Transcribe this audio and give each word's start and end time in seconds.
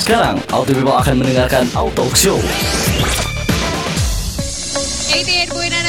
Sekarang, 0.00 0.40
Auto 0.48 0.72
People 0.72 0.96
akan 0.96 1.20
mendengarkan 1.20 1.68
Auto 1.76 2.08
Show. 2.16 2.40
88.9 5.12 5.81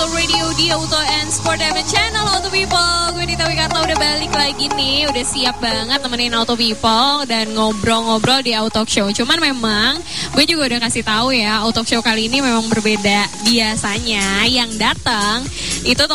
Auto 0.00 0.16
Radio 0.16 0.48
di 0.56 0.72
Auto 0.72 0.96
and 0.96 1.28
Sport 1.28 1.60
FM 1.60 1.84
Channel 1.84 2.24
Auto 2.24 2.48
People. 2.48 3.12
Gue 3.12 3.28
Dita 3.28 3.44
Wikarta 3.44 3.84
udah 3.84 3.98
balik 4.00 4.32
lagi 4.32 4.72
nih 4.72 5.04
Udah 5.12 5.24
siap 5.28 5.60
banget 5.60 6.00
temenin 6.00 6.32
Auto 6.32 6.56
People 6.56 7.28
Dan 7.28 7.52
ngobrol-ngobrol 7.52 8.40
di 8.40 8.56
Auto 8.56 8.88
Show. 8.88 9.12
Cuman 9.12 9.36
memang 9.36 10.00
gue 10.32 10.44
juga 10.48 10.72
udah 10.72 10.88
kasih 10.88 11.04
tahu 11.04 11.36
ya 11.36 11.60
Auto 11.60 11.84
Show 11.84 12.00
kali 12.00 12.32
ini 12.32 12.40
memang 12.40 12.64
berbeda 12.72 13.28
Biasanya. 13.44 14.48
Yang 14.48 14.80
datang 14.80 15.44
Itu 15.84 16.08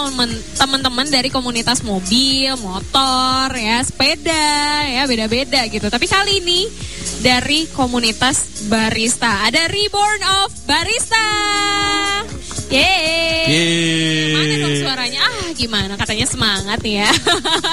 teman-teman 0.58 1.06
dari 1.06 1.30
komunitas 1.30 1.86
mobil, 1.86 2.58
motor, 2.58 3.54
ya 3.54 3.86
sepeda 3.86 4.82
ya 4.82 5.06
Beda-beda 5.06 5.62
gitu. 5.70 5.94
Tapi 5.94 6.10
kali 6.10 6.42
ini 6.42 6.66
dari 7.22 7.70
komunitas 7.70 8.66
barista. 8.66 9.46
Ada 9.46 9.70
Reborn 9.70 10.22
of 10.42 10.50
Barista 10.66 11.30
Yeay. 12.70 13.46
Yeay. 13.46 14.34
Mana 14.34 14.54
dong 14.58 14.76
suaranya? 14.82 15.20
Ah 15.22 15.50
gimana 15.54 15.94
katanya 15.98 16.26
semangat 16.26 16.80
nih 16.82 17.06
ya. 17.06 17.10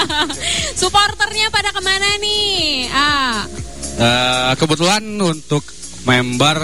Supporternya 0.80 1.48
pada 1.48 1.72
ke 1.72 1.80
mana 1.80 2.08
nih? 2.20 2.88
Ah. 2.92 3.44
Uh, 3.92 4.52
kebetulan 4.56 5.04
untuk 5.20 5.64
member 6.02 6.58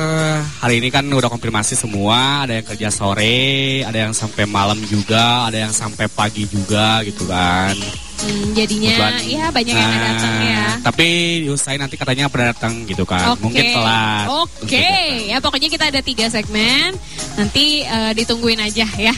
hari 0.58 0.82
ini 0.82 0.90
kan 0.90 1.06
udah 1.06 1.30
konfirmasi 1.30 1.78
semua, 1.78 2.42
ada 2.42 2.58
yang 2.58 2.66
kerja 2.66 2.88
sore, 2.90 3.82
ada 3.86 4.08
yang 4.08 4.14
sampai 4.14 4.44
malam 4.50 4.78
juga, 4.82 5.46
ada 5.46 5.68
yang 5.68 5.74
sampai 5.74 6.10
pagi 6.10 6.44
juga 6.50 7.02
gitu 7.06 7.22
kan. 7.30 7.74
Hmm, 8.18 8.50
jadinya 8.50 8.90
Kebetulan, 8.98 9.30
ya 9.30 9.46
banyak 9.54 9.74
yang 9.78 9.94
uh, 9.94 10.02
datang 10.02 10.34
ya. 10.42 10.64
Tapi 10.82 11.08
usai 11.46 11.78
nanti 11.78 11.94
katanya 11.94 12.26
pada 12.26 12.50
datang 12.50 12.82
gitu 12.82 13.06
kan. 13.06 13.38
Okay. 13.38 13.42
Mungkin 13.46 13.64
telat. 13.78 14.26
Oke, 14.26 14.58
okay. 14.66 15.30
ya 15.30 15.38
pokoknya 15.38 15.70
kita 15.70 15.84
ada 15.86 16.02
tiga 16.02 16.26
segmen. 16.26 16.98
Nanti 17.38 17.86
uh, 17.86 18.10
ditungguin 18.18 18.58
aja 18.58 18.90
ya. 18.98 19.14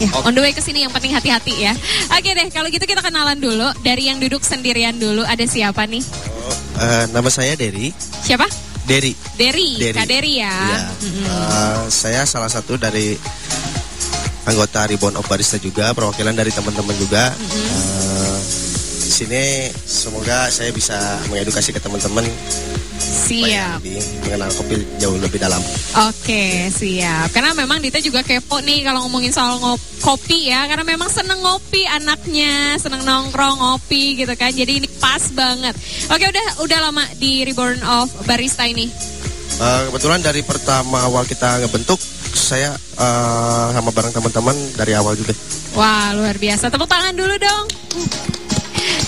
Ya, 0.00 0.08
okay. 0.08 0.26
on 0.26 0.32
the 0.32 0.40
way 0.40 0.50
ke 0.56 0.64
sini 0.64 0.82
yang 0.82 0.90
penting 0.90 1.12
hati-hati 1.12 1.60
ya. 1.60 1.76
Oke 2.10 2.32
deh, 2.32 2.48
kalau 2.50 2.72
gitu 2.72 2.88
kita 2.88 3.04
kenalan 3.04 3.36
dulu 3.36 3.68
dari 3.84 4.08
yang 4.08 4.18
duduk 4.18 4.42
sendirian 4.42 4.98
dulu. 4.98 5.22
Ada 5.22 5.46
siapa 5.46 5.86
nih? 5.86 6.02
Oh, 6.02 6.56
uh, 6.82 7.04
nama 7.14 7.28
saya 7.30 7.54
Derry. 7.54 7.94
Siapa? 8.24 8.69
Derry. 8.90 9.14
Derry. 9.38 9.70
Derry. 9.78 9.98
Kak 10.02 10.06
Derry 10.10 10.42
ya. 10.42 10.50
ya. 10.50 10.80
Mm 10.90 11.10
-hmm. 11.14 11.26
uh, 11.30 11.82
saya 11.86 12.26
salah 12.26 12.50
satu 12.50 12.74
dari 12.74 13.14
anggota 14.50 14.82
Ribbon 14.90 15.14
of 15.14 15.30
Barista 15.30 15.62
juga, 15.62 15.94
perwakilan 15.94 16.34
dari 16.34 16.50
teman-teman 16.50 16.98
juga. 16.98 17.30
Mm 17.30 17.46
-hmm. 17.46 18.19
Uh, 19.10 19.16
sini 19.26 19.44
semoga 19.74 20.46
saya 20.46 20.70
bisa 20.70 20.94
mengedukasi 21.26 21.74
ke 21.74 21.82
teman-teman 21.82 22.22
Siap. 23.00 23.80
Lebih 23.80 23.96
mengenal 24.28 24.50
kopi 24.52 24.76
jauh 25.00 25.16
lebih 25.16 25.40
dalam. 25.40 25.58
Oke, 26.12 26.68
siap. 26.68 27.32
Karena 27.32 27.56
memang 27.56 27.80
Dita 27.80 27.96
juga 27.96 28.20
kepo 28.20 28.60
nih 28.60 28.84
kalau 28.84 29.08
ngomongin 29.08 29.32
soal 29.32 29.56
kopi 30.04 30.52
ya. 30.52 30.68
Karena 30.68 30.84
memang 30.84 31.08
seneng 31.08 31.40
ngopi 31.40 31.88
anaknya, 31.88 32.76
seneng 32.76 33.00
nongkrong 33.08 33.56
ngopi 33.56 34.20
gitu 34.20 34.36
kan. 34.36 34.52
Jadi 34.52 34.84
ini 34.84 34.88
pas 35.00 35.32
banget. 35.32 35.72
Oke, 36.12 36.28
udah 36.28 36.46
udah 36.60 36.78
lama 36.92 37.04
di 37.16 37.40
Reborn 37.48 37.80
of 37.80 38.12
Barista 38.28 38.68
ini. 38.68 38.92
Uh, 39.56 39.88
kebetulan 39.88 40.20
dari 40.20 40.44
pertama 40.44 41.00
awal 41.08 41.24
kita 41.24 41.60
ngebentuk, 41.64 42.00
saya 42.36 42.76
uh, 43.00 43.72
sama 43.72 43.90
bareng 43.96 44.12
teman-teman 44.12 44.56
dari 44.76 44.92
awal 44.92 45.16
juga. 45.16 45.32
Wah, 45.72 46.12
luar 46.12 46.36
biasa. 46.36 46.68
Tepuk 46.68 46.88
tangan 46.88 47.16
dulu 47.16 47.34
dong. 47.40 47.64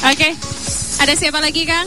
Oke, 0.02 0.18
okay. 0.18 0.32
ada 0.98 1.14
siapa 1.14 1.38
lagi 1.38 1.62
Kang? 1.62 1.86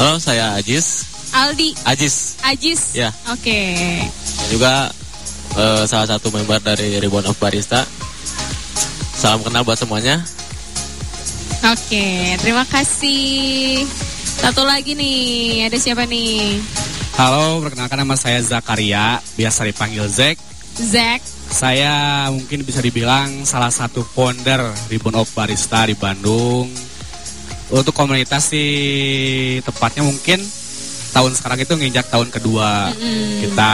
Halo, 0.00 0.16
saya 0.16 0.56
Ajis. 0.56 1.04
Aldi. 1.36 1.76
Ajis. 1.84 2.40
Ajis. 2.40 2.96
Ya. 2.96 3.12
Oke. 3.28 3.76
Okay. 3.76 4.08
Juga 4.48 4.88
uh, 5.52 5.84
salah 5.84 6.08
satu 6.16 6.32
member 6.32 6.56
dari 6.64 6.96
Ribbon 6.96 7.28
of 7.28 7.36
Barista. 7.36 7.84
Salam 9.12 9.44
kenal 9.44 9.68
buat 9.68 9.76
semuanya. 9.76 10.24
Oke, 11.60 11.76
okay, 11.76 12.40
terima 12.40 12.64
kasih. 12.64 13.84
Satu 14.40 14.64
lagi 14.64 14.96
nih, 14.96 15.68
ada 15.68 15.76
siapa 15.76 16.08
nih? 16.08 16.56
Halo, 17.20 17.60
perkenalkan 17.60 18.00
nama 18.00 18.16
saya 18.16 18.40
Zakaria, 18.40 19.20
biasa 19.36 19.68
dipanggil 19.68 20.08
Zack. 20.08 20.40
Zack. 20.80 21.20
Saya 21.52 22.28
mungkin 22.32 22.64
bisa 22.64 22.80
dibilang 22.80 23.44
salah 23.44 23.68
satu 23.68 24.00
founder 24.00 24.72
Ribbon 24.88 25.20
of 25.20 25.28
Barista 25.36 25.84
di 25.84 25.92
Bandung. 25.92 26.85
Untuk 27.66 27.98
komunitas 27.98 28.54
sih 28.54 28.68
tepatnya 29.66 30.06
mungkin 30.06 30.38
tahun 31.16 31.32
sekarang 31.32 31.58
itu 31.64 31.72
nginjak 31.80 32.12
tahun 32.12 32.28
kedua 32.28 32.92
mm. 32.92 33.40
kita 33.40 33.72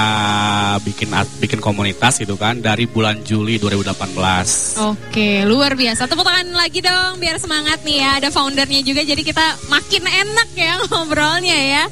bikin 0.86 1.10
bikin 1.42 1.58
komunitas 1.58 2.22
gitu 2.22 2.38
kan 2.38 2.62
dari 2.62 2.86
bulan 2.86 3.18
Juli 3.26 3.58
2018. 3.58 4.78
Oke, 4.94 5.42
luar 5.42 5.74
biasa. 5.74 6.06
Tepuk 6.06 6.22
tangan 6.22 6.54
lagi 6.54 6.78
dong 6.78 7.18
biar 7.18 7.42
semangat 7.42 7.82
nih 7.82 7.98
ya. 7.98 8.10
Ada 8.22 8.28
foundernya 8.30 8.86
juga 8.86 9.02
jadi 9.02 9.18
kita 9.26 9.66
makin 9.66 10.06
enak 10.06 10.48
ya 10.54 10.78
ngobrolnya 10.86 11.58
ya. 11.58 11.84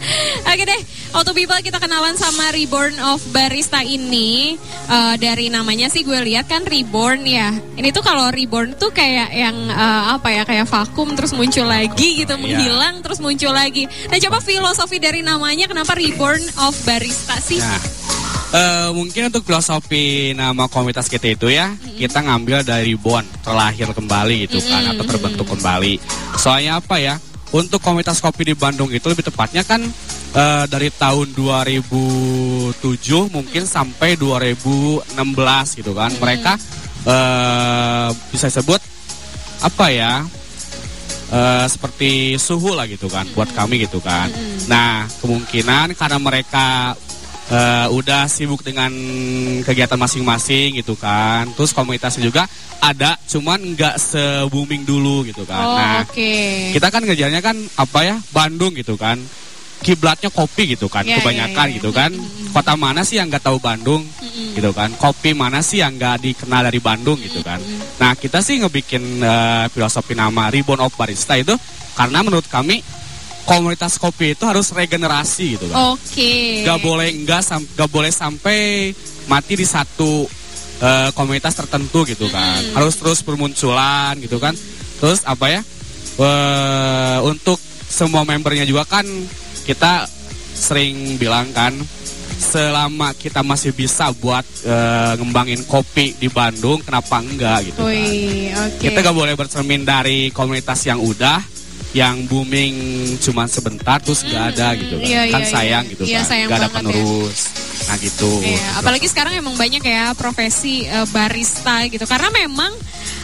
Oke 0.47 0.63
deh, 0.63 0.81
Auto 1.19 1.35
People 1.35 1.59
kita 1.59 1.83
kenalan 1.83 2.15
sama 2.15 2.55
Reborn 2.55 2.95
of 3.11 3.19
Barista 3.35 3.83
ini 3.83 4.55
uh, 4.87 5.19
dari 5.19 5.51
namanya 5.51 5.91
sih 5.91 6.07
gue 6.07 6.19
lihat 6.23 6.47
kan 6.47 6.63
Reborn 6.63 7.27
ya. 7.27 7.51
Ini 7.75 7.91
tuh 7.91 8.07
kalau 8.07 8.31
Reborn 8.31 8.79
tuh 8.79 8.95
kayak 8.95 9.35
yang 9.35 9.57
uh, 9.67 10.15
apa 10.15 10.31
ya 10.31 10.43
kayak 10.47 10.71
vakum 10.71 11.11
terus 11.19 11.35
muncul 11.35 11.67
lagi 11.67 12.23
gitu, 12.23 12.39
iya. 12.39 12.39
menghilang 12.39 13.03
terus 13.03 13.19
muncul 13.19 13.51
lagi. 13.51 13.91
Nah 14.07 14.19
coba 14.23 14.39
filosofi 14.39 15.03
dari 15.03 15.27
nama 15.27 15.40
namanya 15.41 15.73
kenapa 15.73 15.97
Reborn 15.97 16.45
of 16.69 16.77
Barista 16.85 17.33
sih? 17.41 17.65
Nah, 17.65 17.81
uh, 18.53 18.89
mungkin 18.93 19.33
untuk 19.33 19.41
filosofi 19.41 20.37
nama 20.37 20.69
komunitas 20.69 21.09
kita 21.09 21.33
itu 21.33 21.49
ya, 21.49 21.73
mm-hmm. 21.73 21.97
kita 21.97 22.21
ngambil 22.21 22.61
dari 22.61 22.93
Reborn, 22.93 23.25
terlahir 23.41 23.89
kembali 23.89 24.45
gitu 24.45 24.61
kan, 24.69 24.85
mm-hmm. 24.85 25.01
atau 25.01 25.05
terbentuk 25.09 25.49
kembali. 25.49 25.97
Soalnya 26.37 26.77
apa 26.77 27.01
ya? 27.01 27.17
Untuk 27.57 27.81
komunitas 27.81 28.21
kopi 28.21 28.53
di 28.53 28.55
Bandung 28.55 28.93
itu 28.93 29.09
lebih 29.09 29.25
tepatnya 29.25 29.65
kan 29.65 29.81
uh, 30.37 30.69
dari 30.69 30.93
tahun 30.93 31.33
2007 31.33 32.77
mungkin 33.33 33.65
sampai 33.65 34.21
2016 34.21 35.17
gitu 35.81 35.97
kan. 35.97 36.13
Mm-hmm. 36.13 36.21
Mereka 36.21 36.53
uh, 37.09 38.13
bisa 38.29 38.53
sebut 38.53 38.85
apa 39.65 39.89
ya? 39.89 40.21
Uh, 41.31 41.67
seperti 41.67 42.37
suhu 42.37 42.75
lah 42.77 42.85
gitu 42.91 43.07
kan 43.07 43.27
buat 43.33 43.51
kami 43.55 43.87
gitu 43.87 44.03
kan. 44.03 44.29
Nah 44.69 45.07
kemungkinan 45.23 45.95
karena 45.97 46.19
mereka 46.19 46.95
uh, 47.51 47.87
udah 47.91 48.31
sibuk 48.31 48.63
dengan 48.63 48.91
kegiatan 49.67 49.99
masing-masing 49.99 50.79
gitu 50.79 50.95
kan. 50.95 51.51
Terus 51.55 51.75
komunitasnya 51.75 52.27
juga 52.27 52.47
ada, 52.81 53.19
cuman 53.29 53.77
nggak 53.77 53.97
se 54.01 54.23
booming 54.49 54.89
dulu 54.89 55.27
gitu 55.29 55.45
kan. 55.45 55.65
Oh, 55.65 55.77
nah 55.77 56.01
okay. 56.07 56.73
kita 56.73 56.89
kan 56.89 57.05
ngejarnya 57.05 57.41
kan 57.45 57.57
apa 57.77 57.99
ya 58.07 58.17
Bandung 58.33 58.73
gitu 58.73 58.97
kan 58.97 59.21
kiblatnya 59.81 60.29
kopi 60.29 60.77
gitu 60.77 60.87
kan, 60.93 61.03
yeah, 61.03 61.19
kebanyakan 61.21 61.57
yeah, 61.57 61.67
yeah. 61.67 61.77
gitu 61.81 61.91
kan. 61.91 62.11
Kota 62.51 62.75
mana 62.75 63.07
sih 63.07 63.17
yang 63.17 63.31
nggak 63.31 63.47
tahu 63.47 63.63
Bandung 63.63 64.03
mm-hmm. 64.03 64.59
gitu 64.59 64.71
kan? 64.75 64.91
Kopi 64.99 65.33
mana 65.33 65.63
sih 65.63 65.81
yang 65.81 65.97
nggak 65.97 66.21
dikenal 66.21 66.67
dari 66.67 66.81
Bandung 66.83 67.17
gitu 67.19 67.41
kan? 67.41 67.63
Mm-hmm. 67.63 68.03
Nah 68.03 68.13
kita 68.19 68.43
sih 68.43 68.61
ngebikin 68.61 69.23
uh, 69.23 69.67
filosofi 69.71 70.13
nama 70.19 70.51
Ribbon 70.51 70.83
of 70.83 70.93
Barista 70.99 71.39
itu 71.39 71.55
karena 71.95 72.21
menurut 72.21 72.47
kami 72.51 72.83
komunitas 73.49 73.99
kopi 73.99 74.39
itu 74.39 74.45
harus 74.47 74.71
regenerasi 74.71 75.59
gitu 75.59 75.67
kan. 75.73 75.97
Oke. 75.97 76.03
Okay. 76.13 76.67
Gak 76.67 76.79
boleh 76.83 77.09
enggak 77.11 77.43
sam 77.43 77.63
gak 77.75 77.91
boleh 77.91 78.13
sampai 78.13 78.91
mati 79.27 79.55
di 79.59 79.67
satu 79.67 80.27
uh, 80.83 81.11
komunitas 81.15 81.55
tertentu 81.57 82.07
gitu 82.07 82.31
kan. 82.31 82.61
Mm. 82.63 82.75
Harus 82.79 82.95
terus 83.01 83.23
bermunculan 83.27 84.19
gitu 84.23 84.39
kan. 84.39 84.55
Terus 85.01 85.25
apa 85.27 85.47
ya? 85.51 85.61
Uh, 86.21 87.33
untuk 87.33 87.57
semua 87.91 88.23
membernya 88.23 88.63
juga 88.69 88.87
kan 88.87 89.07
kita 89.71 90.03
sering 90.51 91.15
bilang 91.15 91.55
kan 91.55 91.71
selama 92.41 93.15
kita 93.15 93.47
masih 93.47 93.71
bisa 93.71 94.11
buat 94.19 94.43
uh, 94.67 95.15
ngembangin 95.15 95.63
kopi 95.63 96.19
di 96.19 96.27
Bandung 96.27 96.83
kenapa 96.83 97.23
enggak 97.23 97.71
gitu 97.71 97.87
kan. 97.87 97.95
okay. 98.67 98.91
Kita 98.91 98.99
gak 98.99 99.15
boleh 99.15 99.39
bercermin 99.39 99.87
dari 99.87 100.35
komunitas 100.35 100.83
yang 100.91 100.99
udah 100.99 101.39
yang 101.91 102.23
booming 102.27 102.75
cuma 103.19 103.51
sebentar 103.51 103.99
terus 103.99 104.23
nggak 104.23 104.45
ada 104.55 104.69
gitu 104.79 104.95
kan. 104.99 105.07
Iya, 105.11 105.23
kan 105.31 105.43
iya, 105.43 105.51
sayang 105.51 105.85
iya. 105.87 105.93
gitu 105.95 106.03
iya, 106.07 106.19
kan. 106.23 106.27
Sayang 106.27 106.49
gak 106.51 106.59
ada 106.59 106.67
ya. 106.67 106.75
penerus. 106.75 107.39
Ya. 107.39 107.87
Nah 107.87 107.97
gitu. 107.99 108.33
Iya, 108.43 108.69
apalagi 108.83 109.07
sekarang 109.07 109.33
emang 109.39 109.55
banyak 109.55 109.83
ya 109.87 110.05
profesi 110.19 110.87
uh, 110.91 111.07
barista 111.15 111.87
gitu. 111.87 112.07
Karena 112.11 112.31
memang 112.35 112.73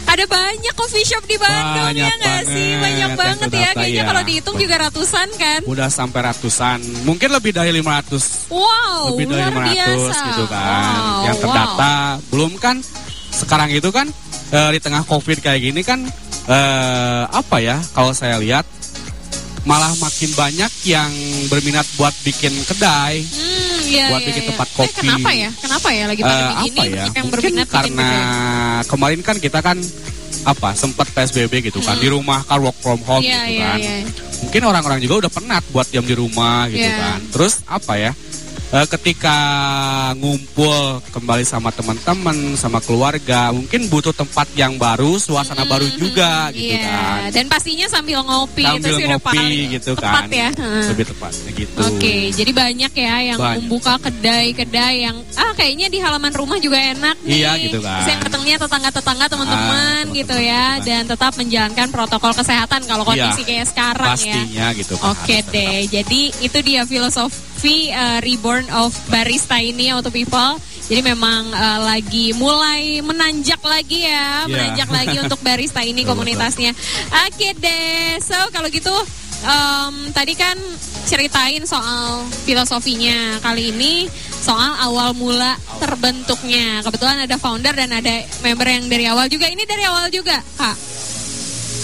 ada 0.07 0.23
banyak 0.23 0.73
coffee 0.73 1.03
shop 1.03 1.23
di 1.27 1.35
Bandung 1.35 1.91
banyak 1.91 2.07
ya 2.07 2.13
nggak 2.15 2.41
sih? 2.47 2.69
Banyak 2.79 3.11
banget 3.19 3.49
ya. 3.51 3.69
Kayaknya 3.75 4.03
kalau 4.07 4.21
dihitung 4.23 4.55
juga 4.55 4.75
ratusan 4.87 5.27
kan? 5.35 5.59
Udah 5.67 5.87
sampai 5.91 6.19
ratusan. 6.31 6.79
Mungkin 7.03 7.29
lebih 7.29 7.51
dari 7.51 7.75
500. 7.75 8.47
Wow, 8.47 9.13
lebih 9.13 9.25
dari 9.27 9.43
500 9.51 9.67
biasa. 9.75 10.17
gitu 10.31 10.45
kan. 10.47 10.95
Wow, 10.95 11.25
yang 11.27 11.37
terdata. 11.43 11.95
Wow. 12.17 12.29
Belum 12.31 12.51
kan 12.55 12.75
sekarang 13.35 13.69
itu 13.75 13.89
kan 13.91 14.07
uh, 14.55 14.69
di 14.71 14.79
tengah 14.79 15.03
Covid 15.05 15.43
kayak 15.43 15.61
gini 15.61 15.85
kan 15.85 16.01
uh, 16.49 17.23
apa 17.29 17.61
ya 17.61 17.77
kalau 17.93 18.15
saya 18.15 18.41
lihat 18.41 18.65
malah 19.67 19.91
makin 19.99 20.31
banyak 20.31 20.71
yang 20.87 21.11
berminat 21.51 21.83
buat 21.99 22.15
bikin 22.23 22.55
kedai. 22.63 23.19
Hmm, 23.27 23.66
iya, 23.87 24.05
Buat 24.07 24.19
iya, 24.19 24.27
bikin 24.27 24.41
iya. 24.41 24.49
tempat 24.49 24.67
Eh, 24.67 24.75
kopi. 24.77 24.91
kenapa 24.97 25.29
ya? 25.31 25.49
Kenapa 25.55 25.87
ya 25.89 26.03
lagi 26.05 26.21
pandemi 26.21 26.43
Eh, 26.43 26.57
gini 26.57 26.67
apa 26.69 26.83
ya? 26.83 26.91
banyak 26.97 26.97
yang 27.09 27.25
Mungkin 27.25 27.31
berminat 27.33 27.67
bikin 27.67 27.75
karena 27.77 28.09
kedai? 28.09 28.85
kemarin 28.85 29.19
kan 29.21 29.35
kita 29.37 29.59
kan 29.61 29.77
apa 30.43 30.69
sempat 30.73 31.07
PSBB 31.09 31.53
gitu 31.65 31.79
kan 31.81 31.97
di 31.97 32.07
rumah 32.07 32.39
kan 32.41 32.59
work 32.61 32.77
from 32.77 32.99
home 33.01 33.19
Hmm. 33.19 33.27
Iya, 33.27 33.39
gitu 33.41 33.53
iya, 33.53 33.67
kan. 33.67 33.79
iya. 33.79 33.95
Mungkin 34.37 34.61
orang-orang 34.63 34.99
juga 34.99 35.15
udah 35.19 35.31
penat 35.33 35.63
buat 35.67 35.87
diam 35.87 36.03
di 36.03 36.13
rumah 36.13 36.67
gitu 36.67 36.83
Iya. 36.83 36.95
kan. 36.95 37.19
Terus 37.29 37.53
apa 37.65 37.93
ya? 37.95 38.11
Eh, 38.69 38.87
ketika 38.89 39.37
ngumpul 40.13 40.75
kembali 41.09 41.43
sama 41.43 41.69
teman-teman, 41.69 42.35
sama 42.55 42.79
keluarga, 42.79 43.49
mungkin 43.49 43.87
butuh 43.87 44.11
tempat 44.11 44.47
yang 44.53 44.75
baru, 44.75 45.15
suasana 45.17 45.63
baru 45.63 45.87
juga 45.93 46.51
gitu 46.51 46.75
Iya, 46.75 46.83
kan. 46.83 47.19
dan 47.31 47.45
pastinya 47.47 47.87
sambil 47.87 48.19
ngopi 48.21 48.61
itu 48.61 48.69
Sambil 48.69 48.91
sih 48.91 49.03
udah 49.03 49.09
ngopi 49.15 49.37
paling 49.37 49.67
gitu 49.73 49.91
tepat 49.95 50.23
kan. 50.23 50.27
ya. 50.31 50.49
Lebih 50.87 51.05
tepatnya 51.07 51.49
gitu. 51.53 51.79
Oke, 51.81 52.15
jadi 52.31 52.51
banyak 52.51 52.91
ya 52.93 53.15
yang 53.25 53.39
Banyak. 53.39 53.57
membuka 53.61 53.93
kedai-kedai 53.99 54.95
yang 55.01 55.15
ah 55.35 55.51
kayaknya 55.53 55.87
di 55.87 55.99
halaman 55.99 56.33
rumah 56.33 56.57
juga 56.57 56.77
enak 56.77 57.15
nih. 57.23 57.35
Iya, 57.39 57.51
gitu 57.61 57.79
kan. 57.79 57.97
Terus 57.97 58.09
yang 58.09 58.21
ketengnya 58.21 58.55
tetangga-tetangga 58.59 59.25
teman-teman 59.27 60.03
Ah, 60.03 60.13
gitu 60.13 60.35
ya 60.35 60.65
teman. 60.75 60.85
dan 60.85 61.01
tetap 61.05 61.31
menjalankan 61.35 61.87
protokol 61.89 62.31
kesehatan 62.33 62.81
kalau 62.83 63.03
Iya. 63.05 63.09
kondisi 63.31 63.41
kayak 63.43 63.65
sekarang 63.67 64.17
ya. 64.17 64.33
Pastinya 64.35 64.67
gitu 64.73 64.93
kan. 64.97 65.05
Oke 65.13 65.35
harus 65.37 65.51
deh, 65.51 65.77
jadi 65.89 66.21
itu 66.41 66.57
dia 66.61 66.81
filosofi 66.83 67.46
uh, 67.65 68.19
Reborn 68.21 68.69
of 68.73 68.93
Barista 69.09 69.57
ini 69.57 69.89
Auto 69.89 70.13
People. 70.13 70.57
Jadi 70.87 71.03
memang 71.03 71.51
uh, 71.51 71.79
lagi 71.83 72.31
mulai 72.31 73.03
menanjak 73.03 73.59
lagi 73.59 74.07
ya, 74.07 74.47
Iya. 74.47 74.47
menanjak 74.47 74.87
lagi 74.87 75.15
untuk 75.25 75.39
barista 75.43 75.83
ini 75.83 76.07
komunitasnya. 76.07 76.71
Oke 77.27 77.51
deh, 77.59 78.15
so 78.23 78.37
kalau 78.55 78.71
gitu 78.71 78.95
em, 79.43 79.93
tadi 80.15 80.31
kan 80.31 80.55
ceritain 81.03 81.59
soal 81.67 82.23
filosofinya 82.47 83.35
kali 83.43 83.75
ini 83.75 84.07
soal 84.39 84.79
awal 84.79 85.11
mula 85.11 85.59
terbentuknya. 85.83 86.79
Kebetulan 86.87 87.27
ada 87.27 87.35
founder 87.35 87.75
dan 87.75 87.91
ada 87.91 88.23
member 88.39 88.67
yang 88.67 88.87
dari 88.87 89.05
awal 89.11 89.27
juga. 89.27 89.51
Ini 89.51 89.67
dari 89.67 89.83
awal 89.83 90.07
juga, 90.07 90.39
Kak. 90.55 90.96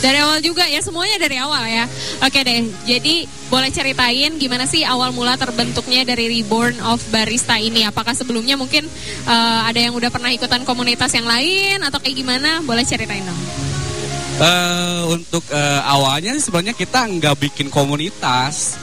Dari 0.04 0.20
awal 0.20 0.44
juga 0.44 0.68
ya 0.68 0.84
semuanya 0.84 1.16
dari 1.16 1.40
awal 1.40 1.64
ya. 1.64 1.88
Oke 2.20 2.44
deh. 2.44 2.68
Jadi 2.84 3.24
boleh 3.48 3.72
ceritain 3.72 4.36
gimana 4.36 4.68
sih 4.68 4.84
awal 4.84 5.16
mula 5.16 5.40
terbentuknya 5.40 6.04
dari 6.04 6.28
Reborn 6.28 6.76
of 6.84 7.00
Barista 7.08 7.56
ini? 7.56 7.88
Apakah 7.88 8.12
sebelumnya 8.12 8.60
mungkin 8.60 8.84
eh, 9.24 9.60
ada 9.64 9.80
yang 9.80 9.96
udah 9.96 10.12
pernah 10.12 10.28
ikutan 10.28 10.68
komunitas 10.68 11.16
yang 11.16 11.24
lain 11.24 11.80
atau 11.80 12.04
kayak 12.04 12.20
gimana? 12.20 12.60
Boleh 12.68 12.84
ceritain 12.84 13.24
dong. 13.24 13.40
Eh, 14.44 15.02
untuk 15.08 15.48
eh, 15.48 15.82
awalnya 15.88 16.36
sebenarnya 16.36 16.76
kita 16.76 17.08
nggak 17.08 17.40
bikin 17.40 17.72
komunitas. 17.72 18.76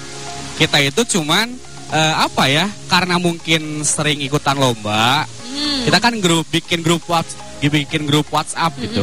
Kita 0.56 0.80
itu 0.80 1.20
cuman 1.20 1.52
eh, 1.92 2.14
apa 2.16 2.48
ya? 2.48 2.64
Karena 2.88 3.20
mungkin 3.20 3.84
sering 3.84 4.24
ikutan 4.24 4.56
lomba, 4.56 5.28
Hmm. 5.50 5.82
kita 5.82 5.98
kan 5.98 6.14
grup 6.22 6.46
bikin 6.48 6.80
grup 6.80 7.02
WhatsApp, 7.10 7.58
bikin 7.60 8.06
grup 8.06 8.30
WhatsApp 8.30 8.70
gitu. 8.78 9.02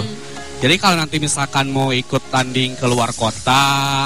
Jadi 0.58 0.76
kalau 0.76 0.98
nanti 0.98 1.18
misalkan 1.18 1.70
mau 1.70 1.94
ikut 1.94 2.34
tanding 2.34 2.74
ke 2.74 2.86
luar 2.86 3.14
kota 3.14 3.62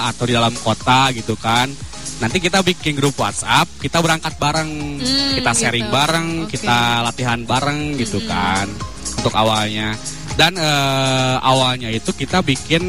atau 0.05 0.23
di 0.27 0.35
dalam 0.35 0.51
kota 0.57 1.07
gitu 1.11 1.39
kan, 1.39 1.71
nanti 2.19 2.37
kita 2.37 2.59
bikin 2.59 2.91
grup 2.93 3.15
WhatsApp, 3.15 3.71
kita 3.79 3.97
berangkat 3.97 4.35
bareng, 4.35 4.99
Hmm, 4.99 5.31
kita 5.33 5.51
sharing 5.53 5.87
gitu. 5.87 5.95
bareng, 5.95 6.27
Oke. 6.43 6.59
kita 6.59 6.77
latihan 7.01 7.39
bareng 7.41 7.95
gitu 7.95 8.19
kan, 8.25 8.67
untuk 9.15 9.31
awalnya. 9.31 9.95
Dan 10.31 10.55
eh, 10.55 11.35
awalnya 11.39 11.87
itu 11.87 12.11
kita 12.11 12.39
bikin 12.41 12.83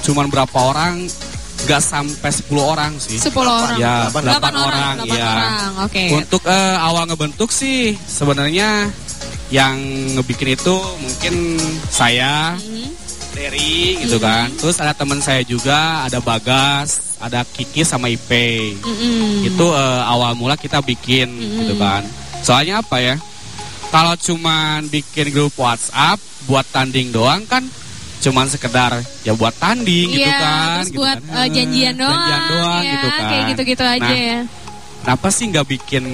cuman 0.00 0.26
berapa 0.28 0.54
orang, 0.54 1.10
nggak 1.64 1.82
sampai 1.82 2.30
10 2.30 2.62
orang 2.62 2.92
sih. 2.98 3.18
10 3.18 3.34
orang. 3.50 3.78
Ya, 3.78 4.06
Delapan. 4.06 4.22
8 4.30 4.54
orang, 4.54 4.94
delapan 5.00 5.16
ya. 5.16 5.26
orang. 5.28 5.52
Oke. 5.86 6.02
Untuk 6.12 6.42
eh, 6.44 6.76
awal 6.78 7.02
ngebentuk 7.08 7.50
sih 7.50 7.98
sebenarnya 7.98 8.90
yang 9.54 9.78
ngebikin 10.12 10.58
itu 10.58 10.74
mungkin 10.98 11.34
saya, 11.86 12.58
Hmm. 12.58 12.90
Derry 13.30 13.98
gitu 13.98 14.18
kan. 14.18 14.46
Terus 14.54 14.78
ada 14.78 14.90
teman 14.90 15.18
saya 15.18 15.42
juga, 15.42 16.02
ada 16.02 16.18
Bagas, 16.18 17.18
ada 17.18 17.42
Kiki 17.44 17.82
sama 17.82 18.06
Ipe. 18.06 18.78
Mm-mm. 18.78 19.42
Itu 19.44 19.66
eh, 19.68 20.02
awal 20.04 20.34
mula 20.34 20.54
kita 20.54 20.78
bikin 20.78 21.34
gitu 21.34 21.74
kan. 21.74 22.06
Soalnya 22.40 22.78
apa 22.78 22.94
ya? 22.96 23.18
Kalau 23.90 24.14
cuman 24.16 24.86
bikin 24.86 25.30
grup 25.30 25.54
WhatsApp 25.54 26.18
buat 26.44 26.62
tanding 26.68 27.10
doang 27.10 27.42
kan 27.44 27.62
cuman 28.20 28.46
sekedar 28.46 28.90
ya 29.20 29.32
buat 29.32 29.52
tanding 29.54 30.08
gitu 30.10 30.24
Iya, 30.24 30.38
kan 30.38 30.68
terus 30.78 30.88
gitu 30.88 30.98
buat 30.98 31.18
kan. 31.20 31.36
eh, 31.36 31.48
janjian 31.50 31.94
doang, 31.94 32.08
janjian 32.14 32.42
doang 32.48 32.80
ya, 32.80 32.90
gitu 32.90 33.06
kan 33.06 33.22
kayak 33.26 33.42
gitu-gitu 33.50 33.84
aja 33.84 34.00
Nah, 34.00 34.14
ya. 34.14 34.38
kenapa 35.02 35.26
sih 35.28 35.44
nggak 35.46 35.66
bikin 35.68 36.04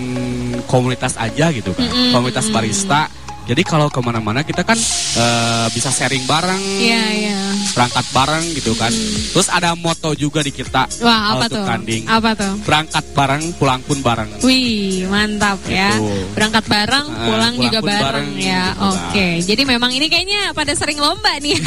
komunitas 0.64 1.14
aja 1.16 1.46
gitu 1.50 1.70
kan 1.70 1.84
Mm-mm, 1.84 2.10
komunitas 2.10 2.44
mm-mm. 2.44 2.56
barista 2.56 3.00
jadi 3.50 3.62
kalau 3.62 3.90
ke 3.90 3.98
mana-mana 3.98 4.40
kita 4.40 4.62
kan 4.62 4.78
eh, 5.16 5.66
bisa 5.70 5.90
sharing 5.90 6.22
bareng 6.24 6.62
Iya, 6.78 7.02
iya. 7.12 7.38
berangkat 7.70 8.06
bareng 8.10 8.44
gitu 8.54 8.72
kan 8.74 8.94
terus 9.30 9.48
ada 9.48 9.74
moto 9.74 10.14
juga 10.14 10.38
di 10.40 10.50
kita 10.50 10.86
Wah, 11.02 11.34
apa 11.34 11.46
tuh? 11.46 11.64
tanding 11.64 12.06
Apa 12.06 12.30
tuh? 12.32 12.54
berangkat 12.62 13.04
bareng 13.10 13.42
pulang 13.54 13.82
pun 13.82 13.98
bareng 13.98 14.30
Wih, 14.40 15.04
mantap 15.06 15.58
ya. 15.66 15.92
Gitu. 15.92 16.32
Berangkat 16.32 16.64
bareng, 16.64 17.06
Ah, 17.06 17.26
pulang, 17.26 17.52
pulang 17.52 17.54
juga 17.60 17.78
bareng, 17.80 18.00
bareng, 18.00 18.28
ya. 18.36 18.62
gitu 18.70 18.80
kan. 18.80 18.88
Oke, 18.88 19.28
jadi 19.44 19.62
memang 19.66 19.90
ini 19.90 20.06
kayaknya 20.06 20.40
pada 20.52 20.72
sering 20.72 20.96
lomba 20.96 21.36
nih. 21.38 21.58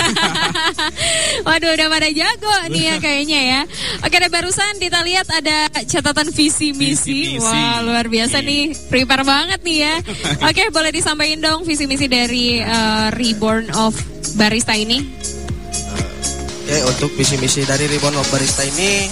Waduh, 1.46 1.72
udah 1.74 1.88
pada 1.88 2.10
jago 2.10 2.54
nih 2.70 2.84
ya 2.84 2.96
kayaknya 2.98 3.40
ya. 3.44 3.62
Oke, 4.02 4.16
dan 4.16 4.30
barusan 4.30 4.74
kita 4.78 5.00
lihat 5.02 5.28
ada 5.30 5.58
catatan 5.84 6.28
visi 6.30 6.72
misi. 6.72 6.94
Visi 7.14 7.14
misi. 7.38 7.44
Wah, 7.44 7.82
luar 7.82 8.06
biasa 8.08 8.40
Oke. 8.40 8.48
nih. 8.48 8.64
Prepare 8.88 9.24
banget 9.24 9.60
nih 9.62 9.78
ya. 9.82 9.94
Oke, 10.50 10.64
boleh 10.70 10.92
disampaikan 10.92 11.40
dong 11.40 11.60
visi 11.74 11.90
misi 11.90 12.06
dari 12.06 12.62
eh, 12.62 13.10
Reborn 13.10 13.74
of 13.74 13.98
Barista 14.38 14.78
ini? 14.78 15.02
Oke, 16.62 16.78
untuk 16.86 17.10
visi 17.18 17.34
misi 17.42 17.66
dari 17.66 17.90
Ribbon 17.90 18.14
of 18.14 18.30
Barista 18.30 18.62
ini 18.62 19.10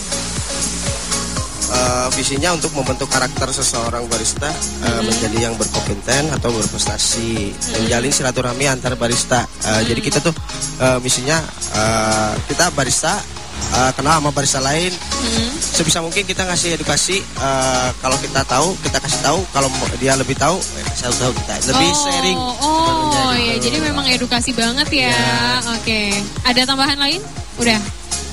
eh, 1.73 2.07
visinya 2.13 2.53
untuk 2.53 2.69
membentuk 2.77 3.09
karakter 3.09 3.49
seseorang 3.49 4.05
barista 4.05 4.53
eh, 4.85 5.01
menjadi 5.01 5.49
yang 5.49 5.57
berkompeten 5.57 6.37
atau 6.37 6.53
berprestasi, 6.53 7.49
menjalin 7.81 8.13
silaturahmi 8.13 8.69
antar 8.69 8.93
barista. 8.93 9.41
Eh, 9.65 9.81
Jadi 9.89 10.01
kita 10.05 10.21
tuh 10.21 10.37
eh, 10.85 11.01
misinya 11.01 11.41
eh, 11.73 12.33
kita 12.45 12.69
barista 12.77 13.17
eh, 13.75 13.91
kenal 13.95 14.19
sama 14.19 14.29
barista 14.33 14.59
lain. 14.59 14.91
Sebisa 15.61 16.03
mungkin 16.03 16.25
kita 16.27 16.43
ngasih 16.45 16.75
edukasi. 16.75 17.21
eh, 17.21 17.89
kalau 18.01 18.17
kita 18.19 18.41
tahu, 18.45 18.75
kita 18.83 18.97
kasih 18.99 19.21
tahu. 19.23 19.39
Kalau 19.53 19.69
dia 20.01 20.13
lebih 20.17 20.35
tahu, 20.35 20.57
eh, 20.59 20.83
kasih 20.91 21.13
tahu 21.15 21.31
kita. 21.43 21.53
Lebih 21.71 21.89
oh, 21.89 21.97
sharing. 22.01 22.39
Oh, 22.39 23.31
iya, 23.37 23.55
gitu. 23.57 23.71
jadi 23.71 23.77
memang 23.91 24.05
edukasi 24.09 24.51
banget 24.51 25.07
ya. 25.07 25.15
Oke, 25.79 26.11
ada 26.43 26.61
tambahan 26.65 26.97
lain? 26.99 27.21
Udah. 27.57 27.79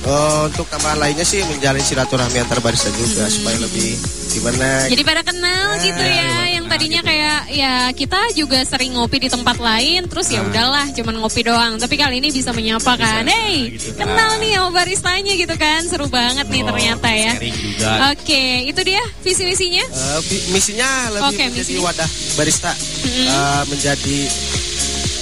Oh, 0.07 0.47
untuk 0.47 0.63
tambahan 0.71 0.95
lainnya 0.95 1.27
sih 1.27 1.43
menjalin 1.43 1.83
silaturahmi 1.83 2.39
antar 2.39 2.63
barista 2.63 2.87
juga 2.95 3.27
supaya 3.27 3.59
lebih 3.59 3.99
gimana 4.31 4.87
Jadi 4.87 5.03
pada 5.03 5.21
kenal 5.27 5.75
Nah, 5.75 5.83
gitu 5.83 5.99
iya, 5.99 6.15
ya, 6.15 6.23
iya, 6.23 6.58
nah, 6.58 6.58
tadinya 6.69 7.01
gitu. 7.01 7.09
kayak 7.09 7.39
ya 7.49 7.73
kita 7.91 8.19
juga 8.33 8.59
sering 8.61 8.91
ngopi 8.93 9.17
di 9.19 9.27
tempat 9.27 9.57
lain, 9.57 10.05
terus 10.05 10.27
ya 10.27 10.39
Nah. 10.39 10.47
udahlah, 10.47 10.85
cuman 10.91 11.15
ngopi 11.17 11.41
doang. 11.41 11.73
Tapi 11.75 11.95
kali 11.95 12.15
ini 12.17 12.29
bisa 12.29 12.49
menyapa 12.49 12.93
kan, 12.93 13.21
Bisa, 13.21 13.33
hey, 13.33 13.73
gitu 13.73 13.91
kan. 13.93 14.05
kenal 14.05 14.31
nih 14.37 14.51
sama 14.53 14.69
baristanya 14.71 15.33
gitu 15.33 15.55
kan, 15.55 15.79
seru 15.83 16.07
banget 16.07 16.45
nih 16.45 16.61
Oh, 16.61 16.67
ternyata 16.69 17.09
ya. 17.09 17.33
juga 17.35 17.91
Oke, 18.11 18.43
itu 18.65 18.81
dia 18.83 19.01
visi 19.19 19.43
misinya. 19.43 19.83
Vi- 20.21 20.45
misinya 20.49 20.89
lebih 21.11 21.29
Oke, 21.29 21.43
menjadi 21.45 21.65
misinya. 21.67 21.85
wadah 21.85 22.09
barista 22.35 22.71
eh, 23.09 23.63
menjadi 23.65 24.17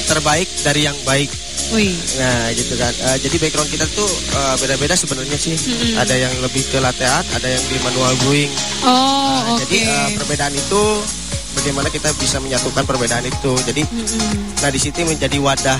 terbaik 0.07 0.47
dari 0.61 0.81
yang 0.83 0.97
baik. 1.03 1.29
Wih, 1.67 1.91
Nah, 2.15 2.47
gitu 2.53 2.73
kan. 2.73 2.93
Eh, 2.95 3.17
jadi 3.19 3.35
background 3.37 3.67
kita 3.67 3.83
tuh 3.89 4.07
eh, 4.07 4.55
beda-beda 4.57 4.95
sebenarnya 4.95 5.35
sih. 5.35 5.57
Ada 5.93 6.15
yang 6.17 6.31
lebih 6.39 6.63
ke 6.63 6.79
latte 6.79 7.03
art, 7.03 7.27
ada 7.33 7.43
yang 7.45 7.59
di 7.61 7.77
manual 7.81 8.13
brewing. 8.17 8.51
oh 8.83 8.95
Nah, 9.43 9.51
oke. 9.53 9.67
Jadi 9.67 9.77
eh, 9.83 10.07
perbedaan 10.15 10.53
itu 10.53 10.83
bagaimana 11.57 11.89
kita 11.89 12.13
bisa 12.21 12.37
menyatukan 12.37 12.85
perbedaan 12.85 13.25
itu. 13.25 13.53
Jadi 13.65 13.81
nah 14.61 14.69
di 14.69 14.79
situ 14.79 15.01
menjadi 15.01 15.37
wadah 15.41 15.79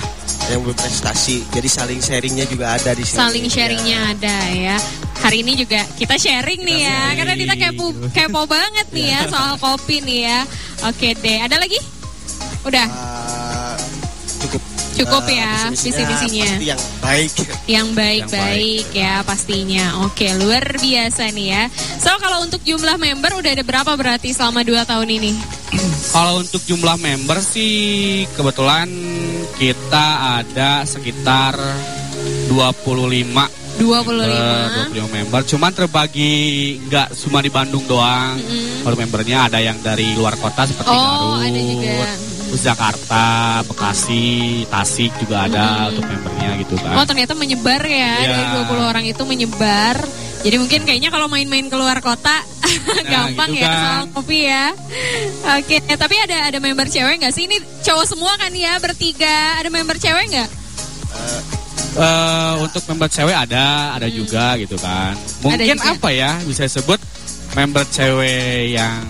yang 0.50 0.60
berprestasi. 0.66 1.46
Jadi 1.54 1.68
saling 1.68 2.00
sharingnya 2.02 2.44
juga 2.50 2.74
ada 2.74 2.92
di 2.92 3.04
sini. 3.06 3.18
Saling 3.18 3.46
sharingnya 3.46 3.98
ada 4.16 4.36
ya. 4.50 4.76
Hari 5.18 5.42
ini 5.42 5.58
juga 5.58 5.82
kita 5.98 6.14
sharing 6.14 6.62
nih 6.62 6.78
ya, 6.86 7.00
karena 7.18 7.34
kita 7.34 7.54
kepo 7.58 7.90
kepo 8.14 8.40
banget 8.46 8.86
nih 8.94 9.06
ya 9.18 9.20
soal 9.26 9.58
kopi 9.58 9.98
nih 10.02 10.20
ya. 10.30 10.40
Oke 10.86 11.14
deh, 11.18 11.38
ada 11.42 11.58
lagi? 11.58 11.78
Udah. 12.62 12.86
Eh, 12.86 13.76
cukup 14.46 14.62
Cukup 14.98 15.22
eh, 15.30 15.38
ya, 15.38 15.70
pasti 15.70 15.88
yang 16.66 16.82
baik. 16.98 17.30
Yang 17.70 17.88
baik-baik 17.94 18.86
ya 18.90 19.22
pastinya. 19.22 20.02
Oke, 20.02 20.34
luar 20.34 20.64
biasa 20.74 21.30
nih 21.30 21.46
ya. 21.54 21.62
So 22.02 22.10
kalau 22.18 22.42
untuk 22.42 22.60
jumlah 22.66 22.98
member 22.98 23.38
udah 23.38 23.50
ada 23.54 23.62
berapa 23.62 23.94
berarti 23.94 24.34
selama 24.34 24.66
2 24.66 24.90
tahun 24.90 25.08
ini? 25.08 25.32
Kalau 26.16 26.40
untuk 26.40 26.64
jumlah 26.64 26.96
member 26.96 27.38
sih 27.44 28.24
kebetulan 28.32 28.88
kita 29.60 30.40
ada 30.40 30.82
sekitar 30.88 31.54
25 32.48 33.58
25. 33.78 34.26
Eh, 34.26 34.90
25 34.90 35.06
member. 35.14 35.40
Cuman 35.46 35.70
terbagi 35.70 36.32
nggak 36.90 37.14
cuma 37.14 37.38
di 37.38 37.50
Bandung 37.52 37.86
doang. 37.86 38.34
Kalau 38.82 38.96
membernya 38.98 39.46
ada 39.46 39.62
yang 39.62 39.78
dari 39.78 40.18
luar 40.18 40.34
kota 40.34 40.66
seperti 40.66 40.90
Oh, 40.90 41.38
Garut, 41.38 41.46
ada 41.46 41.60
juga. 41.62 41.98
Terus 42.48 42.62
Jakarta, 42.62 43.24
Bekasi, 43.62 44.24
Tasik 44.66 45.12
juga 45.18 45.44
ada 45.44 45.88
untuk 45.88 46.02
membernya 46.02 46.50
gitu 46.58 46.74
Oh 46.74 46.96
kan. 46.96 47.04
ternyata 47.06 47.32
menyebar 47.32 47.82
ya 47.82 48.12
Iya. 48.16 48.26
dari 48.26 48.44
20 48.64 48.82
orang 48.82 49.04
itu 49.04 49.22
menyebar. 49.22 49.96
Jadi 50.38 50.56
mungkin 50.56 50.80
kayaknya 50.82 51.10
kalau 51.10 51.26
main-main 51.26 51.66
keluar 51.66 51.98
kota 51.98 52.40
gampang 53.12 53.50
gitu 53.50 53.58
ya 53.58 53.68
kan. 53.68 53.82
soal 53.82 54.04
kopi 54.12 54.38
ya. 54.46 54.64
Oke, 55.56 55.76
tapi 55.82 56.14
ada 56.16 56.46
ada 56.46 56.58
member 56.58 56.86
cewek 56.86 57.18
nggak 57.18 57.32
sih? 57.32 57.44
Ini 57.44 57.58
cowok 57.82 58.06
semua 58.06 58.32
kan 58.34 58.50
ya 58.50 58.78
bertiga. 58.78 59.58
Ada 59.58 59.68
member 59.68 59.96
cewek 59.96 60.24
nggak? 60.28 60.50
Eh, 61.98 62.52
untuk 62.62 62.82
member 62.86 63.08
cewek 63.08 63.34
ada, 63.34 63.66
ada 63.92 64.06
juga 64.06 64.54
gitu 64.54 64.78
kan. 64.78 65.18
Mungkin 65.42 65.74
juga. 65.74 65.90
apa 65.90 66.08
ya 66.08 66.38
bisa 66.46 66.62
disebut 66.64 67.02
member 67.52 67.82
cewek 67.84 68.70
yang 68.72 69.02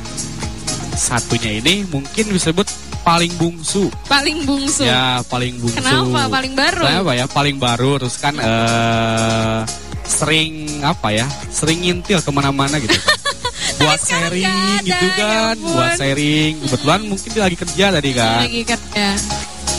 satunya 0.90 1.60
ini 1.60 1.84
mungkin 1.84 2.32
disebut 2.32 2.64
paling 3.08 3.32
bungsu. 3.40 3.84
Paling 4.04 4.38
bungsu. 4.44 4.84
Ya, 4.84 5.24
paling 5.32 5.56
bungsu. 5.56 5.80
Kenapa? 5.80 6.28
Paling 6.28 6.52
baru? 6.52 6.82
Soalnya 6.84 7.00
apa 7.00 7.14
ya? 7.16 7.26
Paling 7.26 7.56
baru 7.56 7.90
terus 7.96 8.16
kan 8.20 8.34
eh 8.36 9.58
sering 10.04 10.84
apa 10.84 11.08
ya? 11.16 11.26
Sering 11.48 11.88
ngintil 11.88 12.20
ke 12.20 12.30
mana-mana 12.30 12.76
gitu. 12.76 12.92
buat 13.80 14.00
sharing 14.00 14.44
ada, 14.44 14.82
gitu 14.82 15.06
ya 15.06 15.14
kan, 15.16 15.54
ampun. 15.56 15.72
buat 15.72 15.90
sharing. 15.96 16.52
Kebetulan 16.68 17.00
mungkin 17.08 17.28
dia 17.32 17.42
lagi 17.48 17.56
kerja 17.56 17.84
tadi 17.96 18.10
kan. 18.12 18.40
Lagi 18.44 18.62
kerja. 18.68 19.08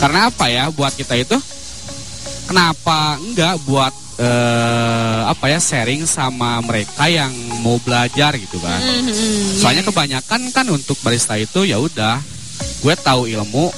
Karena 0.02 0.20
apa 0.34 0.46
ya? 0.50 0.64
Buat 0.74 0.94
kita 0.98 1.14
itu 1.20 1.38
kenapa 2.50 3.22
enggak 3.22 3.62
buat 3.70 3.94
eh, 4.18 5.22
apa 5.30 5.46
ya 5.54 5.60
sharing 5.62 6.10
sama 6.10 6.66
mereka 6.66 7.06
yang 7.06 7.30
mau 7.62 7.78
belajar 7.78 8.34
gitu 8.42 8.58
kan. 8.58 8.82
Mhm, 8.82 9.62
Soalnya 9.62 9.86
iya. 9.86 9.90
kebanyakan 9.94 10.42
kan 10.50 10.66
untuk 10.74 10.98
barista 11.06 11.38
itu 11.38 11.68
ya 11.70 11.78
udah 11.78 12.39
gue 12.80 12.94
tahu 12.96 13.28
ilmu 13.28 13.70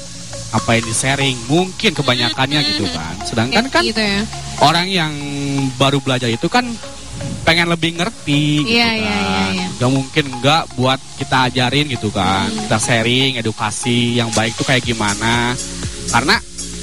apa 0.52 0.76
yang 0.76 0.84
di 0.84 0.92
sharing 0.92 1.36
mungkin 1.48 1.90
kebanyakannya 1.92 2.60
gitu 2.72 2.84
kan. 2.88 3.14
Sedangkan 3.24 3.66
kan 3.72 3.82
gitu 3.82 3.98
ya. 3.98 4.20
orang 4.60 4.86
yang 4.86 5.12
baru 5.74 5.98
belajar 5.98 6.28
itu 6.28 6.44
kan 6.46 6.68
pengen 7.42 7.66
lebih 7.66 7.96
ngerti 7.96 8.62
gitu 8.62 8.76
Iya, 8.76 8.86
kan. 8.86 8.98
iya, 8.98 9.16
iya, 9.16 9.44
iya. 9.56 9.66
Gak 9.80 9.90
mungkin 9.90 10.24
enggak 10.30 10.62
buat 10.76 11.00
kita 11.16 11.48
ajarin 11.48 11.86
gitu 11.88 12.12
kan. 12.12 12.46
Hmm. 12.46 12.58
Kita 12.66 12.78
sharing 12.78 13.40
edukasi 13.40 14.20
yang 14.20 14.28
baik 14.30 14.54
tuh 14.54 14.62
kayak 14.62 14.84
gimana. 14.84 15.56
Karena 16.06 16.36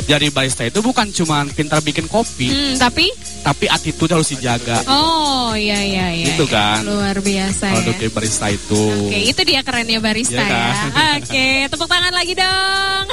jadi 0.03 0.33
barista 0.33 0.65
itu 0.65 0.81
bukan 0.81 1.13
cuma 1.13 1.45
pintar 1.47 1.79
bikin 1.79 2.09
kopi, 2.09 2.49
Hmm, 2.49 2.75
tapi 2.81 3.13
tapi 3.39 3.65
attitude 3.71 4.11
harus 4.11 4.29
dijaga. 4.35 4.83
oh 4.87 5.55
iya 5.55 5.79
iya 5.81 6.07
iya. 6.13 6.25
Gitu 6.33 6.45
iya. 6.45 6.53
kan. 6.53 6.79
Luar 6.83 7.17
biasa 7.19 7.65
ya. 7.71 7.77
untuk 7.79 7.95
jadi 7.97 8.11
barista 8.11 8.45
itu. 8.51 8.83
Oke, 9.07 9.19
itu 9.25 9.41
dia 9.47 9.61
kerennya 9.63 9.99
barista 10.03 10.39
Iya 10.39 10.45
ya. 10.45 10.51
kan? 10.51 11.19
Oke, 11.19 11.47
tepuk 11.71 11.87
tangan 11.89 12.13
lagi 12.13 12.33
dong. 12.35 13.03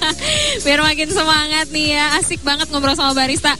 Biar 0.64 0.80
makin 0.80 1.08
semangat 1.10 1.66
nih 1.74 1.98
ya. 1.98 2.04
Asik 2.18 2.40
banget 2.46 2.70
ngobrol 2.70 2.96
sama 2.96 3.12
barista. 3.12 3.52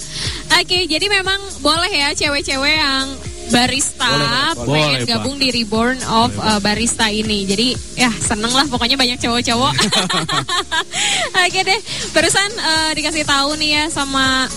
Oke, 0.55 0.87
jadi 0.87 1.07
memang 1.11 1.41
boleh 1.61 1.91
ya 1.91 2.09
cewek-cewek 2.15 2.75
yang 2.79 3.07
barista 3.53 4.09
Boleh, 4.09 4.29
boleh. 4.57 4.73
pengen 4.73 5.01
Boleh, 5.05 5.11
gabung 5.11 5.37
di 5.37 5.49
Reborn 5.53 5.99
of 6.09 6.33
uh, 6.41 6.61
Barista 6.65 7.13
ini. 7.13 7.45
Jadi 7.45 7.77
ya 7.99 8.09
seneng 8.09 8.53
lah 8.55 8.65
pokoknya 8.71 8.97
banyak 8.97 9.19
cowok-cowok. 9.21 9.75
Oke 11.45 11.61
deh, 11.61 11.81
barusan 12.17 12.51
uh, 12.57 12.91
dikasih 12.97 13.25
tahu 13.29 13.59
nih 13.61 13.71
ya 13.77 13.85
sama 13.93 14.49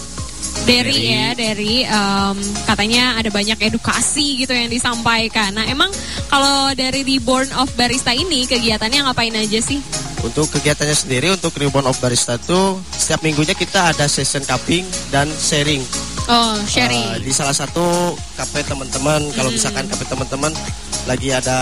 Derry 0.68 1.00
Derry. 1.00 1.16
ya, 1.16 1.28
Derry 1.32 1.76
em, 1.88 2.38
katanya 2.68 3.16
ada 3.16 3.32
banyak 3.32 3.56
edukasi 3.72 4.44
gitu 4.44 4.52
yang 4.52 4.68
disampaikan. 4.68 5.56
Nah, 5.56 5.64
emang 5.64 5.88
kalau 6.28 6.76
dari 6.76 7.08
Reborn 7.08 7.56
of 7.56 7.72
Barista 7.80 8.12
ini 8.12 8.44
kegiatannya 8.44 9.08
ngapain 9.08 9.32
aja 9.32 9.64
sih? 9.64 9.80
Untuk 10.28 10.52
kegiatannya 10.52 10.92
sendiri 10.92 11.32
untuk 11.32 11.56
Reborn 11.56 11.88
of 11.88 11.96
Barista 12.04 12.36
itu 12.36 12.84
setiap 12.92 13.24
minggunya 13.24 13.56
kita 13.56 13.96
ada 13.96 14.12
session 14.12 14.44
cupping 14.44 14.84
dan 15.08 15.32
sharing. 15.40 15.80
Oh, 16.28 16.60
sharing. 16.68 17.16
Uh, 17.16 17.20
di 17.24 17.32
salah 17.32 17.56
satu 17.56 18.12
kafe 18.36 18.60
teman-teman 18.68 19.24
kalau 19.32 19.48
misalkan 19.48 19.88
kafe 19.88 20.04
teman-teman 20.04 20.52
lagi 21.08 21.32
ada 21.32 21.56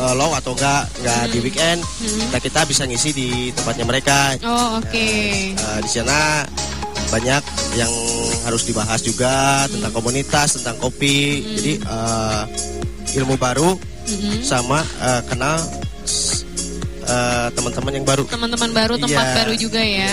uh, 0.00 0.16
low 0.16 0.32
atau 0.32 0.56
enggak 0.56 0.88
enggak 1.04 1.22
di 1.28 1.38
weekend, 1.44 1.84
nah 2.32 2.40
kita 2.40 2.64
bisa 2.64 2.88
ngisi 2.88 3.12
di 3.12 3.28
tempatnya 3.52 3.84
mereka. 3.84 4.40
oh, 4.40 4.80
oke. 4.80 5.08
Uh, 5.60 5.78
di 5.84 5.90
sana 5.92 6.48
banyak 7.12 7.42
yang 7.76 7.92
harus 8.48 8.64
dibahas 8.64 9.04
juga 9.04 9.68
tentang 9.68 9.92
komunitas, 9.92 10.56
tentang 10.56 10.80
kopi. 10.80 11.44
Jadi 11.60 11.72
uh, 11.84 12.44
ilmu 13.20 13.36
baru 13.36 13.76
Mhm. 14.02 14.42
sama 14.42 14.82
uh, 14.82 15.22
kenal 15.30 15.62
uh, 17.04 17.48
teman-teman 17.52 17.92
yang 17.94 18.06
baru. 18.06 18.24
Teman-teman 18.26 18.70
baru, 18.70 18.94
tempat 18.96 19.26
Iya, 19.26 19.36
baru 19.42 19.52
juga 19.54 19.80
ya. 19.82 20.08
iya. 20.08 20.12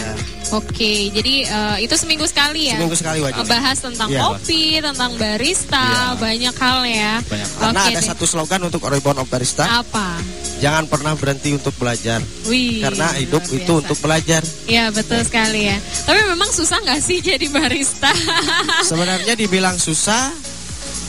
Oke, 0.50 1.14
jadi 1.14 1.46
eh, 1.46 1.86
itu 1.86 1.94
seminggu 1.94 2.26
sekali 2.26 2.74
ya. 2.74 2.82
Seminggu 2.82 2.98
sekali 2.98 3.22
wajib. 3.22 3.46
Bahas 3.46 3.78
tentang 3.78 4.10
Iya. 4.10 4.18
kopi, 4.26 4.82
tentang 4.82 5.14
barista, 5.14 5.78
Iya. 5.78 6.18
banyak 6.18 6.56
hal 6.58 6.80
ya. 6.90 7.14
Banyak 7.22 7.48
Karena 7.54 7.80
Oke 7.80 7.92
ada 7.94 8.02
deh. 8.02 8.08
satu 8.10 8.26
slogan 8.26 8.62
untuk 8.66 8.82
Reborn 8.82 9.22
of 9.22 9.30
Barista, 9.30 9.70
Apa? 9.70 10.18
jangan 10.58 10.90
pernah 10.90 11.14
berhenti 11.14 11.54
untuk 11.54 11.78
belajar. 11.78 12.18
Wih. 12.50 12.82
Karena 12.82 13.14
hidup 13.14 13.46
luar 13.46 13.58
itu 13.62 13.70
biasa. 13.70 13.82
untuk 13.86 13.98
belajar. 14.02 14.42
Ya 14.66 14.90
betul 14.90 15.22
sekali 15.22 15.70
ya. 15.70 15.78
Tapi 16.10 16.20
memang 16.26 16.50
susah 16.50 16.82
nggak 16.82 16.98
sih 16.98 17.22
jadi 17.22 17.46
barista? 17.46 18.10
Sebenarnya 18.90 19.38
dibilang 19.38 19.78
susah, 19.78 20.34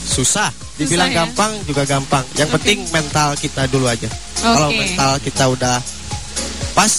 susah. 0.05 0.53
Dibilang 0.81 1.13
Susah 1.13 1.13
ya? 1.13 1.19
gampang 1.21 1.51
juga 1.69 1.83
gampang. 1.85 2.25
Yang 2.33 2.49
Oke. 2.49 2.55
penting 2.57 2.79
mental 2.89 3.29
kita 3.37 3.61
dulu 3.69 3.85
aja. 3.85 4.09
Kalau 4.41 4.69
Oke. 4.73 4.77
mental 4.81 5.11
kita 5.21 5.43
udah 5.53 5.77
pas, 6.73 6.93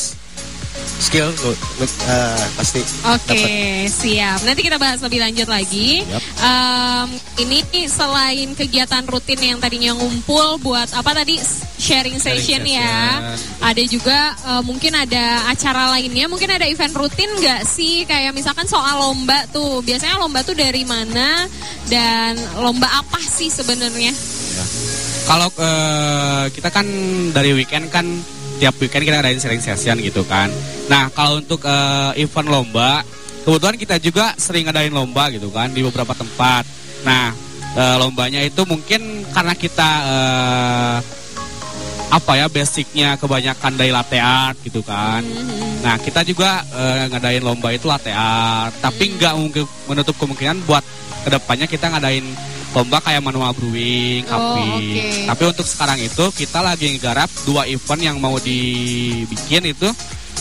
skill 1.03 1.35
eh, 1.35 2.45
pasti 2.55 2.81
Oke, 3.11 3.35
dapat. 3.35 3.91
siap. 3.91 4.39
Nanti 4.47 4.61
kita 4.63 4.79
bahas 4.79 5.03
lebih 5.03 5.19
lanjut 5.19 5.49
lagi. 5.51 6.07
Yap. 6.07 6.22
Em, 6.43 7.09
ini 7.39 7.63
selain 7.87 8.51
kegiatan 8.59 9.07
rutin 9.07 9.39
yang 9.39 9.63
tadinya 9.63 9.95
ngumpul 9.95 10.59
buat 10.59 10.91
apa 10.91 11.15
tadi 11.23 11.39
sharing 11.79 12.19
session, 12.19 12.67
Sharing 12.67 12.83
ya, 12.83 12.99
session. 13.39 13.63
ada 13.63 13.83
juga 13.87 14.19
eh, 14.35 14.63
mungkin 14.67 14.91
ada 14.99 15.47
acara 15.47 15.95
lainnya, 15.95 16.27
mungkin 16.27 16.51
ada 16.51 16.67
event 16.67 16.91
rutin 16.99 17.31
nggak 17.39 17.63
sih? 17.63 18.03
Kayak 18.11 18.35
misalkan 18.35 18.67
soal 18.67 18.99
lomba 18.99 19.47
tuh, 19.55 19.87
biasanya 19.87 20.19
lomba 20.19 20.43
tuh 20.43 20.59
dari 20.59 20.83
mana 20.83 21.47
dan 21.87 22.35
lomba 22.59 22.91
apa 22.91 23.23
sih 23.23 23.47
sebenarnya? 23.47 24.11
Kalau 25.31 25.47
eh, 25.63 26.45
kita 26.51 26.75
kan 26.75 26.87
dari 27.31 27.55
weekend 27.55 27.87
kan 27.87 28.03
tiap 28.59 28.75
weekend 28.83 29.07
kita 29.07 29.19
ngadain 29.23 29.39
sharing 29.39 29.63
session 29.63 29.95
gitu 30.03 30.27
kan. 30.27 30.51
Nah 30.91 31.07
kalau 31.15 31.39
untuk 31.39 31.63
eh, 31.71 32.19
event 32.19 32.51
lomba, 32.51 33.07
kebetulan 33.43 33.77
kita 33.77 33.97
juga 33.99 34.33
sering 34.39 34.67
ngadain 34.67 34.93
lomba 34.93 35.29
gitu 35.31 35.51
kan 35.51 35.71
di 35.71 35.83
beberapa 35.83 36.15
tempat. 36.15 36.65
Nah 37.03 37.35
eh, 37.75 37.97
lombanya 37.99 38.41
itu 38.43 38.63
mungkin 38.65 39.27
karena 39.31 39.55
kita 39.57 39.91
eh, 40.07 40.97
apa 42.13 42.33
ya 42.37 42.45
basicnya 42.53 43.17
kebanyakan 43.17 43.73
dari 43.73 43.89
latte 43.89 44.21
art 44.21 44.61
gitu 44.61 44.85
kan. 44.85 45.25
Nah 45.81 45.97
kita 45.97 46.21
juga 46.23 46.61
eh, 46.71 47.09
ngadain 47.09 47.41
lomba 47.41 47.73
itu 47.73 47.89
latte 47.89 48.13
art, 48.13 48.77
tapi 48.85 49.17
nggak 49.17 49.35
mungkin 49.35 49.65
menutup 49.89 50.15
kemungkinan 50.21 50.61
buat 50.69 50.85
ke 51.23 51.31
depannya 51.33 51.65
kita 51.65 51.89
ngadain 51.89 52.27
lomba 52.73 53.05
kayak 53.05 53.21
manual 53.21 53.53
brewing, 53.53 54.25
Oh, 54.33 54.57
kopi. 54.57 54.65
oke. 54.97 55.03
Tapi 55.29 55.43
untuk 55.45 55.67
sekarang 55.69 56.01
itu 56.01 56.25
kita 56.33 56.65
lagi 56.65 56.89
nggarap 56.97 57.29
dua 57.45 57.69
event 57.69 58.01
yang 58.01 58.17
mau 58.21 58.37
dibikin 58.41 59.73
itu 59.73 59.89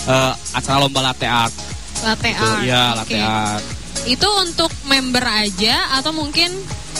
eh, 0.07 0.33
acara 0.51 0.83
lomba 0.83 1.11
latte 1.11 1.27
art. 1.27 1.55
Latte 2.01 2.29
Itu, 2.33 2.45
art. 2.45 2.63
Iya 2.65 2.83
latte 2.97 3.17
art. 3.21 3.63
Itu 4.09 4.27
untuk 4.41 4.71
member 4.89 5.21
aja 5.21 6.01
atau 6.01 6.09
mungkin 6.09 6.49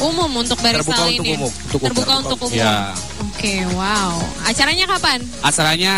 umum 0.01 0.31
untuk 0.41 0.57
barista 0.61 0.93
Terbuka 0.93 1.05
untuk 1.09 1.25
umum, 1.25 1.29
untuk 1.29 1.33
umum, 1.37 1.51
Terbuka 1.51 1.85
terbuka 1.85 2.13
untuk 2.23 2.39
umum. 2.47 2.57
Iya. 2.57 2.77
Oke, 3.21 3.53
wow. 3.73 4.13
Acaranya 4.45 4.85
kapan? 4.85 5.19
Acaranya 5.41 5.95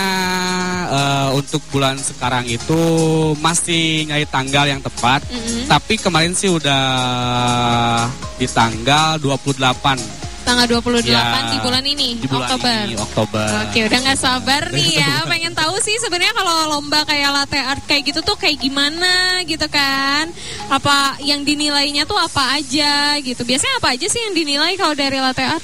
eh, 0.91 1.27
untuk 1.35 1.61
bulan 1.71 1.95
sekarang 1.99 2.47
itu 2.47 2.81
masih 3.39 4.07
nyari 4.07 4.27
tanggal 4.27 4.65
yang 4.67 4.81
tepat. 4.83 5.23
Mm-mm. 5.27 5.67
Tapi 5.67 5.99
kemarin 5.99 6.35
sih 6.35 6.51
udah 6.51 6.83
di 8.39 8.47
tanggal 8.47 9.19
28 9.19 10.22
Tanggal 10.43 10.67
28 10.67 11.07
Ya, 11.07 11.23
di 11.47 11.57
bulan 11.63 11.83
ini, 11.87 12.19
di 12.19 12.27
bulan 12.27 12.51
Oktober. 12.51 12.83
ini 12.83 12.95
Oktober. 12.99 13.47
Oke, 13.63 13.79
udah 13.87 13.99
nggak 14.03 14.19
sabar 14.19 14.63
nih 14.75 14.89
ya. 14.99 15.23
Pengen 15.23 15.55
tahu 15.55 15.75
sih 15.79 15.95
sebenarnya 16.03 16.35
kalau 16.35 16.55
lomba 16.77 17.07
kayak 17.07 17.31
latte 17.31 17.59
art 17.59 17.83
kayak 17.87 18.11
gitu 18.11 18.19
tuh 18.19 18.35
kayak 18.35 18.59
gimana 18.59 19.39
gitu 19.47 19.63
kan? 19.71 20.27
Apa 20.67 21.15
yang 21.23 21.47
dinilainya 21.47 22.03
tuh 22.03 22.19
apa 22.19 22.59
aja 22.59 23.15
gitu? 23.23 23.41
Biasanya 23.41 23.79
apa 23.79 23.95
aja 23.95 24.05
sih 24.05 24.19
yang 24.19 24.35
dinilai 24.35 24.75
kalau 24.75 24.91
dari 24.93 25.17
latte 25.17 25.47
art? 25.47 25.63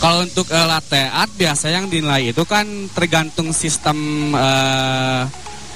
Kalau 0.00 0.24
untuk 0.24 0.48
eh, 0.48 0.66
latte 0.68 1.00
art 1.00 1.32
biasa 1.32 1.72
yang 1.72 1.88
dinilai 1.88 2.32
itu 2.32 2.44
kan 2.44 2.64
tergantung 2.92 3.52
sistem 3.56 3.96
eh, 4.36 5.22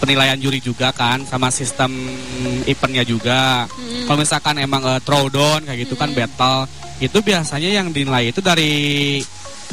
penilaian 0.01 0.37
juri 0.37 0.61
juga 0.61 0.93
kan 0.93 1.25
sama 1.25 1.49
sistem 1.49 1.93
eventnya 2.69 3.09
juga. 3.09 3.65
Hmm. 3.65 4.05
Kalau 4.05 4.19
misalkan 4.21 4.61
emang 4.61 4.85
eh, 4.85 5.01
throwdown 5.01 5.65
kayak 5.65 5.89
gitu 5.89 5.97
kan 5.97 6.13
battle 6.13 6.69
itu 7.05 7.19
biasanya 7.21 7.71
yang 7.71 7.89
dinilai 7.89 8.33
itu 8.33 8.41
dari 8.41 9.21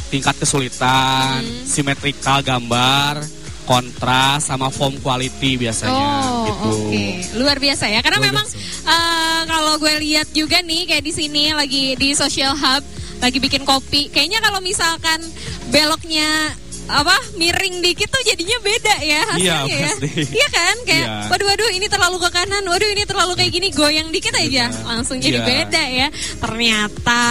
tingkat 0.08 0.36
kesulitan, 0.38 1.40
Hmm. 1.40 1.64
simetrikal 1.64 2.44
gambar, 2.44 3.24
kontras 3.64 4.44
sama 4.44 4.68
form 4.68 5.00
quality 5.00 5.56
biasanya 5.56 6.08
Oh, 6.28 6.44
gitu. 6.44 6.70
oke. 6.92 7.06
Luar 7.40 7.58
biasa 7.58 7.88
ya. 7.88 8.04
Karena 8.04 8.20
Luar 8.20 8.28
memang 8.34 8.48
eh, 8.84 9.42
kalau 9.48 9.74
gue 9.80 9.94
lihat 10.04 10.28
juga 10.36 10.60
nih 10.60 10.90
kayak 10.90 11.04
di 11.06 11.14
sini 11.14 11.44
lagi 11.56 11.96
di 11.96 12.12
social 12.12 12.52
hub 12.52 12.84
lagi 13.22 13.38
bikin 13.38 13.64
kopi. 13.64 14.10
Kayaknya 14.10 14.42
kalau 14.42 14.60
misalkan 14.60 15.22
beloknya 15.70 16.52
apa 16.88 17.14
miring 17.36 17.80
dikit 17.80 18.08
tuh 18.08 18.20
jadinya 18.24 18.58
beda 18.60 18.96
ya 19.00 19.22
hasilnya 19.28 19.40
Iya, 19.42 19.58
ya. 19.70 19.88
pasti. 19.88 20.10
Iya 20.28 20.48
kan? 20.50 20.76
Kayak 20.84 21.08
Iya. 21.08 21.30
waduh 21.30 21.48
waduh 21.48 21.70
ini 21.72 21.88
terlalu 21.88 22.18
ke 22.20 22.30
kanan, 22.32 22.64
waduh 22.64 22.90
ini 22.90 23.04
terlalu 23.04 23.34
kayak 23.34 23.52
gini, 23.52 23.68
goyang 23.70 24.10
dikit 24.10 24.34
aja 24.34 24.66
langsung 24.84 25.18
jadi 25.18 25.40
Iya. 25.40 25.48
beda 25.48 25.84
ya. 25.88 26.08
Ternyata 26.38 27.24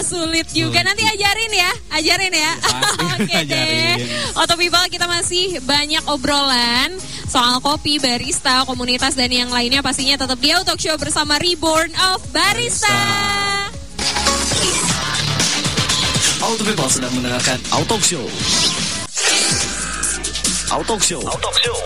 sulit 0.00 0.46
juga. 0.50 0.78
Sulit. 0.78 0.86
Nanti 0.86 1.02
ajarin 1.04 1.52
ya, 1.52 1.70
ajarin 1.92 2.32
ya. 2.32 2.52
Oke 3.18 3.26
deh. 3.26 3.42
ajarin. 3.42 3.96
Auto 4.34 4.54
People 4.54 4.86
kita 4.88 5.04
masih 5.04 5.58
banyak 5.62 6.04
obrolan 6.06 6.94
soal 7.24 7.58
kopi, 7.58 7.98
barista, 7.98 8.62
komunitas 8.64 9.12
dan 9.12 9.28
yang 9.28 9.50
lainnya 9.50 9.82
pastinya 9.82 10.16
tetap 10.16 10.38
di 10.38 10.50
Auto 10.50 10.72
Show 10.74 10.94
bersama 10.96 11.36
Reborn 11.36 11.90
of 12.14 12.22
Barista. 12.30 12.94
Auto 16.38 16.62
People 16.62 16.86
sedang 16.86 17.12
mendengarkan 17.12 17.58
Auto 17.74 17.98
Show. 17.98 18.24
Auto 20.70 20.98
Show. 21.00 21.20
Auto 21.24 21.48
Show. 21.52 21.76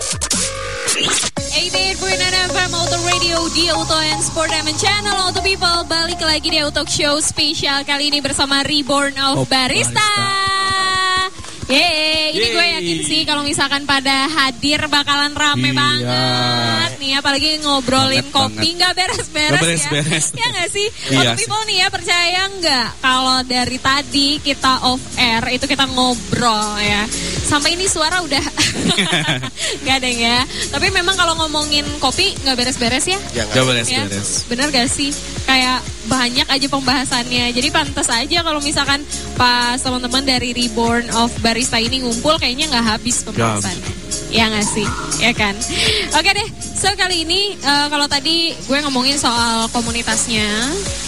88.9 0.91 2.51
FM 2.51 2.71
Auto 2.75 2.97
Radio 3.07 3.47
di 3.55 3.69
Auto 3.69 3.95
and 3.95 4.19
Sport 4.21 4.49
Diamond 4.51 4.75
Channel 4.75 5.15
Auto 5.15 5.39
People 5.39 5.87
balik 5.87 6.19
lagi 6.19 6.51
di 6.51 6.59
Auto 6.59 6.83
Show 6.83 7.23
spesial 7.23 7.87
kali 7.87 8.11
ini 8.11 8.19
bersama 8.19 8.59
Reborn 8.67 9.15
of 9.23 9.45
Of 9.45 9.47
Barista. 9.47 10.32
Yeay, 11.65 12.31
ini 12.31 12.47
gue 12.49 12.65
yakin 12.69 12.97
sih 13.01 13.19
kalau 13.23 13.41
misalkan 13.41 13.83
pada 13.83 14.27
hadir 14.27 14.83
bakalan 14.87 15.31
rame 15.31 15.65
Iya. 15.65 15.73
banget 15.73 16.91
nih 16.97 17.11
apalagi 17.15 17.49
ngobrolin 17.59 18.19
Banget, 18.21 18.35
kopi 18.51 18.67
nggak 18.73 18.93
beres-beres 18.93 19.51
Nggak 19.53 19.63
ya. 19.63 19.63
beres-beres. 19.89 20.25
Ya 20.39 20.47
nggak 20.49 20.69
sih? 20.69 20.87
Iya 21.09 21.21
sih. 21.31 21.37
People 21.39 21.63
nih 21.63 21.77
ya 21.77 21.87
percaya 21.87 22.41
nggak 22.49 22.87
kalau 22.99 23.37
dari 23.43 23.77
tadi 23.77 24.29
kita 24.39 24.73
off 24.83 24.99
air 25.15 25.43
itu 25.49 25.65
kita 25.65 25.85
ngobrol 25.87 26.67
ya. 26.77 27.07
Sampai 27.43 27.73
ini 27.73 27.85
suara 27.85 28.19
udah 28.19 28.43
nggak 29.83 29.95
ada 29.95 30.09
ya. 30.09 30.37
Tapi 30.69 30.87
memang 30.89 31.13
kalau 31.13 31.35
ngomongin 31.37 31.83
kopi 31.97 32.35
nggak 32.37 32.55
beres-beres 32.55 33.05
ya. 33.05 33.19
Jangan. 33.33 33.53
Gak 33.53 33.65
beres 33.65 33.87
Ya, 33.87 34.03
beres. 34.03 34.29
bener 34.45 34.67
gak 34.69 34.87
sih? 34.87 35.11
Kayak 35.43 35.79
banyak 36.05 36.43
aja 36.45 36.67
pembahasannya. 36.67 37.51
Jadi 37.51 37.67
pantas 37.69 38.09
aja 38.09 38.41
kalau 38.41 38.59
misalkan 38.59 38.99
pas 39.33 39.77
teman-teman 39.77 40.23
dari 40.23 40.51
Reborn 40.51 41.07
of 41.13 41.31
Barista 41.53 41.77
ini 41.77 42.01
ngumpul 42.01 42.33
kayaknya 42.41 42.65
nggak 42.65 42.97
habis 42.97 43.21
pembahasannya. 43.21 43.93
Ya 44.33 44.49
nggak 44.49 44.65
sih, 44.65 44.89
ya 45.21 45.29
kan. 45.37 45.53
Oke 46.17 46.33
deh, 46.33 46.49
so 46.57 46.89
kali 46.97 47.21
ini 47.29 47.53
eh, 47.53 47.87
kalau 47.93 48.09
tadi 48.09 48.57
gue 48.57 48.77
ngomongin 48.81 49.21
soal 49.21 49.69
komunitasnya, 49.69 50.49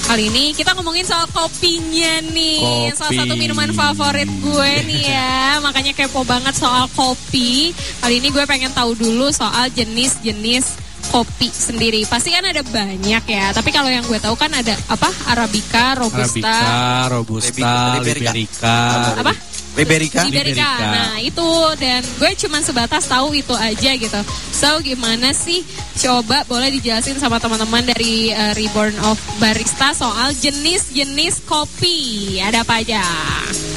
kali 0.06 0.30
ini 0.30 0.54
kita 0.54 0.78
ngomongin 0.78 1.02
soal 1.02 1.26
kopinya 1.34 2.22
nih, 2.30 2.62
Kopi. 2.62 2.94
salah 2.94 3.14
satu 3.26 3.34
minuman 3.34 3.74
favorit 3.74 4.30
gue 4.30 4.72
nih 4.86 5.10
ya. 5.10 5.58
Makanya 5.66 5.98
kepo 5.98 6.22
banget 6.22 6.54
soal 6.54 6.86
kopi. 6.94 7.74
Kali 7.98 8.22
ini 8.22 8.30
gue 8.30 8.46
pengen 8.46 8.70
tahu 8.70 8.94
dulu 8.94 9.34
soal 9.34 9.74
jenis-jenis 9.74 10.78
kopi 11.10 11.50
sendiri. 11.50 12.06
Pasti 12.06 12.30
kan 12.38 12.46
ada 12.46 12.62
banyak 12.62 13.24
ya. 13.26 13.50
Tapi 13.50 13.74
kalau 13.74 13.90
yang 13.90 14.06
gue 14.06 14.22
tahu 14.22 14.38
kan 14.38 14.54
ada 14.54 14.78
apa? 14.94 15.10
Arabica, 15.26 15.98
robusta, 15.98 16.38
Arabica, 16.38 17.10
robusta, 17.10 17.74
Liberica. 17.98 18.30
liberica. 18.30 18.78
apa? 19.26 19.55
Liberica. 19.76 20.24
Liberica. 20.24 20.72
Nah 20.80 21.20
itu 21.20 21.50
dan 21.78 22.02
gue 22.02 22.32
cuman 22.48 22.64
sebatas 22.64 23.06
tahu 23.06 23.36
itu 23.36 23.52
aja 23.52 23.92
gitu. 23.96 24.20
So 24.56 24.80
gimana 24.80 25.36
sih? 25.36 25.62
Coba 25.96 26.44
boleh 26.48 26.72
dijelasin 26.76 27.20
sama 27.20 27.40
teman-teman 27.40 27.84
dari 27.84 28.32
uh, 28.32 28.52
Reborn 28.56 28.96
of 29.08 29.20
Barista 29.40 29.96
soal 29.96 30.36
jenis-jenis 30.36 31.44
kopi. 31.48 32.40
Ada 32.40 32.68
apa 32.68 32.84
aja? 32.84 33.04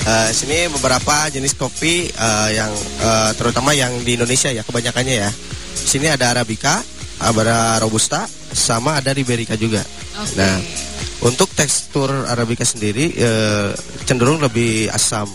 Eh, 0.09 0.31
sini 0.33 0.73
beberapa 0.73 1.29
jenis 1.29 1.53
kopi 1.53 2.09
eh, 2.09 2.51
yang 2.57 2.73
eh, 3.03 3.31
terutama 3.37 3.77
yang 3.77 3.93
di 4.03 4.17
Indonesia 4.17 4.49
ya 4.49 4.65
kebanyakannya 4.65 5.29
ya. 5.29 5.31
Sini 5.79 6.09
ada 6.11 6.33
Arabica, 6.35 6.81
ada 7.21 7.79
Robusta, 7.79 8.25
sama 8.51 8.99
ada 8.99 9.13
Liberica 9.13 9.55
juga. 9.55 9.85
Oke. 10.19 10.35
Nah, 10.35 10.57
untuk 11.23 11.53
tekstur 11.53 12.11
Arabica 12.27 12.65
sendiri 12.65 13.15
eh, 13.15 13.71
cenderung 14.09 14.41
lebih 14.41 14.89
asam. 14.91 15.29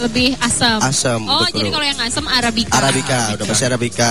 Lebih 0.00 0.34
asam. 0.40 0.78
Asam, 0.80 1.20
Oh 1.24 1.44
betul. 1.44 1.62
jadi 1.62 1.68
kalau 1.70 1.86
yang 1.86 2.00
asam 2.00 2.26
Arabica. 2.26 2.72
Arabica, 2.72 3.20
udah 3.34 3.44
pasti 3.44 3.64
Arabica. 3.64 4.10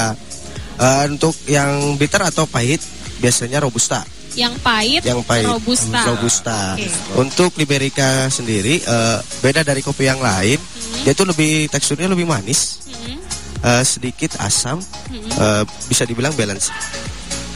Eh, 0.74 1.04
untuk 1.08 1.36
yang 1.46 1.70
bitter 1.96 2.24
atau 2.24 2.46
pahit 2.46 2.80
biasanya 3.20 3.60
Robusta. 3.60 4.02
Yang 4.34 4.58
pahit, 4.60 5.02
Yang 5.04 5.22
pahit 5.24 5.46
robusta. 5.46 6.00
Robusta. 6.10 6.60
Oke. 6.74 6.90
Untuk 7.16 7.54
Liberica 7.54 8.26
sendiri 8.28 8.82
eh, 8.82 9.18
beda 9.40 9.62
dari 9.62 9.80
kopi 9.80 10.04
yang 10.04 10.18
lain. 10.18 10.58
Dia 11.04 11.14
tuh 11.14 11.28
lebih 11.28 11.70
teksturnya 11.70 12.08
lebih 12.08 12.26
manis, 12.26 12.82
Hmm. 12.90 13.20
eh, 13.62 13.84
sedikit 13.84 14.34
asam, 14.40 14.82
eh, 15.12 15.62
bisa 15.86 16.02
dibilang 16.04 16.34
balance. 16.34 16.74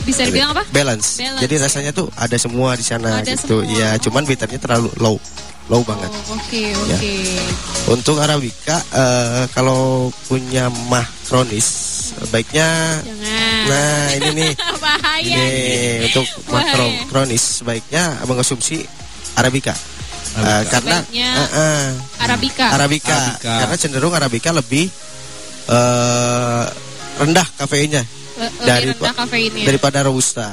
Bisa 0.03 0.23
dibilang 0.23 0.53
apa? 0.53 0.63
Balance. 0.69 1.17
Balance, 1.17 1.41
Jadi 1.41 1.53
ya. 1.53 1.61
rasanya 1.63 1.91
tuh 1.91 2.07
ada 2.13 2.37
semua 2.37 2.77
di 2.77 2.85
sana 2.85 3.19
Ada 3.19 3.33
gitu. 3.33 3.59
Iya, 3.59 3.97
cuman 3.99 4.23
bitternya 4.23 4.55
terlalu 4.55 4.87
low, 4.97 5.17
low 5.67 5.81
banget. 5.81 6.07
Oh, 6.07 6.35
Oke, 6.37 6.71
oke. 6.71 7.15
Untuk 7.89 8.17
Arabica 8.17 8.79
eh, 8.87 9.43
kalau 9.51 10.07
punya 10.23 10.67
mah 10.87 11.03
kronis 11.23 11.67
baiknya 12.29 12.67
Jangan. 13.03 13.61
nah 13.67 14.07
ini 14.13 14.29
nih 14.33 14.51
Bahaya 14.79 15.19
ini 15.19 15.43
nih. 15.43 16.05
untuk 16.07 16.23
mah 16.47 16.55
Bahaya. 16.57 16.71
kro- 16.73 16.99
kronis 17.07 17.45
baiknya 17.61 18.03
mengonsumsi 18.23 18.87
Arabica. 19.35 19.75
Eh, 20.37 20.63
karena 20.67 21.01
Sebaiknya 21.01 21.29
eh, 21.29 21.49
eh, 21.51 21.85
Arabica. 22.21 22.65
Arabica. 22.69 23.15
Arabica. 23.15 23.53
karena 23.59 23.75
cenderung 23.75 24.13
Arabica 24.13 24.49
lebih 24.51 24.87
eh, 25.67 26.65
rendah 27.17 27.47
kafeinnya 27.55 28.03
Le- 28.03 28.45
lebih 28.53 28.63
dari- 28.63 28.87
rendah 28.93 29.13
kafeinnya. 29.15 29.65
daripada 29.65 29.99
robusta. 30.01 30.47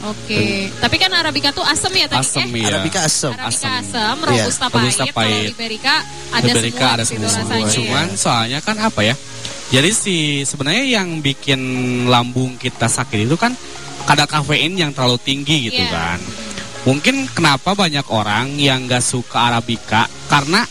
Oke. 0.00 0.70
Tapi 0.72 0.96
kan 0.96 1.10
Arabica 1.10 1.50
tuh 1.50 1.62
asam 1.62 1.90
ya 1.90 2.06
tadi 2.06 2.22
Asam 2.22 2.46
eh? 2.46 2.60
iya. 2.60 2.66
Arabica 2.70 3.00
asam. 3.02 3.32
Arabica 3.34 3.68
Asam. 3.76 4.14
Iya, 4.16 4.26
robusta 4.26 4.66
pahit. 4.66 4.78
Robusta 4.78 5.04
Kalau 5.04 5.16
pahit. 5.16 5.48
Liberica 5.50 5.94
ada 6.28 6.44
Liberica 6.44 6.78
semua 6.78 6.94
ada 6.94 7.02
gitu 7.02 7.14
semua. 7.18 7.40
rasanya. 7.42 7.64
ya. 7.64 7.74
Cuman 7.74 8.06
soalnya 8.14 8.58
kan 8.60 8.76
apa 8.78 9.00
ya? 9.02 9.14
Jadi 9.68 9.90
si 9.90 10.16
sebenarnya 10.42 10.84
yang 10.96 11.20
bikin 11.20 11.60
lambung 12.06 12.56
kita 12.56 12.86
sakit 12.86 13.26
itu 13.26 13.36
kan 13.36 13.52
kadar 14.04 14.24
kafein 14.24 14.72
yang 14.72 14.90
terlalu 14.90 15.18
tinggi 15.18 15.68
gitu 15.68 15.78
Iya. 15.78 15.90
kan. 15.90 16.18
Mungkin 16.82 17.28
kenapa 17.28 17.74
banyak 17.74 18.06
orang 18.08 18.56
yang 18.56 18.88
gak 18.88 19.02
suka 19.02 19.52
Arabica 19.52 20.08
karena 20.26 20.64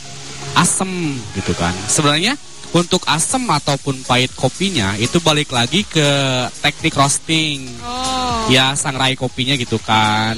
asem 0.55 0.89
gitu 1.35 1.53
kan. 1.53 1.75
Sebenarnya 1.85 2.33
untuk 2.71 3.03
asem 3.07 3.43
ataupun 3.43 4.03
pahit 4.03 4.31
kopinya 4.35 4.93
itu 4.97 5.17
balik 5.19 5.51
lagi 5.51 5.83
ke 5.83 6.07
teknik 6.59 6.93
roasting. 6.93 7.67
Oh. 7.79 8.47
Ya 8.51 8.75
sangrai 8.75 9.15
kopinya 9.15 9.55
gitu 9.55 9.79
kan. 9.79 10.35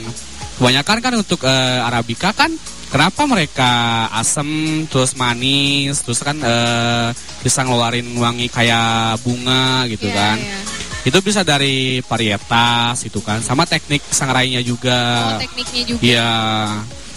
Kebanyakan 0.57 0.97
kan 0.99 1.13
untuk 1.15 1.41
eh, 1.43 1.79
Arabica 1.81 2.29
kan 2.31 2.51
kenapa 2.89 3.23
mereka 3.23 3.71
asem 4.11 4.49
terus 4.89 5.13
manis 5.15 6.03
terus 6.03 6.19
kan 6.19 6.35
eh, 6.35 7.07
bisa 7.39 7.63
ngeluarin 7.63 8.05
wangi 8.17 8.49
kayak 8.49 9.21
bunga 9.23 9.87
gitu 9.87 10.09
Iya, 10.09 10.15
kan. 10.15 10.37
iya. 10.37 10.59
Itu 10.99 11.23
bisa 11.23 11.47
dari 11.47 12.03
varietas 12.03 13.07
itu 13.07 13.23
kan 13.23 13.39
sama 13.39 13.63
teknik 13.63 14.03
sangrainya 14.11 14.59
Oh, 14.59 14.67
juga. 14.67 14.99
tekniknya 15.39 15.83
juga. 15.87 16.01
Iya. 16.03 16.31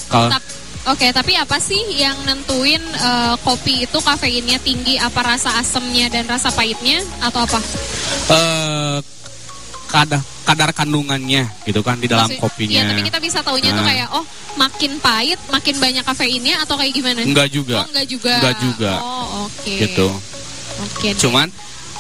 Kalau 0.07 0.29
Oke, 0.83 1.15
tapi 1.15 1.39
apa 1.39 1.57
sih 1.57 1.79
yang 1.95 2.19
nentuin 2.23 2.83
eh, 2.83 3.35
kopi 3.41 3.87
itu 3.87 3.99
kafeinnya 3.99 4.59
tinggi? 4.59 4.99
Apa 4.99 5.23
rasa 5.25 5.55
asamnya 5.55 6.11
dan 6.11 6.27
rasa 6.27 6.51
pahitnya 6.51 6.99
atau 7.21 7.43
apa? 7.43 7.59
eh 8.25 8.99
kadar 9.87 10.19
kadar 10.43 10.71
kandungannya 10.73 11.47
gitu 11.63 11.81
kan 11.81 11.95
di 11.97 12.09
dalam 12.09 12.27
Maksud- 12.27 12.43
kopinya. 12.43 12.75
Iya, 12.75 12.91
tapi 12.91 13.03
kita 13.05 13.19
bisa 13.21 13.39
taunya 13.41 13.71
tuh 13.71 13.79
Nah. 13.79 13.89
kayak 13.89 14.09
oh 14.11 14.25
makin 14.55 14.93
pahit 14.99 15.39
makin 15.49 15.77
banyak 15.79 16.03
kafeinnya 16.03 16.55
atau 16.61 16.75
kayak 16.75 16.93
gimana? 16.93 17.21
Enggak 17.23 17.49
juga. 17.49 17.79
Oh, 17.79 17.87
enggak 17.87 18.07
juga. 18.09 18.33
Enggak 18.41 18.57
juga. 18.59 18.93
Oh, 18.99 19.27
oke. 19.47 19.75
Gitu. 19.79 20.09
Oke. 20.83 21.09
deh. 21.09 21.21
Cuman 21.21 21.47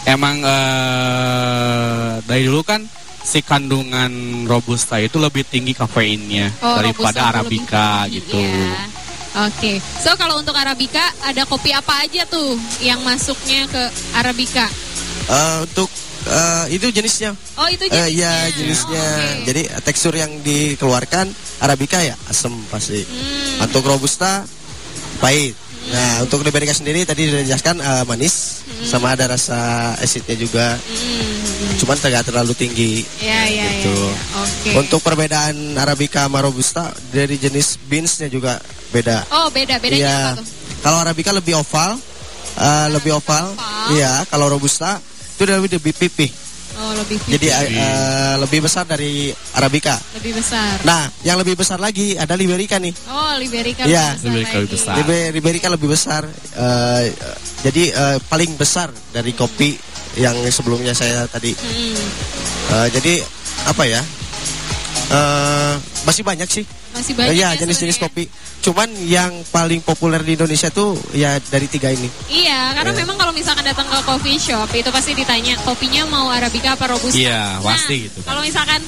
emang 0.05 0.43
eh 0.43 2.13
dari 2.25 2.43
dulu 2.43 2.63
kan 2.63 2.83
si 3.23 3.39
kandungan 3.41 4.11
robusta 4.45 4.99
itu 4.99 5.17
lebih 5.17 5.43
tinggi 5.43 5.73
kafeinnya 5.73 6.51
Oh, 6.59 6.77
daripada 6.77 7.31
arabica 7.31 8.05
gitu. 8.07 8.37
ya. 8.37 8.75
Oke, 9.49 9.81
so 9.97 10.13
kalau 10.15 10.37
untuk 10.37 10.53
arabica 10.53 11.01
ada 11.23 11.43
kopi 11.43 11.73
apa 11.73 12.05
aja 12.05 12.27
tuh 12.27 12.53
yang 12.79 13.01
masuknya 13.01 13.65
ke 13.65 13.83
arabica? 14.13 14.69
Eh, 15.25 15.57
untuk 15.63 15.89
eh, 16.27 16.65
itu 16.71 16.87
jenisnya. 16.91 17.33
Oh 17.57 17.65
itu 17.65 17.87
Eh, 17.87 17.89
jenisnya. 17.89 18.13
Iya 18.13 18.33
jenisnya. 18.53 19.07
Oke. 19.09 19.45
Jadi 19.49 19.63
eh, 19.67 19.81
tekstur 19.81 20.13
yang 20.13 20.33
dikeluarkan 20.43 21.33
Arabica 21.59 21.97
ya 21.99 22.13
asam 22.27 22.53
pasti. 22.69 23.01
Hmm. 23.01 23.65
Untuk 23.65 23.87
robusta 23.87 24.45
pahit. 25.17 25.57
Nah 25.89 26.21
untuk 26.21 26.43
Liberica 26.43 26.71
sendiri 26.71 27.03
tadi 27.03 27.27
sudah 27.27 27.41
dijelaskan 27.41 27.77
eh, 27.81 28.05
manis 28.05 28.61
sama 28.85 29.17
ada 29.17 29.33
rasa 29.33 29.59
acidnya 29.97 30.37
juga. 30.37 30.77
Hmm. 30.77 31.32
Cuman 31.75 31.97
tidak 31.97 32.23
terlalu 32.25 32.53
tinggi. 32.53 32.93
Ya 33.19 33.43
ya 33.45 33.67
Gitu. 33.75 33.91
ya. 33.91 34.07
ya. 34.09 34.15
Oke. 34.39 34.71
Untuk 34.77 35.01
perbedaan 35.01 35.55
Arabica 35.75 36.25
sama 36.25 36.41
robusta 36.41 36.83
dari 37.09 37.37
jenis 37.37 37.79
beansnya 37.83 38.27
juga 38.27 38.59
beda. 38.89 39.27
Oh 39.31 39.49
beda 39.49 39.77
bedanya 39.77 40.33
apa 40.33 40.41
tuh? 40.41 40.47
Kalau 40.79 40.99
Arabica 40.99 41.31
lebih 41.31 41.55
oval, 41.55 41.95
eh, 42.55 42.89
lebih 42.91 43.13
oval. 43.15 43.55
Iya. 43.91 44.23
Kalau 44.27 44.47
robusta 44.49 44.99
itu 45.33 45.43
lebih 45.43 45.71
lebih 45.73 45.95
pipih. 45.97 46.31
Oh 46.73 46.97
lebih 46.97 47.21
Jadi 47.29 47.47
pipih, 47.47 47.77
eh, 47.77 48.35
lebih 48.39 48.59
besar 48.63 48.83
dari 48.83 49.29
Arabica. 49.53 50.01
lebih 50.17 50.33
besar. 50.35 50.81
Nah, 50.83 51.05
yang 51.21 51.37
lebih 51.37 51.53
besar 51.53 51.77
lagi 51.77 52.17
ada 52.17 52.33
Liberica 52.33 52.81
nih. 52.81 52.97
Oh 53.07 53.37
Liberica 53.37 53.85
Iya. 53.85 54.17
lebih 54.17 54.17
besar 54.17 54.25
Liberica 54.25 54.57
lebih 54.57 54.73
besar. 54.73 54.95
Libe- 54.97 55.31
Liberica 55.31 55.69
lebih 55.69 55.89
besar. 55.91 56.23
eh, 56.53 57.05
jadi 57.61 57.83
eh, 57.93 58.19
paling 58.25 58.57
besar 58.57 58.89
dari 59.11 59.33
kopi 59.33 59.77
yang 60.17 60.37
sebelumnya 60.53 60.93
saya 60.93 61.25
tadi. 61.29 61.57
Hmm. 61.57 61.97
Eh, 62.73 62.89
jadi 62.93 63.15
apa 63.69 63.83
ya? 63.85 64.01
Eh, 65.13 65.75
masih 66.09 66.25
banyak 66.25 66.49
sih. 66.49 66.65
Masih 66.93 67.13
banyak 67.13 67.33
Iya, 67.33 67.49
ya 67.49 67.59
jenis-jenis 67.59 67.97
kopi. 67.97 68.29
Cuman 68.61 68.87
yang 69.03 69.33
paling 69.49 69.81
populer 69.81 70.21
di 70.21 70.37
Indonesia 70.37 70.69
tuh 70.69 70.93
ya 71.13 71.41
dari 71.43 71.67
tiga 71.67 71.89
ini. 71.89 72.07
Iya, 72.29 72.73
karena 72.73 72.93
Iya. 72.93 73.01
memang 73.01 73.17
kalau 73.17 73.33
misalkan 73.33 73.65
datang 73.65 73.85
ke 73.85 73.99
coffee 74.03 74.37
shop 74.37 74.69
itu 74.71 74.87
pasti 74.89 75.13
ditanya 75.13 75.57
kopinya 75.63 76.05
mau 76.07 76.29
arabica 76.29 76.73
apa 76.73 76.87
robusta. 76.87 77.17
Iya, 77.17 77.59
Nah, 77.59 77.65
pasti 77.65 77.97
gitu 78.07 78.21
kan. 78.21 78.29
Kalau 78.29 78.41
misalkan 78.43 78.81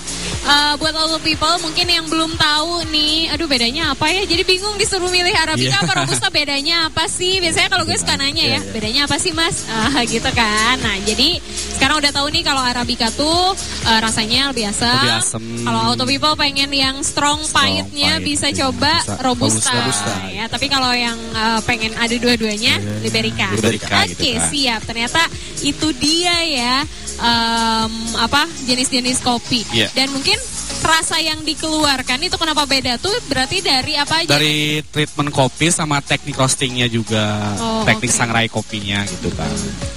uh, 0.45 0.75
buat 0.77 0.93
all 0.93 1.11
the 1.11 1.23
people 1.23 1.55
mungkin 1.59 1.87
yang 1.87 2.05
belum 2.05 2.37
tahu 2.37 2.87
nih, 2.89 3.33
aduh 3.33 3.49
bedanya 3.49 3.91
apa 3.91 4.07
ya? 4.09 4.23
Jadi 4.23 4.43
bingung 4.45 4.77
disuruh 4.77 5.09
milih 5.09 5.33
arabica 5.35 5.73
Iya. 5.73 5.83
apa 5.83 5.93
robusta 5.97 6.29
bedanya 6.29 6.89
apa 6.89 7.09
sih? 7.09 7.41
Biasanya 7.41 7.69
kalau 7.69 7.83
gue 7.83 7.97
suka 7.97 8.15
nanya 8.15 8.45
ya, 8.45 8.49
Iya, 8.51 8.61
iya. 8.61 8.71
bedanya 8.71 9.01
apa 9.07 9.17
sih 9.17 9.33
mas? 9.33 9.65
Ah, 9.75 10.01
gitu 10.03 10.31
kan. 10.31 10.77
Nah 10.79 10.97
jadi 11.03 11.41
sekarang 11.75 11.99
udah 11.99 12.11
tahu 12.11 12.27
nih 12.31 12.43
kalau 12.43 12.61
arabica 12.61 13.11
tuh 13.11 13.53
uh, 13.85 13.99
rasanya 13.99 14.49
lebih 14.49 14.71
asam. 14.71 14.91
Lebih 14.95 15.19
asem. 15.19 15.43
Kalau 15.61 15.81
auto 15.85 16.05
people 16.05 16.35
pengen 16.35 16.71
yang 16.71 16.97
strong, 17.01 17.43
Strong 17.45 17.94
pahitnya 17.95 18.19
pahit, 18.19 18.27
bisa 18.27 18.47
iya. 18.51 18.57
coba 18.67 18.93
Bisa. 18.99 19.15
robusta. 19.23 19.71
Robusta. 19.73 20.15
Ya, 20.31 20.45
tapi 20.51 20.67
kalau 20.67 20.91
yang 20.91 21.19
uh, 21.35 21.61
pengen 21.63 21.93
ada 21.95 22.15
dua-duanya, 22.19 22.75
liberica. 23.01 23.49
Liberica 23.55 24.03
Oke, 24.03 24.11
gitu 24.19 24.25
kan. 24.35 24.51
siap. 24.51 24.81
Ternyata 24.83 25.23
itu 25.63 25.89
dia 25.97 26.37
ya 26.45 26.75
em, 27.23 27.93
apa 28.19 28.43
jenis-jenis 28.67 29.23
kopi. 29.23 29.63
Iya. 29.71 29.89
Dan 29.95 30.11
mungkin 30.11 30.37
rasa 30.85 31.17
yang 31.17 31.41
dikeluarkan 31.41 32.21
itu 32.21 32.37
kenapa 32.37 32.69
beda 32.69 33.01
tuh 33.01 33.11
berarti 33.27 33.65
dari 33.65 33.97
apa 33.97 34.21
aja? 34.21 34.29
Dari 34.29 34.85
treatment 34.85 35.33
kopi 35.33 35.73
sama 35.73 36.05
teknik 36.05 36.37
roastingnya 36.37 36.87
juga, 36.87 37.57
Oh, 37.57 37.83
teknik 37.89 38.13
oke. 38.13 38.19
sangrai 38.21 38.47
kopinya 38.47 39.01
gitu 39.09 39.33
kan. 39.33 39.49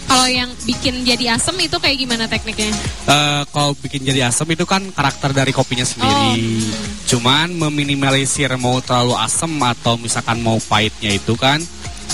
Kalau 0.07 0.23
yang 0.25 0.47
bikin 0.63 1.03
jadi 1.03 1.35
asem 1.35 1.53
itu 1.59 1.75
kayak 1.75 1.97
gimana 1.99 2.25
tekniknya? 2.31 2.71
Eh, 3.05 3.43
kalau 3.51 3.75
bikin 3.75 4.07
jadi 4.07 4.31
asam 4.31 4.47
itu 4.47 4.63
kan 4.63 4.79
karakter 4.95 5.35
dari 5.35 5.51
kopinya 5.51 5.83
sendiri. 5.83 6.63
Oh. 6.63 6.75
Cuman 7.11 7.51
meminimalisir 7.51 8.49
mau 8.55 8.79
terlalu 8.79 9.19
asam 9.19 9.51
atau 9.59 9.99
misalkan 9.99 10.39
mau 10.39 10.55
pahitnya 10.63 11.11
itu 11.11 11.35
kan 11.35 11.59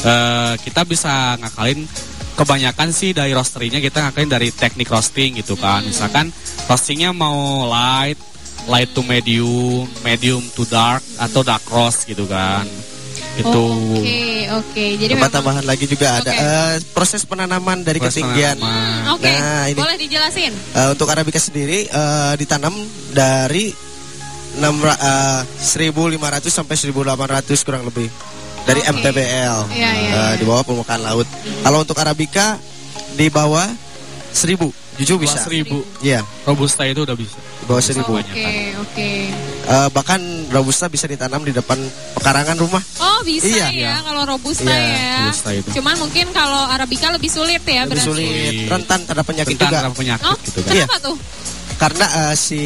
eh, 0.01 0.53
kita 0.65 0.81
bisa 0.83 1.37
ngakalin 1.37 1.85
kebanyakan 2.33 2.89
sih 2.89 3.13
dari 3.13 3.29
roasterinya 3.29 3.77
kita 3.77 4.09
ngakalin 4.09 4.31
dari 4.33 4.49
teknik 4.49 4.89
roasting 4.89 5.37
gitu 5.37 5.53
kan. 5.53 5.85
Misalkan 5.85 6.33
roastingnya 6.65 7.13
mau 7.13 7.69
light, 7.69 8.17
light 8.65 8.89
to 8.89 9.01
medium, 9.01 9.83
medium 10.01 10.39
to 10.51 10.63
dark 10.63 11.03
atau 11.17 11.41
dark 11.41 11.63
roast 11.67 12.03
gitu 12.03 12.23
kan. 12.23 12.63
Itu 13.33 13.49
Oh, 13.49 13.97
Oke, 13.97 14.45
oke. 14.47 14.85
Jadi 14.95 15.09
Tempat 15.09 15.25
memang 15.25 15.33
tambahan 15.33 15.65
lagi 15.65 15.85
juga 15.85 16.15
ada 16.15 16.29
Oke. 16.29 16.37
eh, 16.37 16.73
proses 16.93 17.23
penanaman 17.23 17.81
dari 17.81 17.97
Proses 17.97 18.21
ketinggian. 18.21 18.55
penanaman. 18.55 19.01
Hmm, 19.01 19.13
Oke, 19.13 19.31
Nah, 19.31 19.63
ini. 19.65 19.79
boleh 19.79 19.97
dijelasin? 19.97 20.53
Eh, 20.53 20.87
untuk 20.89 21.07
Arabica 21.07 21.37
sendiri 21.37 21.85
eh, 21.85 22.33
ditanam 22.35 22.71
dari 23.09 23.73
6, 24.53 24.77
ra- 24.79 25.01
eh, 25.01 25.41
1500 25.57 26.53
sampai 26.53 26.77
1800 26.77 27.57
kurang 27.59 27.83
lebih 27.83 28.05
dari 28.63 28.79
Oke. 28.79 28.89
MTBL 28.93 29.57
Iya, 29.67 29.89
iya, 29.89 29.89
eh, 29.89 30.03
iya. 30.05 30.37
di 30.37 30.45
bawah 30.45 30.61
permukaan 30.61 31.01
laut. 31.01 31.25
Kalau 31.59 31.81
untuk 31.81 31.97
Arabica 31.97 32.61
di 33.13 33.27
bawah 33.27 33.65
1000 34.33 34.73
jujur 34.93 35.17
bisa. 35.17 35.37
seribu. 35.39 35.81
Iya, 35.99 36.21
Robusta 36.43 36.83
itu 36.83 37.01
udah 37.01 37.13
bisa. 37.13 37.33
di 37.33 37.65
bawah 37.65 37.79
1000. 37.79 38.01
Oke, 38.03 38.49
oke. 38.75 39.09
Eh, 39.63 39.87
bahkan 39.89 40.19
robusta 40.49 40.85
bisa 40.85 41.07
ditanam 41.07 41.39
di 41.39 41.49
depan 41.49 41.79
pekarangan 42.13 42.57
rumah. 42.57 42.83
Oh 42.99 43.23
bisa 43.23 43.47
Iya. 43.47 43.67
ya 43.71 43.93
kalau 44.01 44.27
robusta 44.27 44.67
Iya, 44.67 44.83
ya. 44.91 45.15
robusta 45.23 45.49
itu. 45.51 45.69
Cuman 45.71 45.95
mungkin 45.95 46.27
kalau 46.29 46.67
arabica 46.67 47.07
lebih 47.09 47.31
sulit 47.31 47.63
ya 47.63 47.87
Lebih 47.87 47.95
berarti. 47.95 48.03
sulit, 48.03 48.53
rentan 48.67 48.99
terhadap 49.01 49.25
penyakit 49.25 49.53
Rentan 49.53 49.63
juga. 49.63 49.77
terhadap 49.79 49.93
penyakit 49.95 50.27
Oh, 50.27 50.37
gitu 50.43 50.59
kan. 50.59 50.73
kenapa 50.75 50.97
tuh? 50.99 51.17
Karena 51.73 52.05
eh, 52.05 52.35
si 52.37 52.61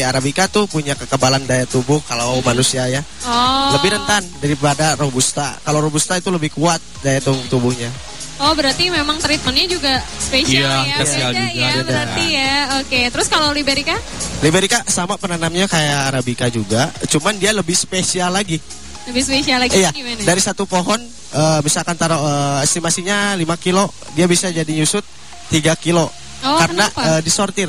Arabica 0.00 0.44
tuh 0.46 0.64
punya 0.66 0.94
kekebalan 0.94 1.44
daya 1.44 1.66
tubuh 1.66 2.00
kalau 2.02 2.38
manusia 2.40 2.86
ya. 2.86 3.02
Oh. 3.22 3.74
Lebih 3.74 3.92
rentan 3.92 4.22
daripada 4.38 4.94
robusta. 4.94 5.58
Kalau 5.60 5.78
robusta 5.80 6.14
itu 6.14 6.30
lebih 6.30 6.50
kuat 6.50 6.78
daya 7.00 7.18
tubuh 7.18 7.42
tubuhnya. 7.50 7.90
Oh 8.38 8.54
berarti 8.54 8.86
memang 8.86 9.18
treatmentnya 9.18 9.66
juga 9.68 9.94
spesial 10.16 10.62
Iya, 10.62 10.86
ya, 10.86 10.96
spesial 10.96 11.28
beda 11.28 11.42
juga, 11.44 11.58
ya 11.58 11.68
beda. 11.68 11.82
berarti 11.84 12.24
ya. 12.30 12.54
Oke, 12.78 13.00
terus 13.10 13.26
kalau 13.26 13.50
liberica? 13.50 13.98
Liberica 14.38 14.78
sama 14.86 15.18
penanamnya 15.18 15.66
kayak 15.66 15.98
Arabica 16.08 16.46
juga, 16.46 16.86
cuman 17.08 17.34
dia 17.34 17.50
lebih 17.50 17.74
spesial 17.74 18.30
lagi. 18.30 18.62
Lebih 19.04 19.22
spesial 19.24 19.58
lagi 19.58 19.74
Iya, 19.74 19.90
gimana? 19.90 20.22
dari 20.22 20.38
satu 20.38 20.64
pohon 20.64 21.02
eh, 21.28 21.60
misalkan 21.60 21.98
taruh 21.98 22.20
eh, 22.20 22.58
estimasinya 22.62 23.34
5 23.34 23.42
kilo, 23.58 23.90
dia 24.14 24.24
bisa 24.24 24.48
jadi 24.48 24.70
nyusut 24.70 25.02
3 25.50 25.74
kilo. 25.74 26.06
Oh, 26.38 26.54
karena 26.56 26.86
kenapa? 26.86 27.18
eh, 27.18 27.20
disortir. 27.20 27.68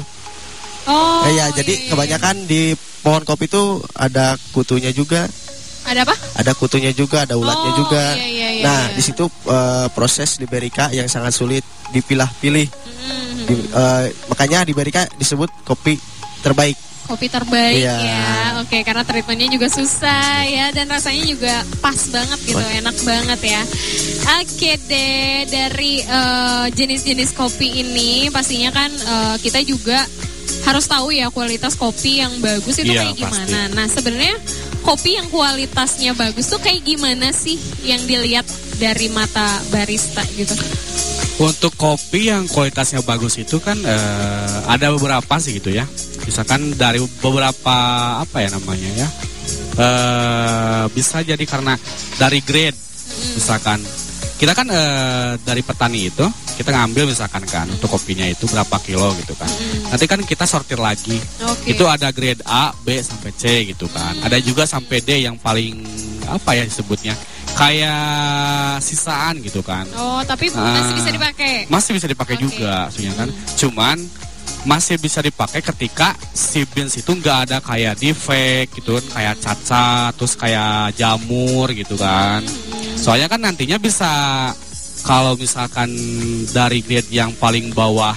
oh, 0.85 1.25
Eh, 1.25 1.33
ya, 1.33 1.49
jadi 1.49 1.73
iya, 1.73 1.81
iya. 1.81 1.89
kebanyakan 1.89 2.35
di 2.45 2.61
pohon 2.99 3.23
kopi 3.23 3.47
itu 3.47 3.63
ada 3.95 4.37
kutunya 4.51 4.91
juga, 4.91 5.25
ada 5.89 6.05
apa? 6.05 6.15
ada 6.35 6.51
kutunya 6.53 6.93
juga, 6.93 7.25
ada 7.25 7.33
ulatnya 7.33 7.71
Oh, 7.73 7.77
juga. 7.81 8.03
iya, 8.13 8.27
iya, 8.27 8.47
iya, 8.53 8.63
nah, 8.63 8.81
iya. 8.85 8.95
di 8.95 9.01
situ 9.01 9.25
eh, 9.25 9.87
proses 9.89 10.37
Liberica 10.37 10.87
yang 10.89 11.05
sangat 11.05 11.33
sulit 11.33 11.65
dipilah-pilih. 11.89 12.69
Hmm, 12.69 13.33
Di- 13.43 13.67
eh, 13.67 14.05
makanya 14.27 14.61
Liberica 14.61 15.09
disebut 15.15 15.49
kopi 15.63 15.97
terbaik. 16.39 16.77
kopi 17.09 17.25
terbaik 17.25 17.73
Iya. 17.81 17.97
ya. 17.97 18.29
Oke, 18.61 18.85
karena 18.85 19.01
treatmentnya 19.01 19.49
juga 19.49 19.65
susah 19.65 20.45
ya 20.45 20.69
dan 20.69 20.85
rasanya 20.85 21.25
juga 21.25 21.53
pas 21.81 21.97
banget 22.05 22.37
gitu, 22.45 22.61
Pas. 22.61 22.77
enak 22.77 22.97
banget 23.01 23.39
ya. 23.49 23.61
Oke 24.37 24.77
deh, 24.85 25.41
dari 25.49 26.05
eh, 26.05 26.65
jenis-jenis 26.69 27.33
kopi 27.33 27.81
ini 27.81 28.29
pastinya 28.29 28.69
kan 28.69 28.93
eh, 28.93 29.35
kita 29.41 29.57
juga 29.65 30.05
harus 30.65 30.85
tahu 30.85 31.13
ya 31.13 31.29
kualitas 31.33 31.73
kopi 31.75 32.21
yang 32.21 32.33
bagus 32.43 32.77
itu 32.81 32.91
Iya, 32.91 33.09
kayak 33.09 33.17
gimana. 33.17 33.59
Nah, 33.73 33.85
sebenarnya 33.89 34.35
kopi 34.83 35.17
yang 35.17 35.27
kualitasnya 35.29 36.11
bagus 36.15 36.49
tuh 36.49 36.59
kayak 36.61 36.83
gimana 36.85 37.31
sih 37.33 37.57
yang 37.85 38.01
dilihat 38.05 38.45
dari 38.77 39.11
mata 39.11 39.59
barista 39.69 40.23
gitu? 40.35 40.55
Untuk 41.39 41.75
kopi 41.79 42.31
yang 42.31 42.47
kualitasnya 42.51 42.99
bagus 43.03 43.39
itu 43.39 43.59
kan 43.63 43.79
eh, 43.79 44.57
ada 44.67 44.91
beberapa 44.91 45.39
sih 45.39 45.59
gitu 45.59 45.71
ya. 45.71 45.87
Misalkan 46.27 46.75
dari 46.75 46.99
beberapa 47.23 47.75
apa 48.19 48.37
ya 48.43 48.49
namanya 48.53 48.91
ya. 49.05 49.09
eh 49.79 50.83
bisa 50.91 51.23
jadi 51.23 51.39
karena 51.47 51.79
dari 52.19 52.43
grade 52.43 52.75
misalkan 53.39 53.79
kita 54.35 54.51
kan 54.51 54.67
eh, 54.67 55.31
dari 55.43 55.63
petani 55.63 56.11
itu 56.11 56.27
kita 56.59 56.75
ngambil 56.75 57.07
misalkan 57.07 57.39
kan 57.43 57.63
untuk 57.65 57.87
kopinya 57.87 58.27
itu 58.27 58.43
berapa 58.45 58.75
kilo 58.83 59.15
gitu 59.15 59.31
kan. 59.33 59.47
Nanti 59.87 60.05
kan 60.05 60.19
kita 60.19 60.43
sortir 60.43 60.75
lagi. 60.75 61.15
Oke. 61.41 61.71
Itu 61.71 61.87
ada 61.87 62.11
grade 62.11 62.43
A, 62.43 62.75
B 62.75 62.99
sampai 62.99 63.31
C 63.31 63.43
gitu 63.65 63.87
kan. 63.87 64.19
Ada 64.19 64.43
juga 64.43 64.67
sampai 64.67 64.99
D 64.99 65.23
yang 65.23 65.39
paling 65.39 65.79
apa 66.27 66.53
ya 66.53 66.61
disebutnya 66.61 67.15
kayak 67.55 68.77
sisaan 68.79 69.41
gitu 69.41 69.59
kan 69.59 69.81
Oh, 69.93 70.21
tapi 70.21 70.47
masih 70.49 70.61
Ah. 70.85 70.95
bisa 70.95 71.09
dipakai. 71.09 71.53
masih 71.65 71.91
bisa 71.91 72.05
dipakai 72.05 72.35
Oke. 72.37 72.43
juga 72.45 72.85
sebenarnya 72.87 73.15
kan 73.17 73.29
cuman 73.57 73.97
masih 74.61 74.95
bisa 74.95 75.19
dipakai 75.19 75.63
ketika 75.63 76.13
si 76.29 76.67
beans 76.67 76.93
itu 76.93 77.09
nggak 77.09 77.47
ada 77.47 77.57
kayak 77.59 77.97
defect 77.97 78.75
gitu 78.75 78.93
kan 78.93 79.05
kayak 79.09 79.35
cacat 79.39 80.11
terus 80.13 80.33
kayak 80.35 80.93
jamur 80.93 81.71
gitu 81.71 81.95
kan 81.95 82.43
soalnya 82.93 83.25
kan 83.25 83.39
nantinya 83.39 83.79
bisa 83.79 84.11
kalau 85.01 85.33
misalkan 85.35 85.89
dari 86.49 86.79
grade 86.81 87.09
yang 87.09 87.31
paling 87.33 87.71
bawah 87.71 88.13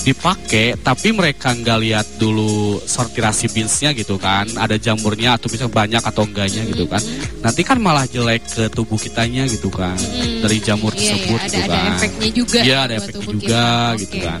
dipakai 0.00 0.80
tapi 0.80 1.12
mereka 1.12 1.52
nggak 1.52 1.78
lihat 1.84 2.06
dulu 2.16 2.80
sortirasi 2.80 3.52
beansnya 3.52 3.92
gitu 3.92 4.16
kan 4.16 4.48
ada 4.56 4.80
jamurnya 4.80 5.36
atau 5.36 5.52
bisa 5.52 5.68
banyak 5.68 6.00
atau 6.00 6.24
enggaknya 6.24 6.64
gitu 6.64 6.88
kan 6.88 7.04
nanti 7.44 7.60
kan 7.60 7.76
malah 7.76 8.08
jelek 8.08 8.40
ke 8.48 8.72
tubuh 8.72 8.96
kitanya 8.96 9.44
gitu 9.44 9.68
kan 9.68 9.92
Hmm. 10.00 10.40
dari 10.40 10.56
jamur 10.56 10.96
Iya, 10.96 10.96
iya, 10.96 11.04
tersebut 11.04 11.36
ada 11.36 11.48
gitu 11.52 11.60
ada 11.60 11.76
kan 11.76 11.92
efeknya 11.92 12.28
juga. 12.32 12.58
Iya 12.64 12.78
ada 12.80 12.94
efeknya 12.96 13.26
juga 13.28 13.64
kita. 13.68 14.00
gitu 14.00 14.16
kan 14.24 14.40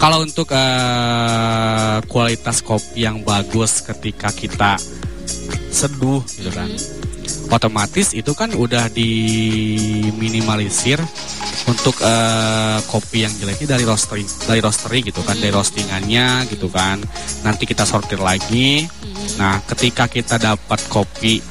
Kalau 0.00 0.18
untuk 0.24 0.48
eh, 0.48 1.98
kualitas 2.08 2.64
kopi 2.64 3.04
yang 3.04 3.20
bagus 3.20 3.84
ketika 3.84 4.32
kita 4.32 4.80
seduh 5.68 6.22
gitu 6.30 6.48
kan. 6.54 6.70
Otomatis 7.50 8.14
itu 8.14 8.30
kan 8.38 8.54
udah 8.54 8.86
diminimalisir 8.94 11.02
untuk 11.66 11.98
eh, 11.98 12.78
kopi 12.86 13.26
yang 13.26 13.34
jelek 13.34 13.58
ini 13.62 13.68
dari 13.68 13.82
roastery 13.82 14.22
dari 14.46 14.62
roastery 14.62 15.02
gitu 15.02 15.18
kan, 15.26 15.34
dari 15.34 15.50
roastingannya 15.50 16.46
gitu 16.46 16.70
kan. 16.70 17.02
Nanti 17.42 17.66
kita 17.66 17.82
sortir 17.82 18.22
lagi. 18.22 18.86
Nah, 19.36 19.60
ketika 19.66 20.06
kita 20.06 20.38
dapat 20.38 20.78
kopi 20.86 21.42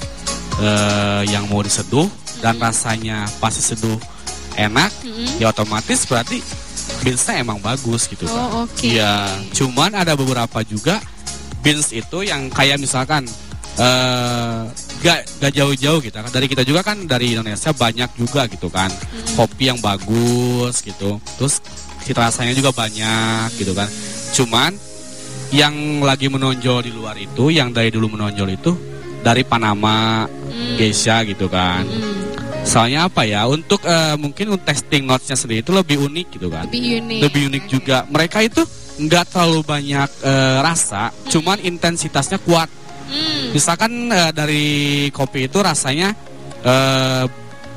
eh, 0.63 1.23
yang 1.27 1.51
mau 1.51 1.59
diseduh 1.59 2.07
dan 2.39 2.55
rasanya 2.57 3.27
pas 3.43 3.51
diseduh 3.51 3.99
enak, 4.55 4.91
ya 5.35 5.51
otomatis 5.51 6.07
berarti 6.07 6.39
beansnya 7.03 7.43
emang 7.43 7.59
bagus 7.59 8.07
gitu 8.07 8.23
kan. 8.27 8.47
Oh, 8.49 8.65
oke. 8.67 8.83
Iya, 8.83 9.27
cuman 9.51 9.95
ada 9.99 10.15
beberapa 10.15 10.63
juga 10.63 11.03
beans 11.59 11.91
itu 11.91 12.23
yang 12.23 12.47
kayak 12.51 12.79
misalkan 12.79 13.27
eh 13.79 14.59
gak, 14.99 15.19
gak 15.39 15.51
jauh-jauh 15.55 15.99
gitu 16.03 16.13
kan. 16.13 16.27
Dari 16.27 16.47
kita 16.51 16.67
juga 16.67 16.83
kan 16.83 17.07
dari 17.07 17.33
Indonesia 17.33 17.71
banyak 17.71 18.09
juga 18.19 18.45
gitu 18.51 18.67
kan. 18.67 18.91
Kopi 19.39 19.71
yang 19.71 19.79
bagus 19.79 20.83
gitu. 20.83 21.17
Terus 21.39 21.63
cita 22.03 22.27
rasanya 22.27 22.51
juga 22.51 22.75
banyak 22.75 23.55
gitu 23.55 23.71
kan. 23.71 23.87
Cuman 24.35 24.71
yang 25.49 26.03
lagi 26.05 26.29
menonjol 26.29 26.85
di 26.85 26.91
luar 26.93 27.17
itu, 27.17 27.49
yang 27.49 27.73
dari 27.73 27.89
dulu 27.89 28.13
menonjol 28.13 28.49
itu 28.53 28.71
dari 29.25 29.41
Panama, 29.41 30.27
Geisha 30.77 31.23
gitu 31.25 31.49
kan. 31.49 31.87
Soalnya 32.67 33.07
apa 33.09 33.23
ya? 33.25 33.47
Untuk 33.47 33.81
eh, 33.87 34.13
mungkin 34.19 34.53
untuk 34.53 34.67
testing 34.67 35.07
notes-nya 35.07 35.33
sendiri 35.33 35.63
itu 35.63 35.71
lebih 35.73 35.97
unik 36.05 36.27
gitu 36.37 36.47
kan 36.51 36.67
Lebih 36.69 37.01
unik. 37.01 37.19
lebih 37.23 37.41
unik 37.49 37.63
juga. 37.65 37.97
Mereka 38.11 38.45
itu 38.45 38.61
nggak 38.99 39.31
terlalu 39.31 39.63
banyak 39.63 40.09
eh, 40.27 40.57
rasa, 40.59 41.09
cuman 41.31 41.57
intensitasnya 41.63 42.37
kuat. 42.43 42.67
Hmm. 43.09 43.49
Misalkan 43.51 43.91
eh, 44.07 44.31
dari 44.31 44.65
kopi 45.09 45.49
itu 45.49 45.57
rasanya 45.59 46.13
eh, 46.61 47.25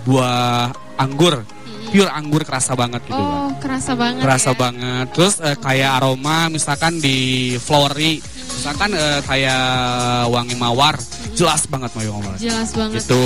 buah 0.05 0.68
anggur, 1.01 1.40
pure 1.88 2.11
anggur 2.11 2.42
kerasa 2.45 2.77
banget 2.77 3.01
gitu 3.09 3.16
kan. 3.16 3.38
Oh, 3.49 3.51
kerasa 3.57 3.92
banget 3.97 4.21
Kerasa 4.23 4.51
ya. 4.53 4.59
banget. 4.59 5.07
Terus 5.16 5.35
eh, 5.40 5.57
kayak 5.57 5.90
aroma 5.99 6.53
misalkan 6.53 7.01
di 7.01 7.16
flowery, 7.57 8.21
misalkan 8.53 8.90
eh, 8.92 9.21
kayak 9.25 9.64
wangi 10.29 10.55
mawar, 10.55 10.97
jelas 11.33 11.62
banget 11.66 11.90
wangi 11.92 12.09
mawar. 12.09 12.35
Jelas 12.37 12.71
banget. 12.73 13.01
Gitu. 13.03 13.25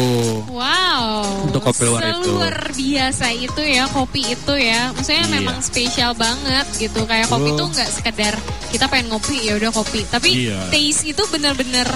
Wow. 0.49 1.07
Untuk 1.45 1.61
kopi 1.61 1.83
luar 1.85 2.03
itu. 2.05 2.31
Luar 2.31 2.57
biasa 2.71 3.27
itu 3.31 3.63
ya 3.63 3.85
kopi 3.89 4.23
itu 4.29 4.55
ya. 4.55 4.91
Maksudnya 4.93 5.25
Iya. 5.25 5.35
memang 5.35 5.57
spesial 5.61 6.13
banget 6.15 6.67
gitu. 6.77 7.03
Kayak 7.05 7.27
kopi 7.27 7.51
tuh 7.53 7.67
nggak 7.69 7.91
sekedar 7.91 8.35
kita 8.71 8.87
pengen 8.87 9.11
ngopi 9.11 9.37
ya 9.43 9.55
udah 9.55 9.71
kopi. 9.71 10.07
Tapi 10.07 10.49
Iya. 10.49 10.71
taste 10.71 11.07
itu 11.07 11.23
bener-bener 11.29 11.87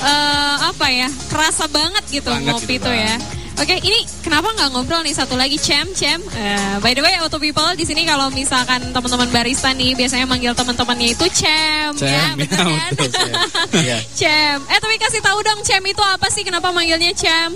eh, 0.00 0.56
apa 0.64 0.86
ya? 0.88 1.08
Kerasa 1.28 1.68
banget 1.68 2.00
gitu 2.08 2.32
Banget 2.32 2.56
ngopi 2.56 2.74
gitu 2.76 2.84
tuh 2.84 2.94
kan. 2.94 3.04
ya. 3.04 3.14
Oke, 3.60 3.76
ini 3.84 4.08
kenapa 4.24 4.56
nggak 4.56 4.72
ngobrol 4.72 5.04
nih 5.04 5.12
satu 5.12 5.36
lagi 5.36 5.60
Cem 5.60 5.92
Cem? 5.92 6.16
Eh, 6.32 6.80
by 6.80 6.96
the 6.96 7.04
way, 7.04 7.12
Auto 7.20 7.36
People 7.36 7.68
di 7.76 7.84
sini 7.84 8.08
kalau 8.08 8.32
misalkan 8.32 8.80
teman-teman 8.88 9.28
barista 9.28 9.68
nih 9.76 9.92
biasanya 9.92 10.24
manggil 10.24 10.56
teman-temannya 10.56 11.12
itu 11.12 11.28
Cem, 11.28 11.92
ya, 12.00 12.32
Cem, 12.32 12.36
ya, 12.40 12.48
kan? 12.56 12.90
betul, 12.96 13.28
Iya. 13.84 13.98
Cem. 14.18 14.56
Eh 14.64 14.78
tapi 14.80 14.96
kasih 14.96 15.20
tahu 15.20 15.44
dong 15.44 15.60
Cem 15.60 15.84
itu 15.84 16.00
apa 16.00 16.32
sih? 16.32 16.40
Kenapa 16.40 16.72
manggilnya 16.72 17.12
Cem? 17.12 17.52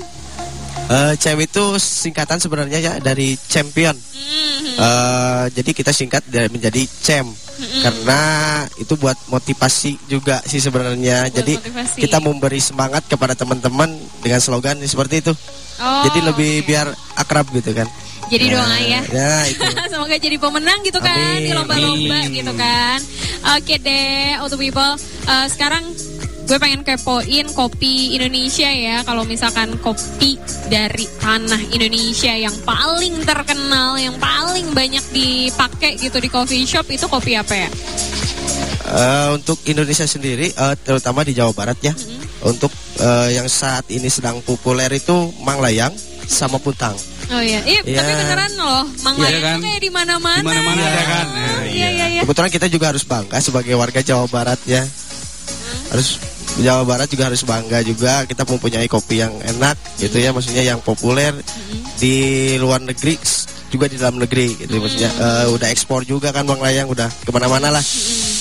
Eh, 0.85 1.14
CEM 1.16 1.40
itu 1.40 1.64
singkatan 1.77 2.37
sebenarnya 2.37 2.79
ya 2.79 2.92
dari 2.99 3.37
champion. 3.40 3.97
Hmm, 3.97 4.42
Eh, 4.75 5.44
jadi 5.55 5.70
kita 5.70 5.94
singkat 5.94 6.27
dari 6.27 6.51
menjadi 6.51 6.83
CEM 6.83 7.31
karena 7.79 8.20
itu 8.75 8.99
buat 8.99 9.14
motivasi 9.29 10.11
juga 10.11 10.42
sih 10.42 10.59
sebenarnya. 10.59 11.31
Jadi 11.31 11.55
motivasi. 11.55 11.99
kita 12.03 12.18
memberi 12.18 12.59
semangat 12.59 13.07
kepada 13.07 13.33
teman-teman 13.33 13.87
dengan 14.18 14.40
slogan 14.42 14.83
seperti 14.83 15.23
itu. 15.23 15.31
Oh, 15.79 16.03
jadi 16.05 16.27
lebih 16.27 16.53
oke. 16.59 16.66
biar 16.66 16.87
akrab 17.14 17.47
gitu 17.55 17.70
kan. 17.70 17.87
Jadi 18.25 18.51
Nah, 18.51 18.66
doa 18.66 18.77
ya. 18.81 19.01
Ya 19.07 19.35
itu. 19.53 19.62
Semoga 19.87 20.16
jadi 20.18 20.37
pemenang 20.40 20.79
gitu 20.83 20.99
kan 20.99 21.14
Amin, 21.14 21.44
di 21.44 21.53
lomba-lomba 21.55 22.18
gitu 22.35 22.53
kan. 22.57 22.99
Oke 23.55 23.75
deh, 23.79 24.42
Auto 24.42 24.57
People. 24.59 24.94
Eh, 25.25 25.47
sekarang 25.47 25.87
gue 26.44 26.59
pengen 26.61 26.85
kepoin 26.85 27.46
kopi 27.50 28.14
Indonesia 28.14 28.68
ya. 28.68 29.00
Kalau 29.00 29.24
misalkan 29.24 29.76
kopi 29.80 30.37
dari 30.68 31.09
tanah 31.18 31.72
Indonesia 31.72 32.33
yang 32.33 32.52
paling 32.62 33.24
terkenal, 33.24 33.96
yang 33.96 34.16
paling 34.16 34.68
banyak 34.70 35.04
dipakai 35.11 35.96
gitu 35.96 36.20
di 36.20 36.28
coffee 36.28 36.64
shop 36.64 36.85
itu 36.88 37.09
kopi 37.09 37.35
apa 37.35 37.54
ya? 37.57 37.68
Eh, 38.85 39.28
untuk 39.33 39.59
Indonesia 39.64 40.04
sendiri, 40.04 40.52
eh, 40.52 40.74
terutama 40.78 41.24
di 41.24 41.33
Jawa 41.33 41.50
Barat 41.50 41.80
ya, 41.80 41.96
untuk 42.44 42.68
eh, 42.94 43.35
yang 43.35 43.48
saat 43.48 43.88
ini 43.88 44.07
sedang 44.07 44.44
populer 44.44 44.92
itu 44.92 45.33
Manglayang 45.40 45.90
sama 46.24 46.61
Puntang. 46.61 46.94
Oh 47.24 47.40
iya, 47.40 47.64
iya 47.64 47.80
Iya. 47.80 47.96
tapi 47.98 48.12
beneran 48.14 48.52
loh, 48.54 48.85
Mang 49.00 49.16
Iya 49.16 49.40
kan? 49.40 49.59
kayak 49.64 49.80
di 49.80 49.88
mana-mana. 49.88 50.38
Di 50.38 50.44
mana-mana 50.44 50.83
ada 50.85 51.02
kan? 51.02 51.26
Nah, 51.26 51.64
Iya 51.64 51.72
iya. 51.72 51.88
iya 51.88 52.07
iya. 52.12 52.20
Kebetulan 52.22 52.50
kita 52.52 52.66
juga 52.68 52.92
harus 52.92 53.02
bangga 53.02 53.40
sebagai 53.40 53.72
warga 53.74 54.04
Jawa 54.04 54.28
Barat 54.28 54.61
ya. 54.68 54.85
Harus 55.88 56.20
Jawa 56.57 56.83
Barat 56.85 57.09
juga 57.09 57.27
harus 57.27 57.43
bangga 57.43 57.83
juga 57.83 58.23
kita 58.25 58.45
mempunyai 58.45 58.87
kopi 58.87 59.19
yang 59.19 59.35
enak 59.43 59.75
gitu 59.97 60.17
ya, 60.17 60.31
maksudnya 60.31 60.62
yang 60.62 60.79
populer 60.79 61.35
di 61.97 62.14
luar 62.57 62.79
negeri 62.79 63.19
juga 63.67 63.90
di 63.90 63.99
dalam 63.99 64.23
negeri 64.23 64.55
gitu 64.55 64.79
maksudnya 64.79 65.11
eh, 65.11 65.47
udah 65.51 65.67
ekspor 65.67 66.07
juga 66.07 66.31
kan 66.31 66.47
Bang 66.47 66.62
Layang 66.62 66.87
udah 66.87 67.11
ke 67.11 67.31
mana-mana 67.31 67.75
lah. 67.75 67.83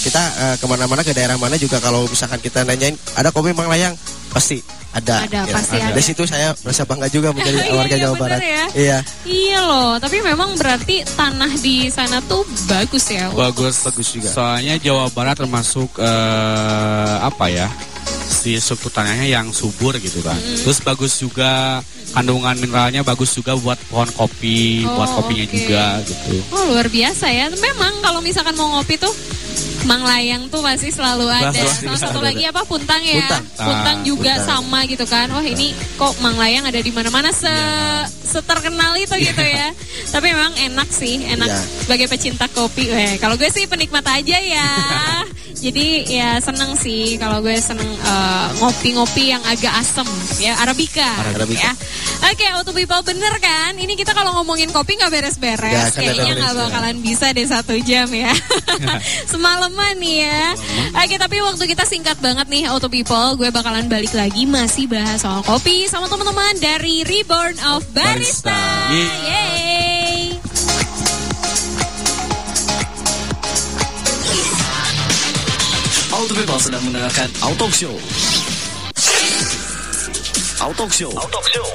Kita 0.03 0.21
eh, 0.21 0.55
ke 0.61 0.65
mana-mana 0.67 1.01
ke 1.01 1.09
daerah 1.09 1.33
mana 1.35 1.57
juga 1.57 1.81
kalau 1.81 2.05
misalkan 2.05 2.37
kita 2.37 2.61
nanyain 2.61 2.93
ada 3.15 3.33
kopi 3.33 3.49
Bang 3.49 3.65
Layang? 3.65 3.97
Pasti 4.29 4.61
ada 4.93 5.25
Ada, 5.25 5.41
Ya, 5.41 5.49
pasti 5.49 5.77
ada. 5.77 5.89
dari 5.89 6.03
situ 6.03 6.21
saya 6.25 6.53
merasa 6.61 6.85
bangga 6.85 7.09
juga 7.09 7.33
menjadi 7.33 7.59
Iya, 7.65 7.73
warga 7.73 7.95
iya, 7.97 8.03
Jawa 8.03 8.15
Barat. 8.15 8.39
ya. 8.39 8.63
iya. 8.73 8.97
Iya 9.25 9.59
loh, 9.63 9.91
tapi 9.97 10.21
memang 10.21 10.53
berarti 10.53 11.01
tanah 11.17 11.49
di 11.57 11.89
sana 11.89 12.21
tuh 12.23 12.45
bagus 12.69 13.09
ya. 13.09 13.33
bagus. 13.33 13.81
Bagus 13.81 14.07
juga. 14.11 14.29
soalnya 14.29 14.77
Jawa 14.77 15.09
Barat 15.09 15.33
termasuk 15.35 15.97
eh, 15.97 17.15
apa 17.19 17.45
ya 17.49 17.65
si 18.33 18.57
struktur 18.57 18.89
tanahnya 18.89 19.29
yang 19.29 19.47
subur 19.49 19.93
gitu 19.95 20.19
kan 20.19 20.35
terus 20.35 20.81
bagus 20.81 21.15
juga 21.15 21.79
kandungan 22.11 22.57
mineralnya 22.57 23.01
bagus 23.01 23.31
juga 23.31 23.53
buat 23.55 23.77
pohon 23.87 24.09
kopi 24.11 24.83
Oh, 24.83 24.97
buat 24.97 25.09
kopinya 25.13 25.45
oke. 25.45 25.53
juga 25.53 25.83
gitu 26.01 26.33
Oh 26.49 26.63
luar 26.67 26.85
biasa 26.85 27.25
ya. 27.27 27.47
Memang 27.49 27.93
kalau 27.99 28.19
misalkan 28.19 28.53
mau 28.53 28.69
ngopi 28.71 28.97
tuh 28.97 29.09
Mang 29.83 30.01
Layang 30.01 30.47
tuh 30.47 30.59
masih 30.59 30.89
selalu 30.89 31.27
ada. 31.27 31.51
Pasti 31.51 31.83
Salah 31.83 31.99
satu 31.99 32.19
ada. 32.19 32.31
lagi 32.31 32.43
apa 32.43 32.63
Puntang 32.63 33.01
ya. 33.01 33.19
Puntang. 33.21 33.43
Puntang 33.57 33.97
juga 34.01 34.33
Puntang. 34.33 34.47
sama 34.63 34.79
gitu 34.85 35.03
kan. 35.03 35.27
Wah 35.27 35.43
ini 35.43 35.67
kok 35.93 36.13
Mang 36.19 36.35
Layang 36.35 36.63
ada 36.63 36.77
di 36.77 36.89
mana-mana 36.89 37.29
se 37.29 37.51
seterkenal 38.23 38.95
itu 38.95 39.13
gitu 39.19 39.43
ya. 39.43 39.69
Tapi 40.09 40.31
memang 40.31 40.53
enak 40.55 40.89
sih, 40.89 41.21
enak 41.25 41.45
Iya. 41.45 41.59
sebagai 41.83 42.07
pecinta 42.07 42.45
kopi. 42.47 42.87
Weh, 42.87 43.15
kalau 43.17 43.35
gue 43.35 43.47
sih 43.47 43.65
penikmat 43.65 44.03
aja 44.03 44.37
ya. 44.37 44.67
Jadi 45.63 46.11
ya 46.11 46.39
seneng 46.39 46.75
sih 46.75 47.15
kalau 47.15 47.39
gue 47.39 47.55
seneng 47.55 47.87
eh, 47.87 48.47
ngopi-ngopi 48.57 49.31
yang 49.31 49.43
agak 49.45 49.71
asem 49.73 50.03
ya 50.37 50.59
Arabica, 50.59 51.07
Arabica. 51.23 51.55
ya. 51.55 51.71
Oke, 52.23 52.45
Auto 52.55 52.71
People 52.71 53.03
bener 53.03 53.35
kan? 53.43 53.75
Ini 53.75 53.99
kita 53.99 54.15
kalau 54.15 54.31
ngomongin 54.39 54.71
kopi 54.71 54.95
nggak 54.95 55.11
beres-beres, 55.11 55.91
akan 55.91 55.99
kayaknya 55.99 56.33
nggak 56.39 56.53
ya. 56.55 56.59
bakalan 56.63 56.95
bisa 57.03 57.25
deh 57.35 57.43
satu 57.43 57.75
jam 57.83 58.07
ya. 58.07 58.31
Semalaman 59.31 59.99
nih 59.99 60.23
ya. 60.23 60.43
Oke, 61.03 61.19
tapi 61.19 61.43
waktu 61.43 61.63
kita 61.67 61.83
singkat 61.83 62.15
banget 62.23 62.47
nih 62.47 62.71
Auto 62.71 62.87
People, 62.87 63.35
gue 63.35 63.51
bakalan 63.51 63.91
balik 63.91 64.15
lagi 64.15 64.47
masih 64.47 64.87
bahas 64.87 65.19
soal 65.19 65.43
kopi 65.43 65.91
sama 65.91 66.07
teman-teman 66.07 66.55
dari 66.63 67.03
Reborn 67.03 67.59
of 67.75 67.83
Barista. 67.91 68.55
Barista. 68.55 68.61
Yeay. 68.95 70.39
Auto 76.13 76.33
People 76.39 76.61
sedang 76.61 76.81
mendengarkan 76.87 77.27
Auto 77.43 77.67
Show. 77.67 77.97
Auto 80.63 80.87
Show. 80.87 81.11
Auto 81.11 81.43
Show. 81.43 81.67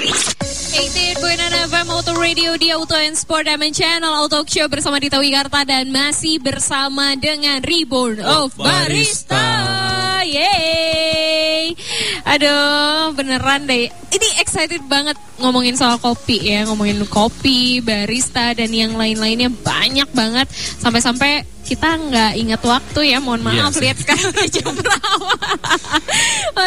88.9 0.00 1.68
FM 1.68 1.86
Auto 1.92 2.16
Radio 2.16 2.56
di 2.56 2.72
Auto 2.72 2.96
and 2.96 3.12
Sport 3.12 3.44
Diamond 3.44 3.76
Channel 3.76 4.16
Auto 4.16 4.48
Show 4.48 4.64
bersama 4.72 4.96
Dita 4.96 5.20
Wikarta 5.20 5.60
dan 5.68 5.92
masih 5.92 6.40
bersama 6.40 7.12
dengan 7.20 7.60
Reborn 7.60 8.24
of 8.24 8.56
Barista. 8.56 9.44
Yeay. 10.24 11.51
Aduh, 12.24 13.12
beneran 13.16 13.66
deh. 13.66 13.88
Ini 13.88 14.28
excited 14.40 14.84
banget 14.86 15.16
ngomongin 15.40 15.74
soal 15.74 15.98
kopi 15.98 16.52
ya, 16.52 16.68
ngomongin 16.68 17.02
kopi, 17.08 17.80
barista 17.82 18.52
dan 18.54 18.70
yang 18.70 18.94
lain-lainnya 18.94 19.48
banyak 19.50 20.08
banget 20.12 20.46
sampai-sampai 20.52 21.48
kita 21.62 21.94
nggak 21.96 22.32
ingat 22.36 22.60
waktu 22.66 23.14
ya, 23.14 23.18
mohon 23.22 23.40
Iya 23.40 23.70
maaf 23.70 23.72
sih. 23.72 23.80
lihat 23.86 23.96
sekarang 24.02 24.26
udah 24.34 24.48
jam 24.50 24.72
berapa. 24.76 25.34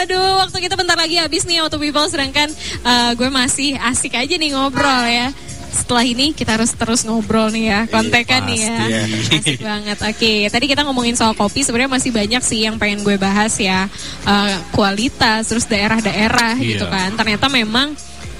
Aduh, 0.01 0.29
waktu 0.41 0.57
kita 0.65 0.75
bentar 0.79 0.97
lagi 0.97 1.19
habis 1.19 1.45
nih 1.45 1.61
Auto 1.61 1.77
People 1.77 2.07
sedangkan 2.09 2.49
eh, 2.83 3.11
gue 3.13 3.29
masih 3.29 3.77
asik 3.77 4.17
aja 4.17 4.33
nih 4.33 4.55
ngobrol 4.55 5.05
ya 5.05 5.29
setelah 5.75 6.07
ini 6.07 6.31
kita 6.31 6.55
harus 6.55 6.71
terus 6.71 7.03
ngobrol 7.03 7.51
nih 7.51 7.65
ya, 7.67 7.79
kontekan 7.91 8.47
nih 8.47 8.59
ya. 8.63 8.77
ya. 8.87 9.03
Asik 9.35 9.59
banget. 9.59 9.97
Oke, 9.99 10.33
tadi 10.47 10.65
kita 10.65 10.81
ngomongin 10.87 11.13
soal 11.13 11.35
kopi, 11.35 11.61
sebenarnya 11.61 11.91
masih 11.91 12.15
banyak 12.15 12.39
sih 12.39 12.63
yang 12.63 12.79
pengen 12.79 13.03
gue 13.03 13.19
bahas 13.19 13.51
ya. 13.59 13.91
Eh, 14.23 14.55
kualitas, 14.71 15.51
terus 15.51 15.67
daerah-daerah 15.67 16.55
Iya. 16.55 16.79
gitu 16.79 16.85
kan. 16.87 17.11
Ternyata 17.13 17.51
memang 17.51 17.91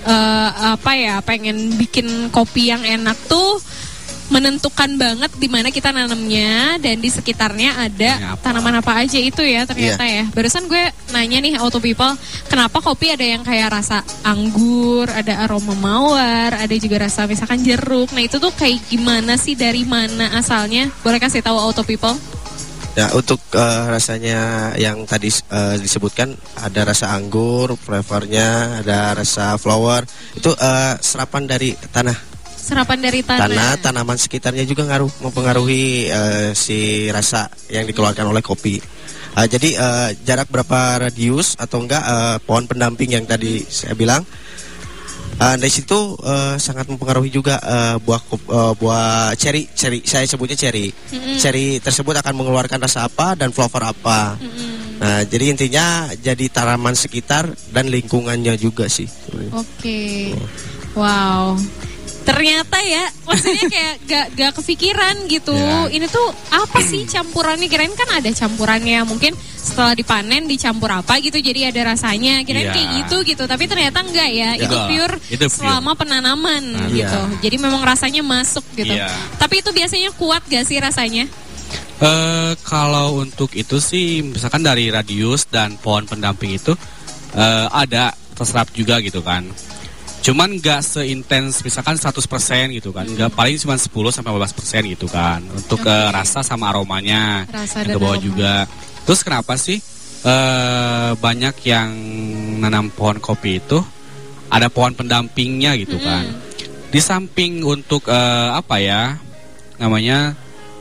eh, 0.06 0.50
apa 0.71 0.91
ya, 0.95 1.17
pengen 1.19 1.76
bikin 1.76 2.30
kopi 2.30 2.69
yang 2.71 2.86
enak 2.86 3.17
tuh 3.26 3.58
menentukan 4.25 4.89
banget 4.97 5.31
di 5.38 5.45
mana 5.45 5.69
kita 5.69 5.93
nanamnya 5.93 6.81
dan 6.81 6.97
di 6.97 7.09
sekitarnya 7.13 7.77
ada 7.77 8.33
apa? 8.33 8.41
tanaman 8.41 8.81
apa 8.81 9.05
aja 9.05 9.21
itu 9.21 9.45
ya 9.45 9.69
ternyata 9.69 10.01
Iya. 10.01 10.25
ya. 10.25 10.33
Barusan 10.33 10.65
gue 10.65 10.83
nanya 11.13 11.38
nih 11.41 11.53
auto 11.61 11.77
people, 11.77 12.09
kenapa 12.49 12.81
kopi 12.81 13.13
ada 13.13 13.21
yang 13.21 13.45
kayak 13.45 13.69
rasa 13.69 14.01
anggur, 14.25 15.05
ada 15.13 15.45
aroma 15.45 15.77
mawar, 15.77 16.57
ada 16.57 16.75
juga 16.81 17.05
rasa 17.05 17.29
misalkan 17.29 17.61
jeruk. 17.61 18.09
Nah 18.17 18.25
itu 18.25 18.41
tuh 18.41 18.49
kayak 18.53 18.81
gimana 18.89 19.38
sih 19.38 19.53
dari 19.53 19.85
mana 19.85 20.33
asalnya? 20.38 20.89
Boleh 21.05 21.21
kasih 21.21 21.45
tahu 21.45 21.57
auto 21.61 21.85
people? 21.85 22.17
Ya 22.95 23.11
untuk 23.11 23.43
eh, 23.51 23.83
rasanya 23.91 24.71
yang 24.79 25.03
tadi 25.03 25.27
eh, 25.27 25.75
disebutkan 25.77 26.31
ada 26.57 26.81
rasa 26.88 27.11
anggur, 27.11 27.75
flavornya, 27.75 28.79
ada 28.81 29.13
rasa 29.13 29.59
flower. 29.59 30.07
Itu 30.33 30.55
eh, 30.55 30.95
serapan 31.03 31.43
dari 31.45 31.75
tanah. 31.91 32.35
Serapan 32.65 32.97
dari 32.97 33.21
tanah. 33.21 33.45
Tanah, 33.45 33.71
tanaman 33.78 34.17
sekitarnya 34.17 34.65
juga 34.65 34.89
ngaruh 34.89 35.21
mempengaruhi 35.21 36.10
eh, 36.10 36.49
si 36.58 37.06
rasa 37.13 37.45
yang 37.69 37.86
dikeluarkan 37.86 38.25
oleh 38.25 38.41
kopi. 38.41 38.82
Eh, 39.38 39.45
jadi 39.45 39.69
eh, 39.78 40.10
jarak 40.25 40.49
berapa 40.49 40.97
radius 40.97 41.54
atau 41.62 41.86
enggak 41.86 42.01
eh, 42.01 42.38
pohon 42.41 42.65
pendamping 42.65 43.13
yang 43.13 43.25
tadi 43.30 43.62
saya 43.69 43.93
bilang 43.93 44.25
eh, 45.38 45.56
dari 45.62 45.69
situ 45.69 46.17
eh, 46.25 46.58
sangat 46.58 46.89
mempengaruhi 46.89 47.30
juga 47.30 47.62
eh, 47.62 47.95
buah 48.01 48.21
eh, 48.34 48.73
buah 48.82 49.38
cherry, 49.38 49.69
cherry 49.78 50.01
saya 50.01 50.25
sebutnya 50.25 50.58
cherry. 50.58 50.89
Cherry 51.38 51.78
tersebut 51.78 52.17
akan 52.17 52.34
mengeluarkan 52.34 52.82
rasa 52.82 53.06
apa 53.06 53.38
dan 53.38 53.54
flavor 53.54 53.93
apa. 53.93 54.41
Nah, 54.95 55.21
jadi 55.28 55.54
intinya 55.54 56.10
jadi 56.17 56.49
tanaman 56.49 56.97
sekitar 56.97 57.51
dan 57.69 57.93
lingkungannya 57.93 58.58
juga 58.58 58.89
sih. 58.89 59.06
Oke. 59.54 60.34
Wow. 60.95 61.60
Ternyata 62.25 62.81
ya, 62.81 63.05
maksudnya 63.21 63.63
kayak 63.69 63.93
gak, 64.09 64.25
gak 64.33 64.51
kepikiran 64.57 65.15
gitu. 65.29 65.53
Ya. 65.53 65.85
Ini 65.93 66.09
tuh 66.09 66.25
apa 66.49 66.81
sih 66.81 67.05
campurannya? 67.05 67.69
Kirain 67.69 67.93
kan 67.93 68.09
ada 68.17 68.25
campurannya. 68.27 69.05
Mungkin 69.05 69.38
setelah 69.55 69.93
dipanen 69.93 70.49
dicampur 70.49 70.89
apa 70.89 71.21
gitu, 71.21 71.38
jadi 71.38 71.69
ada 71.69 71.93
rasanya. 71.93 72.41
Kirain 72.41 72.65
Ya. 72.65 72.73
kayak 72.73 72.89
gitu 73.05 73.17
gitu. 73.23 73.43
Tapi 73.45 73.69
ternyata 73.69 74.01
enggak 74.01 74.29
ya. 74.33 74.57
Itu 74.57 74.73
Enggak. 74.73 74.89
pure 74.89 75.15
Itu 75.29 75.45
pure. 75.45 75.57
selama 75.61 75.91
penanaman 75.93 76.63
Nah, 76.65 76.89
gitu. 76.89 77.21
Jadi 77.45 77.55
memang 77.61 77.85
rasanya 77.85 78.25
masuk 78.25 78.65
gitu. 78.73 78.97
Iya. 78.97 79.05
Tapi 79.38 79.61
itu 79.61 79.69
biasanya 79.69 80.09
kuat 80.17 80.41
gak 80.49 80.65
sih 80.65 80.81
rasanya? 80.81 81.29
Eh, 81.95 82.51
kalau 82.65 83.21
untuk 83.21 83.53
itu 83.53 83.77
sih 83.77 84.19
misalkan 84.19 84.59
dari 84.59 84.89
radius 84.89 85.45
dan 85.47 85.77
pohon 85.77 86.03
pendamping 86.03 86.51
itu 86.51 86.73
eh, 87.38 87.67
ada 87.69 88.11
terserap 88.33 88.67
juga 88.73 88.97
gitu 88.99 89.21
kan. 89.21 89.45
Cuman 90.25 90.57
nggak 90.57 90.81
seintens 90.81 91.61
misalkan 91.61 92.01
100% 92.01 92.17
gitu 92.73 92.89
kan. 92.89 93.05
Nggak 93.05 93.38
paling 93.38 93.61
cuma 93.61 93.77
10 93.77 93.93
sampai 94.09 94.33
15% 94.33 94.93
gitu 94.97 95.05
kan. 95.05 95.45
Untuk 95.53 95.85
eh, 95.85 96.09
rasa 96.09 96.41
sama 96.41 96.73
aromanya 96.73 97.45
Rasa 97.45 97.85
yang 97.85 97.93
ke 97.93 97.97
bawah 98.01 98.17
juga. 98.17 98.65
Terus 99.05 99.21
kenapa 99.21 99.53
sih 99.53 99.77
eh 100.25 101.11
banyak 101.13 101.55
yang 101.69 101.93
nanam 102.57 102.89
pohon 102.89 103.21
kopi 103.21 103.61
itu 103.61 103.77
ada 104.49 104.65
pohon 104.73 104.97
pendampingnya 104.97 105.77
gitu 105.77 106.01
kan. 106.01 106.25
Di 106.89 106.97
samping 106.97 107.61
untuk 107.61 108.09
eh, 108.09 108.49
apa 108.49 108.81
ya 108.81 109.21
namanya 109.77 110.33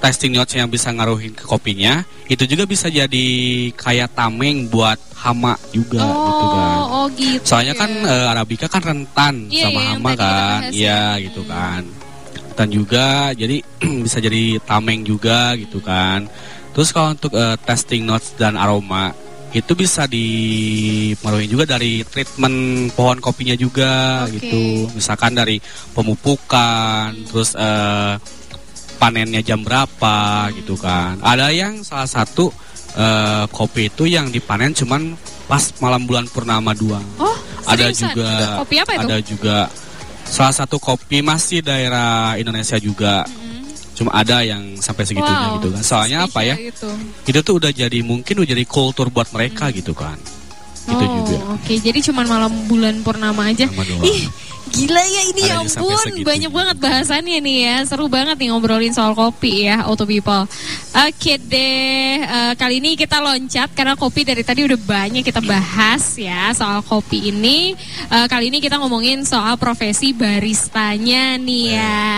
tasting 0.05 0.37
notes 0.37 0.53
yang 0.53 0.69
bisa 0.69 0.93
ngaruhin 0.93 1.33
ke 1.33 1.49
kopinya, 1.49 2.05
itu 2.29 2.45
juga 2.45 2.69
bisa 2.69 2.93
jadi 2.93 3.27
kayak 3.73 4.13
tameng 4.13 4.69
buat 4.69 5.01
hama 5.17 5.57
juga 5.73 6.05
gitu 6.05 6.45
kan. 6.53 6.77
Oh, 6.77 6.85
oh 6.85 7.07
gitu. 7.17 7.41
Soalnya 7.41 7.73
kan 7.73 7.89
ya. 7.89 8.13
eh, 8.13 8.27
arabica 8.37 8.69
kan 8.69 8.83
rentan 8.85 9.49
Iya, 9.49 9.65
sama 9.65 9.81
yang 9.81 9.97
hama 9.97 10.11
kan. 10.13 10.61
Iya 10.69 11.01
ya. 11.17 11.25
gitu 11.25 11.43
kan. 11.49 11.83
Dan 12.53 12.69
juga 12.69 13.33
jadi 13.33 13.65
bisa 14.05 14.21
jadi 14.21 14.61
tameng 14.69 15.09
juga 15.09 15.57
gitu 15.57 15.81
kan. 15.81 16.29
Terus 16.77 16.93
kalau 16.93 17.17
untuk 17.17 17.33
eh, 17.33 17.57
tasting 17.65 18.05
notes 18.05 18.37
dan 18.37 18.61
aroma 18.61 19.17
itu 19.55 19.73
bisa 19.79 20.05
dipengaruhi 20.11 21.47
juga 21.47 21.79
dari 21.79 22.03
treatment 22.03 22.91
pohon 22.99 23.23
kopinya 23.23 23.55
juga 23.55 24.27
Oke. 24.29 24.37
gitu. 24.43 24.91
Misalkan 24.93 25.33
dari 25.33 25.63
pemupukan, 25.95 27.15
terus 27.31 27.55
eh, 27.55 28.19
panennya 29.05 29.45
jam 29.45 29.61
berapa 29.61 30.49
gitu 30.57 30.81
kan. 30.81 31.21
Ada 31.21 31.53
yang 31.53 31.85
salah 31.85 32.09
satu 32.09 32.49
eh, 32.97 33.45
kopi 33.53 33.93
itu 33.93 34.09
yang 34.09 34.33
dipanen 34.33 34.73
cuman 34.73 35.13
pas 35.45 35.61
malam 35.85 36.09
bulan 36.09 36.25
purnama 36.33 36.73
doang. 36.73 37.05
Oh, 37.21 37.37
ada 37.69 37.93
seriusan? 37.93 38.17
juga 38.17 38.31
Kopi 38.65 38.77
apa 38.81 38.93
itu? 38.97 39.05
ada 39.05 39.17
juga 39.21 39.57
salah 40.25 40.57
satu 40.57 40.81
kopi 40.81 41.21
masih 41.21 41.61
daerah 41.61 42.41
Indonesia 42.41 42.81
juga. 42.81 43.29
Cuma 43.95 44.11
ada 44.11 44.43
yang 44.43 44.75
sampai 44.83 45.07
segitunya 45.07 45.55
Wow, 45.55 45.57
gitu 45.61 45.69
kan. 45.71 45.83
Soalnya 45.85 46.19
apa 46.27 46.41
ya? 46.43 46.57
Itu. 46.59 46.91
Itu 47.31 47.39
tuh 47.47 47.63
udah 47.63 47.71
jadi 47.71 48.03
mungkin 48.03 48.43
udah 48.43 48.51
jadi 48.57 48.65
kultur 48.67 49.07
buat 49.13 49.31
mereka 49.31 49.71
gitu 49.71 49.95
kan. 49.95 50.19
Gitu 50.85 51.05
oh, 51.05 51.11
juga. 51.25 51.37
Oke, 51.57 51.75
jadi 51.81 51.99
cuma 52.05 52.29
malam 52.29 52.53
bulan 52.69 53.01
purnama 53.01 53.49
aja. 53.49 53.65
Ih, 54.05 54.29
gila 54.69 55.01
ya 55.01 55.23
ini 55.33 55.43
ya 55.49 55.65
ampun, 55.65 56.21
banyak 56.21 56.53
banget 56.53 56.77
bahasannya 56.77 57.41
nih 57.41 57.57
ya. 57.65 57.77
Seru 57.89 58.13
banget 58.13 58.37
nih 58.37 58.53
ngobrolin 58.53 58.93
soal 58.93 59.17
kopi 59.17 59.65
ya, 59.65 59.81
Auto 59.89 60.05
People. 60.05 60.45
Oke 60.95 61.41
deh, 61.41 62.21
eh, 62.21 62.53
kali 62.61 62.85
ini 62.85 63.01
kita 63.01 63.17
loncat 63.25 63.73
karena 63.73 63.97
kopi 63.97 64.29
dari 64.29 64.45
tadi 64.45 64.69
udah 64.69 64.77
banyak 64.77 65.25
kita 65.25 65.41
bahas 65.41 66.21
ya 66.21 66.53
soal 66.53 66.85
kopi 66.85 67.33
ini. 67.33 67.73
Eh, 68.13 68.27
kali 68.29 68.53
ini 68.53 68.61
kita 68.61 68.77
ngomongin 68.77 69.25
soal 69.25 69.57
profesi 69.57 70.13
baristanya 70.13 71.41
nih 71.41 71.65
ya. 71.81 72.13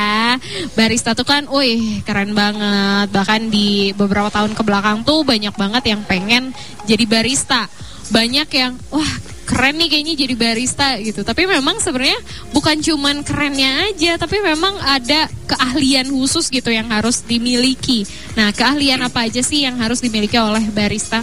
Barista 0.75 1.15
tuh 1.15 1.23
kan, 1.23 1.47
wih 1.47 2.03
keren 2.03 2.35
banget. 2.35 3.15
Bahkan 3.15 3.47
di 3.47 3.95
beberapa 3.95 4.27
tahun 4.35 4.59
ke 4.59 4.63
belakang 4.67 5.07
tuh 5.07 5.23
banyak 5.23 5.55
banget 5.55 5.95
yang 5.95 6.03
pengen 6.03 6.51
jadi 6.83 7.07
barista 7.07 7.71
banyak 8.11 8.49
yang 8.55 8.75
wah 8.91 9.13
keren 9.47 9.79
nih 9.79 9.89
kayaknya 9.89 10.15
jadi 10.27 10.35
barista 10.35 10.89
gitu. 10.99 11.23
Tapi 11.23 11.47
memang 11.47 11.79
sebenarnya 11.79 12.19
bukan 12.51 12.83
cuman 12.83 13.23
kerennya 13.23 13.91
aja, 13.91 14.19
tapi 14.19 14.43
memang 14.43 14.75
ada 14.83 15.31
keahlian 15.47 16.11
khusus 16.11 16.51
gitu 16.51 16.75
yang 16.75 16.91
harus 16.91 17.23
dimiliki. 17.23 18.03
Nah, 18.35 18.51
keahlian 18.51 19.07
apa 19.07 19.31
aja 19.31 19.41
sih 19.41 19.63
yang 19.63 19.79
harus 19.79 20.03
dimiliki 20.03 20.35
oleh 20.35 20.67
barista? 20.75 21.23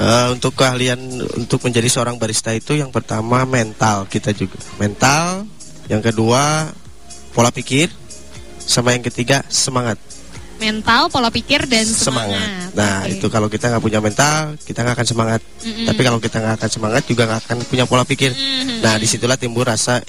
Eh, 0.00 0.28
untuk 0.32 0.56
keahlian 0.56 0.98
untuk 1.36 1.60
menjadi 1.68 1.86
seorang 1.92 2.16
barista 2.16 2.48
itu 2.56 2.72
yang 2.72 2.88
pertama 2.88 3.44
mental 3.44 4.08
kita 4.08 4.32
juga 4.32 4.56
mental 4.80 5.44
yang 5.92 6.00
kedua 6.00 6.72
pola 7.36 7.52
pikir 7.52 7.92
sama 8.56 8.96
yang 8.96 9.04
ketiga 9.04 9.44
semangat 9.52 10.00
Mental, 10.54 11.08
pola 11.08 11.28
pikir 11.28 11.64
dan 11.64 11.82
semangat. 11.82 12.72
nah 12.72 13.02
Oke. 13.02 13.14
itu 13.14 13.26
kalau 13.26 13.46
kita 13.46 13.68
nggak 13.68 13.82
punya 13.82 13.98
mental 13.98 14.56
kita 14.58 14.80
nggak 14.80 14.96
akan 14.96 15.06
semangat 15.06 15.40
Mm-mm. 15.60 15.84
tapi 15.84 16.00
kalau 16.00 16.18
kita 16.18 16.36
nggak 16.38 16.54
akan 16.56 16.70
semangat 16.70 17.02
juga 17.04 17.22
nggak 17.26 17.40
akan 17.44 17.56
punya 17.66 17.84
pola 17.84 18.02
pikir 18.02 18.32
Mhm. 18.32 18.80
nah 18.80 18.94
di 18.94 19.04
situlah 19.04 19.36
timbul 19.36 19.62
rasa 19.62 20.00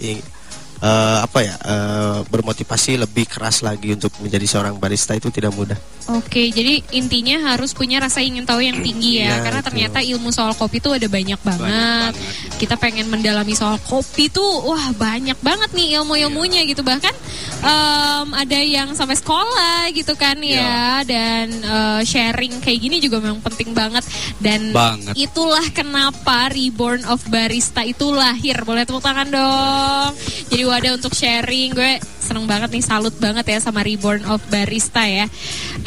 eh, 0.83 1.17
apa 1.23 1.39
ya 1.39 1.55
eh, 1.55 2.19
bermotivasi 2.27 2.99
lebih 2.99 3.25
keras 3.25 3.63
lagi 3.63 3.95
untuk 3.95 4.11
menjadi 4.19 4.45
seorang 4.45 4.75
barista 4.75 5.15
itu 5.15 5.31
tidak 5.31 5.55
mudah 5.55 5.79
Oke, 6.03 6.51
jadi 6.51 6.83
intinya 6.91 7.55
harus 7.55 7.71
punya 7.71 7.95
rasa 7.95 8.19
ingin 8.19 8.43
tahu 8.43 8.59
yang 8.59 8.75
tinggi 8.83 9.23
ya, 9.23 9.39
Iya, 9.39 9.47
karena 9.47 9.61
itu. 9.63 9.67
ternyata 9.71 9.99
ilmu 10.03 10.35
soal 10.35 10.51
kopi 10.51 10.83
tuh 10.83 10.99
ada 10.99 11.07
banyak 11.07 11.39
banget. 11.39 11.63
banget. 11.63 12.13
Kita 12.59 12.75
pengen 12.75 13.07
mendalami 13.07 13.55
soal 13.55 13.79
kopi 13.79 14.27
tuh, 14.27 14.67
wah 14.67 14.91
banyak 14.91 15.39
banget 15.39 15.71
nih 15.71 16.03
ilmu-ilmunya 16.03 16.67
gitu. 16.67 16.83
Bahkan 16.83 17.15
em, 17.63 18.27
ada 18.35 18.59
yang 18.59 18.91
sampai 18.91 19.15
sekolah 19.15 19.87
gitu 19.95 20.11
kan 20.19 20.35
ya, 20.43 21.07
dan 21.07 21.47
eh, 21.55 22.01
sharing 22.03 22.59
kayak 22.59 22.83
gini 22.83 22.99
juga 22.99 23.23
memang 23.23 23.39
penting 23.39 23.71
banget. 23.71 24.03
Dan 24.43 24.75
Banget. 24.75 25.15
itulah 25.15 25.63
kenapa 25.71 26.51
Reborn 26.51 27.07
of 27.07 27.23
Barista 27.31 27.79
itu 27.87 28.11
lahir. 28.11 28.59
Boleh 28.67 28.83
tepuk 28.83 28.99
tangan 28.99 29.31
dong. 29.31 30.11
Jadi 30.51 30.63
wadah 30.73 30.97
untuk 30.97 31.13
sharing. 31.13 31.69
Gue 31.71 32.01
seneng 32.17 32.49
banget 32.49 32.73
nih, 32.73 32.81
salut 32.81 33.13
banget 33.21 33.45
ya 33.45 33.57
sama 33.61 33.85
Reborn 33.85 34.25
of 34.25 34.41
Barista 34.49 35.05
ya. 35.05 35.29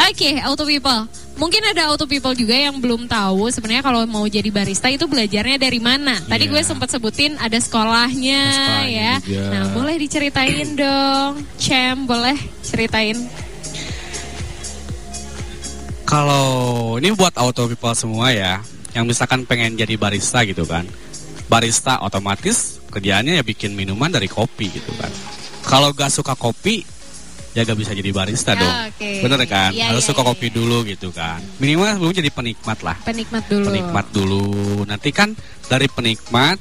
Oke, 0.07 0.39
Auto 0.47 0.63
People. 0.63 1.11
Mungkin 1.37 1.61
ada 1.69 1.93
Auto 1.93 2.09
People 2.09 2.33
juga 2.33 2.57
yang 2.57 2.81
belum 2.81 3.05
tahu 3.05 3.53
sebenarnya 3.53 3.85
kalau 3.85 4.09
mau 4.09 4.25
jadi 4.25 4.49
barista 4.49 4.89
itu 4.89 5.05
belajarnya 5.05 5.61
dari 5.61 5.77
mana. 5.77 6.17
Tadi 6.25 6.49
Iya. 6.49 6.53
gue 6.57 6.63
sempat 6.65 6.89
sebutin 6.89 7.37
ada 7.37 7.59
sekolahnya, 7.61 8.41
Ada 8.41 8.57
sekolahnya 8.57 8.97
ya. 8.97 9.15
juga. 9.21 9.45
Nah, 9.53 9.65
boleh 9.77 9.95
diceritain 10.01 10.69
dong. 10.73 11.33
Cem, 11.61 12.09
boleh 12.09 12.37
ceritain. 12.65 13.19
Kalau 16.07 16.47
ini 16.97 17.11
buat 17.13 17.35
auto 17.37 17.67
people 17.67 17.93
semua 17.93 18.31
ya, 18.31 18.63
yang 18.95 19.05
misalkan 19.05 19.43
pengen 19.45 19.75
jadi 19.77 19.99
barista 19.99 20.41
gitu 20.47 20.65
kan. 20.65 20.87
Barista 21.51 22.01
otomatis 22.01 22.76
kerjaannya 22.97 23.37
ya 23.37 23.45
bikin 23.45 23.77
minuman 23.77 24.09
dari 24.09 24.25
kopi 24.25 24.73
gitu 24.73 24.89
kan. 24.97 25.13
kalau 25.69 25.93
gak 25.93 26.09
suka 26.09 26.33
kopi 26.33 26.81
ya 27.53 27.65
gak 27.65 27.77
bisa 27.77 27.93
jadi 27.93 28.09
barista 28.13 28.53
Ya, 28.53 28.61
dong. 28.61 28.75
oke. 28.93 29.11
Bener 29.25 29.39
kan? 29.49 29.71
Iya, 29.73 29.89
Harus 29.93 30.05
iya, 30.05 30.09
suka 30.13 30.21
iya, 30.23 30.29
kopi 30.29 30.47
iya. 30.49 30.55
dulu 30.61 30.77
gitu 30.85 31.09
kan. 31.09 31.41
Minimal 31.57 31.89
sebelum 31.97 32.13
jadi 32.13 32.31
penikmat 32.31 32.79
lah. 32.85 32.97
Penikmat 33.01 33.45
dulu. 33.49 33.65
Penikmat 33.73 34.07
dulu. 34.13 34.45
Nanti 34.85 35.09
kan 35.09 35.33
dari 35.65 35.89
penikmat 35.89 36.61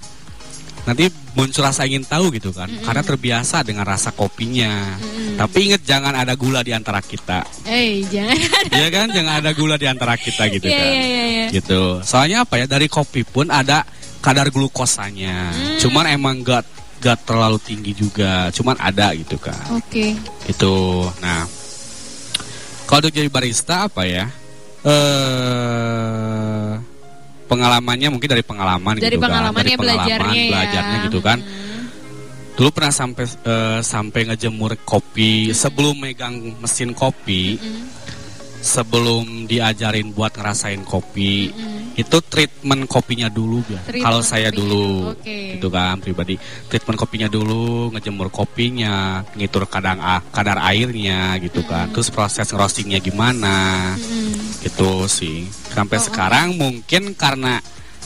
nanti 0.85 1.09
muncul 1.33 1.65
rasa 1.65 1.83
ingin 1.89 2.05
tahu 2.05 2.29
gitu 2.31 2.53
kan. 2.53 2.69
Karena 2.81 3.01
terbiasa 3.01 3.65
dengan 3.65 3.85
rasa 3.85 4.13
kopinya. 4.13 4.95
Tapi 5.35 5.57
inget 5.67 5.81
jangan 5.83 6.13
ada 6.15 6.37
gula 6.37 6.61
di 6.61 6.71
antara 6.71 7.01
kita. 7.01 7.43
Eh, 7.67 8.05
jangan. 8.07 8.37
Iya 8.71 8.87
kan? 8.93 9.07
Jangan 9.11 9.33
ada 9.43 9.51
gula 9.51 9.75
di 9.75 9.87
antara 9.89 10.13
kita 10.15 10.47
gitu 10.47 10.69
Iya, 10.69 10.77
kan. 10.79 10.87
iya, 10.87 11.03
iya, 11.03 11.23
iya. 11.27 11.47
Gitu. 11.51 11.81
Soalnya 12.05 12.45
apa 12.47 12.61
ya? 12.61 12.65
Dari 12.69 12.87
kopi 12.87 13.25
pun 13.27 13.49
ada 13.51 13.83
kadar 14.23 14.47
glukosanya. 14.53 15.51
Hmm. 15.51 15.77
Cuman 15.81 16.05
emang 16.07 16.39
gak 16.45 16.63
gak 17.03 17.27
terlalu 17.27 17.59
tinggi 17.59 17.91
juga. 17.91 18.47
Cuman 18.55 18.79
ada 18.79 19.11
gitu 19.17 19.35
kan. 19.41 19.59
Oke. 19.75 20.15
Itu. 20.47 21.03
Nah, 21.19 21.43
kalau 22.87 23.03
untuk 23.03 23.11
jadi 23.11 23.27
barista 23.27 23.89
apa 23.91 24.05
ya? 24.07 24.29
Eh 24.85 26.34
pengalamannya 27.55 28.07
mungkin 28.11 28.29
dari 28.29 28.43
pengalaman 28.43 28.93
Dari 28.99 29.15
gitu 29.15 29.23
kan. 29.23 29.23
pengalamannya 29.31 29.77
belajarnya 29.79 30.41
ya. 30.43 30.51
belajarnya 30.51 30.97
gitu 31.07 31.19
kan. 31.23 31.39
Hmm. 31.39 31.83
Dulu 32.55 32.69
pernah 32.71 32.93
sampai 32.93 33.25
eh, 33.27 33.79
sampai 33.83 34.21
ngejemur 34.31 34.79
kopi 34.83 35.51
sebelum 35.51 35.95
megang 35.99 36.55
mesin 36.59 36.95
kopi, 36.95 37.59
Mm-mm. 37.59 37.83
Sebelum 38.65 39.45
diajarin 39.45 40.09
buat 40.09 40.33
ngerasain 40.33 40.81
kopi. 40.81 41.53
Mm-mm. 41.53 41.93
Itu 41.95 42.19
treatment 42.19 42.89
kopinya 42.89 43.29
dulu 43.29 43.61
ya. 43.69 43.79
Kalau 44.01 44.19
saya 44.19 44.49
dulu 44.49 45.13
oke. 45.13 45.55
gitu 45.55 45.69
kan 45.69 46.01
pribadi. 46.01 46.35
Treatment 46.67 46.97
kopinya 46.97 47.29
dulu, 47.29 47.93
ngejemur 47.93 48.27
kopinya, 48.27 49.21
ngitur 49.37 49.69
kadang 49.69 50.01
ah, 50.01 50.19
kadar 50.33 50.57
airnya 50.65 51.37
gitu 51.37 51.61
kan. 51.63 51.93
Terus 51.93 52.09
proses 52.09 52.49
roastingnya 52.49 52.97
gimana? 52.97 53.93
Mm-mm. 53.95 54.65
Gitu 54.65 55.05
sih. 55.05 55.45
Sampai 55.71 56.01
Oh, 56.01 56.03
sekarang 56.03 56.57
mungkin 56.57 57.13
karena 57.13 57.61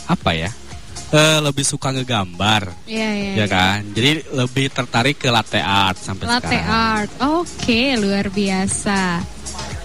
apa 0.05 0.35
ya? 0.35 0.51
eh, 1.09 1.41
lebih 1.41 1.65
suka 1.65 1.89
ngegambar 1.89 2.85
Iya, 2.85 3.09
iya. 3.09 3.33
ya 3.41 3.45
kan. 3.49 3.81
Jadi 3.89 4.29
lebih 4.29 4.69
tertarik 4.69 5.17
ke 5.17 5.33
latte 5.33 5.57
art 5.57 5.97
sampai 5.97 6.29
Latte 6.29 6.53
sekarang. 6.53 6.69
art. 6.69 7.09
Oke, 7.33 7.97
luar 7.97 8.29
biasa. 8.29 9.17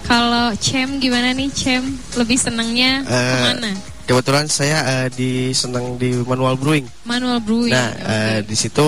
Kalau 0.05 0.53
Cem 0.55 1.01
gimana 1.01 1.33
nih 1.33 1.49
Cem? 1.49 1.81
Lebih 2.13 2.37
senangnya 2.37 3.01
Eh, 3.01 3.09
ke 3.09 3.37
mana? 3.43 3.71
Kebetulan 4.05 4.45
saya 4.45 4.77
eh, 4.85 5.07
di 5.09 5.31
senang 5.51 5.97
di 5.97 6.13
manual 6.21 6.53
brewing. 6.55 6.85
Manual 7.03 7.41
brewing. 7.41 7.73
Nah, 7.73 7.89
oke. 7.89 8.05
eh, 8.05 8.39
di 8.45 8.53
situ 8.53 8.85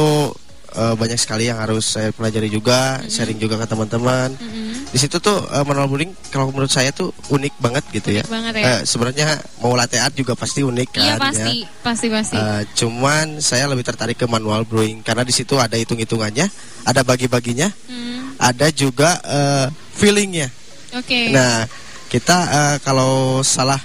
eh, 0.72 0.94
banyak 0.94 1.18
sekali 1.18 1.50
yang 1.50 1.58
harus 1.58 1.90
saya 1.90 2.14
pelajari 2.14 2.48
juga, 2.48 3.02
sharing 3.04 3.42
juga 3.42 3.58
ke 3.58 3.66
teman-teman. 3.66 4.30
Mm-mm. 4.38 4.86
Di 4.88 5.02
situ 5.02 5.18
tuh 5.18 5.42
eh, 5.50 5.66
manual 5.66 5.90
brewing 5.90 6.14
kalau 6.30 6.54
menurut 6.54 6.70
saya 6.70 6.94
tuh 6.94 7.10
unik 7.34 7.54
banget 7.58 7.84
gitu 7.92 8.10
ya. 8.14 8.22
Unik 8.22 8.30
banget 8.30 8.54
ya. 8.54 8.66
Eh, 8.70 8.82
Sebenarnya 8.86 9.28
mau 9.58 9.74
latte 9.74 9.98
art 9.98 10.14
juga 10.14 10.38
pasti 10.38 10.62
unik 10.62 10.90
kan. 10.94 11.02
Iya 11.02 11.10
ya. 11.10 11.18
pasti, 11.18 11.56
pasti 11.82 12.08
pasti. 12.14 12.38
Eh, 12.38 12.62
cuman 12.78 13.42
saya 13.42 13.66
lebih 13.66 13.82
tertarik 13.84 14.22
ke 14.22 14.30
manual 14.30 14.70
brewing 14.70 15.02
karena 15.02 15.26
di 15.26 15.34
situ 15.34 15.58
ada 15.58 15.74
hitung-hitungannya, 15.74 16.46
ada 16.86 17.02
bagi-baginya, 17.02 17.74
Hmm, 17.90 18.38
ada 18.38 18.70
juga 18.70 19.18
eh, 19.26 19.66
feelingnya. 19.98 20.54
Oke. 20.98 21.22
Nah, 21.30 21.64
kita 22.08 22.38
eh, 22.44 22.76
kalau 22.82 23.14
salah 23.42 23.80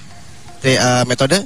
te- 0.58 0.74
eh, 0.74 1.04
metode 1.04 1.42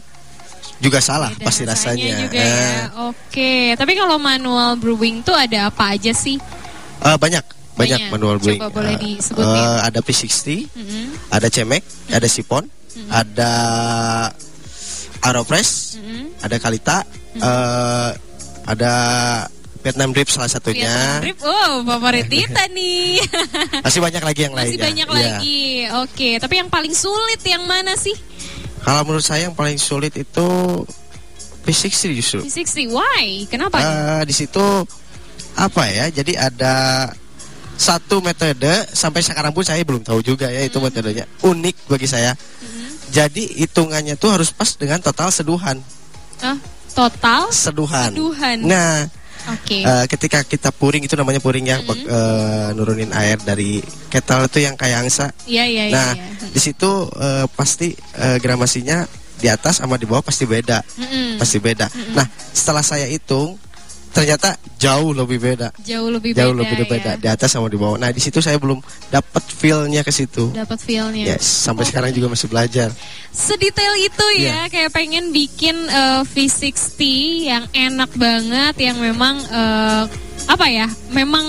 juga 0.76 1.00
salah 1.00 1.32
Beda 1.32 1.46
pasti 1.46 1.64
rasanya. 1.64 2.14
juga 2.20 2.36
ya. 2.36 2.44
Eh, 2.44 2.84
Oke, 3.06 3.52
tapi 3.74 3.92
kalau 3.92 4.16
manual 4.16 4.76
brewing 4.76 5.20
tuh 5.20 5.32
ada 5.32 5.68
apa 5.68 5.92
aja 5.92 6.12
sih? 6.12 6.36
eh, 6.98 7.16
banyak, 7.16 7.44
banyak 7.74 7.98
Banyak. 7.98 8.10
manual 8.10 8.36
brewing. 8.36 8.60
Coba 8.60 8.72
boleh 8.72 8.94
Eh, 8.94 9.00
disebutin. 9.00 9.44
eh, 9.48 9.78
ada 9.82 10.00
P60, 10.00 10.46
Mm-mm. 10.70 11.04
ada 11.30 11.48
cemek, 11.48 11.82
ada 12.08 12.26
sipon, 12.26 12.64
ada 13.08 13.52
aeropress, 15.22 15.96
Mm-mm. 15.96 16.28
ada 16.40 16.56
kalita, 16.56 16.96
eh, 17.34 18.10
ada 18.66 18.92
Vietnam 19.86 20.10
drip 20.10 20.26
salah 20.26 20.50
satunya. 20.50 20.90
Vietnam 20.90 21.22
drip, 21.22 21.38
oh 21.46 21.86
favorit 21.86 22.26
Dita 22.26 22.66
nih. 22.68 23.22
Masih 23.86 24.02
banyak 24.02 24.18
lagi 24.18 24.40
yang 24.42 24.54
Masih 24.58 24.74
lainnya. 24.74 24.82
banyak 24.82 25.06
Iya. 25.06 25.14
lagi. 25.14 25.62
Oke, 26.02 26.28
tapi 26.42 26.54
yang 26.58 26.66
paling 26.66 26.90
sulit 26.90 27.38
yang 27.46 27.62
mana 27.62 27.94
sih? 27.94 28.18
Kalau 28.82 29.06
menurut 29.06 29.22
saya 29.22 29.46
yang 29.46 29.54
paling 29.54 29.78
sulit 29.78 30.10
itu 30.12 30.46
P60 31.62 32.02
justru. 32.14 32.40
P60. 32.42 32.90
Why? 32.90 33.46
Kenapa? 33.46 33.78
Eh, 33.78 34.22
di 34.26 34.34
situ 34.34 34.62
apa 35.54 35.82
ya? 35.86 36.10
Jadi 36.10 36.34
ada 36.34 37.06
satu 37.74 38.18
metode 38.18 38.66
sampai 38.90 39.22
sekarang 39.22 39.50
pun 39.50 39.62
saya 39.62 39.82
belum 39.82 40.00
tahu 40.00 40.18
juga 40.18 40.48
ya 40.48 40.66
itu 40.66 40.78
metodenya 40.78 41.30
unik 41.42 41.76
bagi 41.86 42.10
saya. 42.10 42.34
Mhm. 42.34 43.14
Jadi 43.14 43.42
hitungannya 43.62 44.18
tuh 44.18 44.34
harus 44.34 44.50
pas 44.50 44.66
dengan 44.74 44.98
total 44.98 45.30
seduhan. 45.30 45.78
Ah, 46.38 46.58
total 46.90 47.50
Seduhan. 47.50 48.10
Seduhan. 48.10 48.56
Nah, 48.62 49.06
Oke. 49.46 49.82
eh, 49.82 50.04
ketika 50.06 50.42
kita 50.42 50.70
puring 50.70 51.02
itu 51.02 51.14
namanya 51.14 51.38
puring 51.38 51.64
ya, 51.64 51.78
bak- 51.80 52.02
eh, 52.02 52.68
nurunin 52.74 53.10
air 53.14 53.38
dari 53.38 53.78
kettle 54.08 54.46
itu 54.46 54.58
yang 54.62 54.74
kayak 54.74 55.06
angsa. 55.06 55.30
Iya, 55.46 55.64
iya, 55.64 55.84
iya. 55.86 55.94
Nah, 55.94 56.10
iya. 56.14 56.50
di 56.50 56.60
situ 56.60 56.90
eh, 57.14 57.46
pasti 57.52 57.94
eh, 57.94 58.38
gramasinya 58.38 59.06
di 59.36 59.46
atas 59.46 59.84
sama 59.84 60.00
di 60.00 60.08
bawah 60.08 60.24
pasti 60.24 60.48
beda, 60.48 60.80
Mm-mm. 60.96 61.36
pasti 61.36 61.60
beda. 61.60 61.86
Nah, 62.16 62.24
setelah 62.50 62.80
saya 62.80 63.04
hitung 63.04 63.60
ternyata 64.16 64.48
jauh 64.80 65.12
lebih 65.12 65.36
beda. 65.36 65.68
Jauh 65.84 66.08
lebih 66.08 66.32
jauh 66.32 66.56
beda. 66.56 66.60
lebih 66.64 66.88
beda 66.88 67.12
ya. 67.12 67.20
di 67.20 67.28
atas 67.28 67.52
sama 67.52 67.68
di 67.68 67.76
bawah. 67.76 68.00
Nah 68.00 68.08
di 68.08 68.16
situ 68.16 68.40
saya 68.40 68.56
belum 68.56 68.80
dapat 69.12 69.44
feelnya 69.44 70.00
ke 70.00 70.08
situ. 70.08 70.56
Dapat 70.56 70.80
feel-nya. 70.80 71.36
Yes, 71.36 71.44
sampai 71.44 71.84
Oh. 71.84 71.88
sekarang 71.88 72.10
juga 72.10 72.32
masih 72.32 72.48
belajar. 72.48 72.88
Sedetail 73.28 73.92
itu 74.00 74.26
ya, 74.40 74.64
Iya. 74.64 74.72
kayak 74.72 74.90
pengen 74.90 75.28
bikin 75.30 75.76
eh, 75.84 76.22
V60 76.24 76.96
yang 77.44 77.64
enak 77.70 78.08
banget, 78.16 78.74
yang 78.80 78.96
memang 78.96 79.36
eh, 79.42 80.04
apa 80.46 80.66
ya, 80.66 80.88
memang 81.10 81.44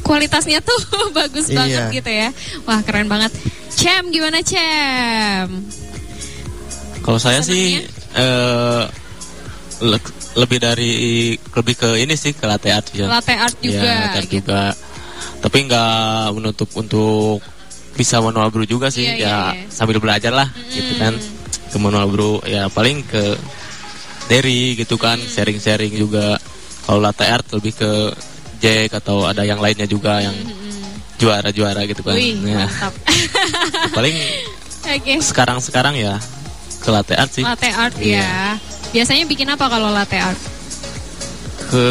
kualitasnya 0.00 0.62
tuh 0.62 0.78
bagus 1.18 1.50
Iya. 1.50 1.56
banget 1.58 1.82
gitu 1.98 2.10
ya. 2.14 2.28
Wah 2.62 2.78
keren 2.80 3.10
banget. 3.10 3.34
Cem 3.68 4.06
gimana 4.08 4.38
Cem? 4.40 5.66
Kalau 6.98 7.18
saya 7.18 7.40
sih 7.40 7.82
eh 8.14 8.82
le- 9.80 10.16
lebih 10.38 10.58
dari 10.62 10.92
lebih 11.34 11.74
ke 11.74 11.90
ini 11.98 12.14
sih 12.14 12.30
ke 12.30 12.46
latte 12.46 12.70
art 12.70 12.86
ya. 12.94 13.10
Latte 13.10 13.34
art 13.34 13.56
juga. 13.58 13.82
Ya, 13.82 13.94
latte 14.06 14.18
art 14.22 14.28
gitu. 14.30 14.36
juga. 14.40 14.62
Tapi 15.38 15.58
nggak 15.66 15.92
menutup 16.34 16.68
untuk 16.74 17.42
bisa 17.98 18.22
manual 18.22 18.54
brew 18.54 18.62
juga 18.62 18.86
sih. 18.88 19.02
Iya, 19.02 19.14
ya 19.18 19.18
iya, 19.18 19.36
iya. 19.58 19.66
sambil 19.70 19.98
belajar 19.98 20.30
lah 20.30 20.46
gitu 20.70 20.94
kan. 20.96 21.14
Ke 21.68 21.76
manual 21.76 22.06
brew 22.06 22.38
ya 22.46 22.70
paling 22.70 23.02
ke 23.02 23.34
dairy 24.30 24.78
gitu 24.78 24.94
kan, 24.94 25.18
sharing-sharing 25.18 25.90
juga. 25.92 26.38
Kalau 26.86 27.02
latte 27.02 27.26
art 27.26 27.44
lebih 27.52 27.74
ke 27.74 27.92
Jack 28.58 28.98
atau 28.98 29.22
ada 29.22 29.42
yang 29.46 29.58
lainnya 29.62 29.86
juga 29.86 30.18
yang 30.18 30.34
juara-juara 31.18 31.82
gitu 31.86 32.02
kan. 32.06 32.14
Wih, 32.14 32.38
Ya, 32.46 32.66
paling 33.90 34.14
Oke. 34.98 35.20
sekarang-sekarang 35.20 35.98
ya 35.98 36.16
ke 36.78 36.88
latte 36.88 37.14
art 37.18 37.30
sih. 37.34 37.42
Latte 37.44 37.68
art 37.74 37.94
Iya. 37.98 38.22
ya. 38.22 38.38
Biasanya 38.88 39.24
bikin 39.28 39.48
apa 39.48 39.68
kalau 39.68 39.92
latte 39.92 40.16
art? 40.16 40.40
ke 41.68 41.88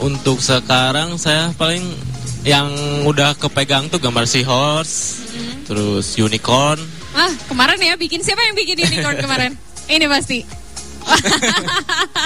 untuk 0.00 0.40
sekarang 0.40 1.20
saya 1.20 1.52
paling 1.60 1.84
yang 2.40 2.72
udah 3.04 3.36
kepegang 3.36 3.92
tuh 3.92 4.00
gambar 4.00 4.24
seahorse, 4.24 5.20
terus 5.68 6.16
unicorn, 6.16 6.80
Ah, 7.14 7.30
kemarin 7.46 7.78
ya 7.78 7.94
bikin 7.94 8.26
siapa 8.26 8.42
yang 8.42 8.58
bikin 8.58 8.74
unicorn 8.74 9.14
kemarin? 9.22 9.52
Ini 9.92 10.08
pasti. 10.10 10.42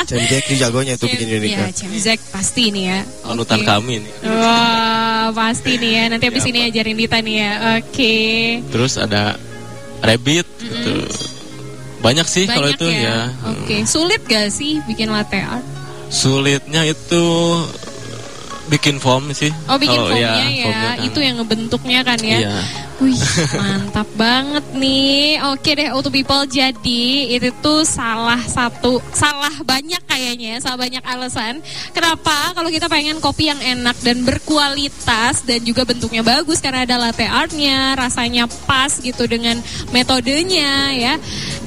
Cem 0.06 0.22
Jack 0.30 0.46
ini 0.46 0.56
jagonya 0.56 0.94
itu 0.94 1.10
bikin 1.10 1.28
unicorn. 1.28 1.66
Ya, 1.66 1.74
Cem 1.74 1.92
Zack 1.98 2.22
pasti 2.30 2.70
nih 2.70 2.84
ya. 2.86 2.98
panutan 3.26 3.60
Oke. 3.60 3.66
kami 3.66 3.94
nih. 4.06 4.12
Wah, 4.22 5.34
pasti 5.34 5.76
nih 5.76 5.90
ya. 5.98 6.04
Nanti 6.06 6.24
abis 6.30 6.46
ini 6.46 6.62
ajarin 6.70 6.94
Dita 6.94 7.18
nih 7.18 7.36
ya. 7.42 7.52
Oke. 7.82 8.14
Terus 8.70 8.94
ada 8.96 9.34
rabbit, 9.98 10.46
gitu. 10.62 10.94
Banyak 11.99 12.26
sih 12.26 12.44
kalau 12.46 12.70
itu 12.70 12.86
ya. 12.86 13.28
Oke. 13.44 13.82
Sulit 13.84 14.22
gak 14.24 14.55
sih 14.55 14.78
bikin 14.86 15.11
latte 15.11 15.42
art? 15.42 15.64
Sulitnya 16.09 16.86
itu 16.86 17.22
bikin 18.68 19.01
foam 19.01 19.32
sih. 19.32 19.51
Oh, 19.66 19.76
bikin 19.76 19.96
Kalau- 19.96 20.12
foamnya 20.12 20.46
iya, 20.46 20.62
ya. 20.62 20.64
foamnya 20.64 20.90
kan. 20.94 21.07
Itu 21.09 21.18
yang 21.20 21.34
ngebentuknya 21.42 22.01
kan 22.05 22.18
ya. 22.22 22.38
Iya. 22.44 22.59
Wih, 22.99 23.14
mantap 23.55 24.11
banget 24.18 24.66
nih. 24.74 25.38
Oke 25.55 25.78
deh, 25.78 25.86
Auto 25.94 26.11
People. 26.11 26.51
Jadi 26.51 27.30
itu 27.30 27.55
tuh 27.62 27.86
salah 27.86 28.42
satu, 28.42 28.99
salah 29.14 29.55
banyak 29.62 30.03
kayaknya, 30.03 30.59
ya, 30.59 30.66
salah 30.66 30.82
banyak 30.82 31.05
alasan. 31.07 31.62
Kenapa? 31.94 32.59
Kalau 32.59 32.66
kita 32.66 32.90
pengen 32.90 33.22
kopi 33.22 33.55
yang 33.55 33.61
enak 33.62 33.94
dan 34.03 34.26
berkualitas 34.26 35.46
dan 35.46 35.62
juga 35.62 35.86
bentuknya 35.86 36.26
bagus 36.26 36.59
karena 36.59 36.82
ada 36.82 36.99
latte 36.99 37.22
artnya, 37.22 37.94
rasanya 37.94 38.51
pas 38.66 38.90
gitu 38.99 39.30
dengan 39.30 39.62
metodenya 39.94 40.90
ya. 40.90 41.14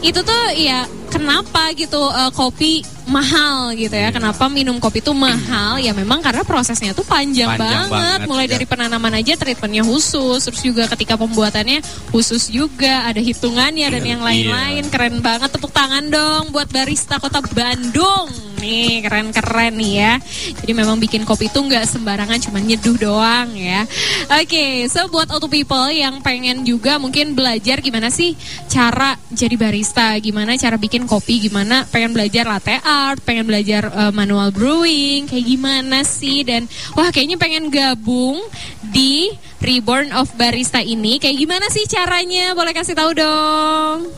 Itu 0.03 0.27
tuh 0.27 0.43
ya 0.59 0.83
kenapa 1.07 1.71
gitu 1.79 2.11
eh, 2.11 2.31
kopi 2.35 2.83
mahal 3.07 3.73
gitu 3.73 3.93
ya. 3.93 4.09
Iya. 4.09 4.15
Kenapa 4.15 4.45
minum 4.49 4.77
kopi 4.77 4.99
itu 5.01 5.13
mahal? 5.13 5.77
Ya 5.81 5.93
memang 5.93 6.21
karena 6.21 6.41
prosesnya 6.45 6.91
tuh 6.91 7.05
panjang, 7.05 7.55
Panjang 7.55 7.89
banget. 7.89 7.89
banget, 7.91 8.19
Mulai 8.29 8.45
iya. 8.45 8.53
dari 8.57 8.65
penanaman 8.65 9.13
aja 9.17 9.33
treatmentnya 9.37 9.83
khusus, 9.85 10.41
terus 10.41 10.61
juga 10.61 10.85
ketika 10.91 11.17
pembuatannya 11.17 11.81
khusus 12.09 12.49
juga, 12.49 13.05
ada 13.05 13.21
hitungannya 13.21 13.87
dan 13.89 14.03
yang 14.03 14.21
lain-lain. 14.21 14.83
Keren 14.91 15.21
banget 15.23 15.49
tepuk 15.53 15.71
tangan 15.71 16.05
dong 16.09 16.51
buat 16.53 16.67
barista 16.69 17.17
Kota 17.17 17.41
Bandung. 17.53 18.29
Nih 18.61 19.01
keren-keren 19.01 19.73
nih 19.73 19.93
ya. 19.97 20.13
Jadi 20.61 20.71
memang 20.77 21.01
bikin 21.01 21.25
kopi 21.25 21.49
itu 21.49 21.57
nggak 21.57 21.81
sembarangan 21.81 22.37
cuma 22.45 22.61
nyeduh 22.61 22.93
doang 22.93 23.49
ya. 23.57 23.89
Oke, 24.37 24.85
so 24.85 25.09
buat 25.09 25.25
auto 25.33 25.49
people 25.49 25.89
yang 25.89 26.21
pengen 26.21 26.61
juga 26.61 27.01
mungkin 27.01 27.33
belajar 27.33 27.81
gimana 27.81 28.13
sih 28.13 28.37
cara 28.69 29.17
jadi 29.33 29.57
barista, 29.57 30.13
gimana 30.21 30.53
cara 30.61 30.77
bikin 30.77 31.09
kopi, 31.09 31.49
gimana 31.49 31.89
pengen 31.89 32.13
belajar 32.13 32.45
latte 32.45 32.77
art, 32.91 33.23
pengen 33.23 33.47
belajar 33.47 33.87
uh, 33.87 34.11
manual 34.11 34.51
brewing, 34.51 35.31
kayak 35.31 35.47
gimana 35.47 36.03
sih 36.03 36.43
dan 36.43 36.67
wah 36.99 37.07
kayaknya 37.07 37.39
pengen 37.39 37.71
gabung 37.71 38.43
di 38.91 39.31
Reborn 39.63 40.11
of 40.11 40.27
Barista 40.35 40.83
ini. 40.83 41.15
Kayak 41.21 41.37
gimana 41.39 41.65
sih 41.71 41.87
caranya? 41.87 42.51
Boleh 42.51 42.75
kasih 42.75 42.97
tahu 42.97 43.11
dong. 43.15 44.11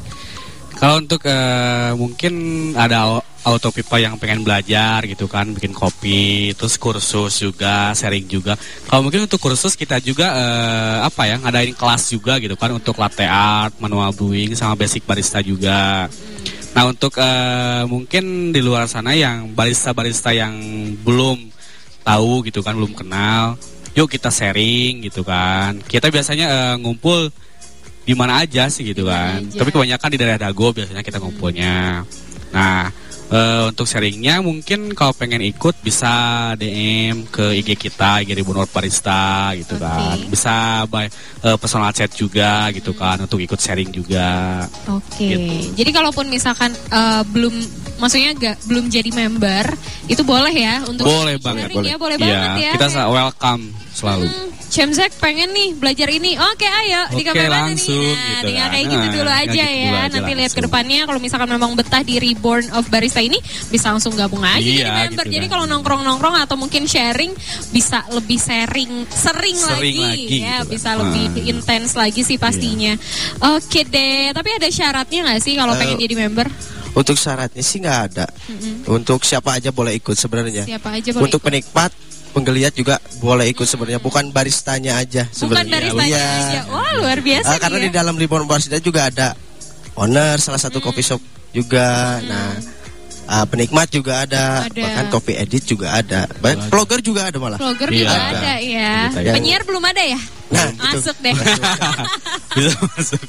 Kalau 0.74 0.99
untuk 0.99 1.21
eh, 1.30 1.93
mungkin 1.95 2.34
ada 2.76 3.07
au- 3.07 3.24
auto 3.45 3.69
people 3.71 4.01
yang 4.01 4.17
pengen 4.19 4.43
belajar 4.43 5.05
gitu 5.05 5.30
kan, 5.30 5.53
bikin 5.53 5.71
kopi, 5.71 6.51
terus 6.57 6.76
kursus 6.76 7.39
juga, 7.39 7.93
sharing 7.95 8.28
juga. 8.28 8.57
Kalau 8.89 9.05
mungkin 9.05 9.24
untuk 9.30 9.39
kursus 9.39 9.78
kita 9.80 10.01
juga 10.03 10.34
eh, 10.34 10.97
apa 11.07 11.30
ya, 11.30 11.39
ngadain 11.39 11.78
kelas 11.78 12.03
juga 12.11 12.36
gitu 12.41 12.57
kan 12.59 12.74
untuk 12.74 12.99
latte 12.99 13.24
art, 13.24 13.78
manual 13.80 14.11
brewing 14.11 14.57
sama 14.57 14.76
basic 14.76 15.05
barista 15.07 15.39
juga. 15.39 16.09
Nah 16.74 16.84
untuk 16.89 17.13
eh, 17.21 17.84
mungkin 17.86 18.49
di 18.49 18.61
luar 18.61 18.89
sana 18.89 19.13
yang 19.13 19.53
barista-barista 19.53 20.34
yang 20.34 20.57
belum 21.05 21.53
tahu 22.01 22.43
gitu 22.49 22.65
kan, 22.65 22.74
belum 22.74 22.97
kenal, 22.97 23.55
yuk 23.93 24.09
kita 24.09 24.34
sharing 24.34 25.05
gitu 25.05 25.21
kan. 25.21 25.78
Kita 25.86 26.09
biasanya 26.09 26.45
eh, 26.49 26.76
ngumpul 26.82 27.30
di 28.03 28.13
mana 28.17 28.43
aja 28.43 28.67
sih 28.67 28.84
gitu 28.84 29.05
kan. 29.07 29.39
aja. 29.39 29.61
Tapi 29.61 29.69
kebanyakan 29.69 30.09
di 30.11 30.17
daerah 30.17 30.39
Dago 30.49 30.74
biasanya 30.74 31.05
kita 31.05 31.21
ngumpulnya. 31.21 32.03
Nah, 32.53 32.89
eh, 33.30 33.63
untuk 33.69 33.86
sharingnya 33.88 34.43
mungkin 34.43 34.91
kalau 34.97 35.13
pengen 35.15 35.43
ikut 35.45 35.80
bisa 35.80 36.51
DM 36.57 37.28
ke 37.30 37.55
IG 37.61 37.78
kita, 37.78 38.24
IG 38.26 38.36
Ribunor 38.36 38.67
Barista 38.67 39.53
gitu 39.55 39.78
Oke. 39.78 39.84
kan. 39.84 40.17
Bisa 40.28 40.55
by 40.89 41.05
eh, 41.07 41.57
personal 41.59 41.93
chat 41.95 42.11
juga 42.11 42.71
gitu 42.74 42.91
kan 42.97 43.21
untuk 43.21 43.39
ikut 43.39 43.59
sharing 43.59 43.93
juga. 43.93 44.63
Oke. 44.89 45.28
Gitu. 45.28 45.55
Jadi 45.78 45.89
kalaupun 45.93 46.28
misalkan 46.28 46.74
eh, 46.74 47.24
belum 47.30 47.82
maksudnya 48.04 48.36
gak, 48.36 48.56
belum 48.68 48.91
jadi 48.91 49.10
member, 49.10 49.66
itu 50.06 50.22
boleh 50.22 50.51
ya 50.51 50.84
untuk 50.84 51.08
boleh 51.08 51.39
banget, 51.39 51.72
ya, 51.80 51.95
boleh 51.95 52.18
banget 52.20 52.51
ya. 52.60 52.72
Kita 52.76 53.08
welcome 53.08 53.64
selalu. 53.93 54.28
Hmm, 54.28 54.49
Cemzek 54.68 55.14
pengen 55.22 55.54
nih 55.54 55.78
belajar 55.78 56.10
ini. 56.10 56.34
Oke, 56.34 56.66
ayo 56.66 57.06
di 57.08 57.22
Oke, 57.22 57.30
kamar 57.30 57.45
mana 57.45 57.70
langsung 57.70 57.93
nih. 57.93 58.10
Nah, 58.10 58.18
gitu 58.18 58.41
tinggal 58.43 58.66
kan. 58.66 58.74
kayak 58.74 58.84
gitu 58.84 58.97
Nah, 58.97 59.06
dulu 59.06 59.14
tinggal 59.14 59.38
aja 59.38 59.45
gitu 59.45 59.62
ya. 59.62 59.70
dulu 59.86 59.93
aja 59.93 60.10
Nanti 60.10 60.18
lihat 60.18 60.34
ke 60.34 60.41
langsung. 60.41 60.64
depannya 60.66 60.99
kalau 61.06 61.20
misalkan 61.22 61.49
memang 61.51 61.72
betah 61.74 62.01
di 62.01 62.16
Reborn 62.18 62.66
of 62.74 62.84
Barista 62.89 63.22
ini 63.22 63.38
bisa 63.70 63.86
langsung 63.88 64.14
gabung 64.14 64.41
aja 64.41 64.58
jadi 64.58 64.82
Iya, 64.82 64.89
member. 65.06 65.14
gitu 65.22 65.30
jadi 65.32 65.45
kan. 65.45 65.51
kalau 65.54 65.66
nongkrong-nongkrong 65.70 66.36
atau 66.41 66.56
mungkin 66.58 66.84
sharing 66.84 67.32
bisa 67.70 68.01
lebih 68.10 68.36
sharing 68.36 68.91
sering, 69.08 69.54
Sering 69.54 69.58
lagi, 69.62 69.93
lagi 69.93 70.26
ya, 70.41 70.58
gitu 70.58 70.66
kan. 70.66 70.74
bisa 70.74 70.89
Ah. 70.89 70.95
lebih 70.97 71.24
intens 71.45 71.89
lagi 71.93 72.22
sih 72.24 72.38
pastinya. 72.38 72.93
Oke 73.54 73.86
deh, 73.86 74.34
tapi 74.34 74.49
ada 74.51 74.68
syaratnya 74.68 75.20
nggak 75.24 75.39
sih 75.39 75.54
kalau 75.54 75.78
Eh, 75.78 75.80
pengen 75.80 76.01
jadi 76.01 76.16
member? 76.18 76.49
Untuk 76.94 77.16
syaratnya 77.16 77.60
sih 77.60 77.78
nggak 77.78 78.00
ada. 78.08 78.26
Untuk 78.86 79.22
siapa 79.22 79.58
aja 79.58 79.70
boleh 79.70 79.98
ikut 79.98 80.14
sebenarnya. 80.14 80.64
Siapa 80.64 80.94
aja 80.94 81.10
boleh 81.10 81.26
Untuk 81.26 81.39
ikut. 81.39 81.48
penikmat, 81.50 81.91
penggeliat 82.32 82.72
juga 82.72 82.96
boleh 83.18 83.50
ikut 83.50 83.66
sebenarnya. 83.66 83.98
Bukan 83.98 84.30
baristanya 84.30 84.98
aja 84.98 85.26
Bukan 85.26 85.34
sebenarnya. 85.58 85.74
baristanya 85.74 86.06
Iya. 86.08 86.28
aja. 86.48 86.60
Wah, 86.70 86.91
luar 86.96 87.18
biasa 87.20 87.48
Ah, 87.48 87.58
karena 87.58 87.78
di 87.80 87.89
ya. 87.89 87.96
dalam 87.96 88.14
Reborn 88.14 88.46
Barista 88.46 88.78
juga 88.78 89.08
ada 89.08 89.34
owner 89.96 90.38
salah 90.38 90.58
satu 90.58 90.78
Hmm. 90.78 90.86
coffee 90.86 91.02
shop 91.04 91.22
juga. 91.50 92.22
Nah, 92.22 92.62
ah, 93.26 93.46
penikmat 93.46 93.89
juga 93.89 94.22
ada, 94.22 94.66
Ada. 94.66 94.78
bahkan 94.78 95.06
coffee 95.10 95.34
edit 95.36 95.66
juga 95.66 95.94
ada. 95.94 96.30
Banyak 96.36 96.70
vlogger 96.70 97.02
juga 97.02 97.26
ada 97.26 97.38
malah. 97.38 97.58
Vlogger 97.58 97.89
Iya. 97.89 97.98
juga 98.00 98.14
Ada. 98.14 98.38
ada 98.38 98.54
ya. 98.60 98.94
Ada. 99.10 99.32
Penyiar 99.34 99.62
belum 99.64 99.82
ada 99.84 100.04
ya? 100.04 100.20
Nah. 100.54 100.70
Masuk 100.93 101.18
deh. 101.20 101.34
Bisa 102.54 102.78
masuk. 102.78 103.22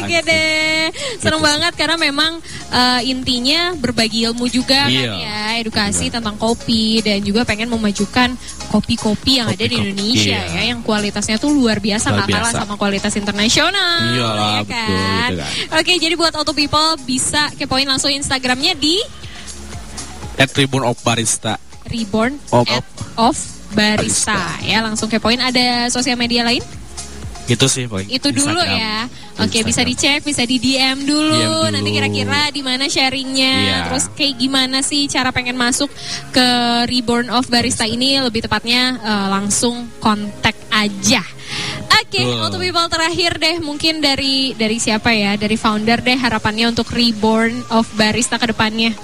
Oke 0.00 0.16
deh, 0.24 0.88
seneng 1.20 1.44
banget 1.44 1.72
karena 1.76 2.00
memang 2.00 2.40
eh, 2.72 3.00
intinya 3.12 3.76
berbagi 3.76 4.24
ilmu 4.24 4.48
juga 4.48 4.88
kan 4.88 4.88
Iya. 4.88 5.12
ya, 5.12 5.42
edukasi 5.60 6.08
tentang 6.08 6.40
kopi 6.40 7.04
dan 7.04 7.20
juga 7.20 7.44
pengen 7.44 7.68
memajukan 7.68 8.32
kopi-kopi 8.72 9.44
yang 9.44 9.52
ada 9.52 9.60
di 9.60 9.76
Indonesia 9.76 10.40
iya. 10.40 10.56
ya, 10.64 10.72
yang 10.72 10.80
kualitasnya 10.80 11.36
tuh 11.36 11.52
luar 11.52 11.82
biasa 11.82 12.08
Luar 12.08 12.24
nggak 12.24 12.28
kalah 12.32 12.52
sama 12.54 12.74
kualitas 12.80 13.12
internasional. 13.20 14.16
Iyalah, 14.16 14.48
ya 14.48 14.60
betul, 14.64 14.80
gitu 14.80 15.34
kan. 15.36 15.78
Oke, 15.82 15.92
jadi 16.00 16.14
buat 16.16 16.32
auto 16.32 16.56
people 16.56 16.96
bisa 17.04 17.52
kepoin 17.60 17.84
langsung 17.84 18.08
Instagramnya 18.08 18.72
di 18.72 18.96
At 20.40 20.48
Tribun 20.56 20.80
of 20.86 20.96
Barista. 21.04 21.60
Reborn 21.90 22.38
Of- 22.54 22.70
of 23.18 23.36
Barista. 23.72 24.58
ya 24.60 24.80
langsung 24.80 25.06
kepoin 25.06 25.38
ada 25.38 25.86
sosial 25.86 26.14
media 26.14 26.42
lain 26.42 26.62
Itu 27.46 27.66
sih 27.66 27.84
paling. 27.84 28.06
itu 28.06 28.30
dulu 28.30 28.54
Instagram. 28.54 28.78
ya. 28.78 28.96
Di 29.10 29.42
Oke, 29.42 29.58
bisa 29.60 29.82
Instagram. 29.82 29.90
dicek, 29.90 30.20
bisa 30.22 30.42
di 30.44 30.56
DM 30.56 30.98
dulu. 31.02 31.34
DM 31.34 31.42
dulu. 31.42 31.66
Nanti 31.68 31.90
kira-kira 31.90 32.40
di 32.48 32.62
mana 32.62 32.86
sharingnya, 32.86 33.56
Iya. 33.58 33.76
terus 33.84 34.06
kayak 34.08 34.34
gimana 34.36 34.78
sih 34.80 35.04
cara 35.04 35.30
pengen 35.30 35.58
masuk 35.58 35.90
ke 36.30 36.46
Reborn 36.86 37.26
of 37.28 37.48
Barista 37.48 37.82
ini 37.82 38.18
lebih 38.18 38.46
tepatnya 38.46 38.94
eh, 38.96 39.26
langsung 39.28 39.90
kontak 39.98 40.54
aja. 40.70 41.26
Oke, 42.00 42.22
Betul. 42.22 42.38
untuk 42.40 42.60
people 42.60 42.86
terakhir 42.86 43.34
deh 43.36 43.58
mungkin 43.58 43.98
dari 43.98 44.54
dari 44.54 44.78
siapa 44.78 45.10
ya? 45.10 45.34
Dari 45.34 45.54
founder 45.54 45.98
deh 45.98 46.14
harapannya 46.14 46.70
untuk 46.70 46.86
Reborn 46.86 47.66
of 47.70 47.90
Barista 47.94 48.38
ke 48.38 48.46
depannya. 48.46 48.94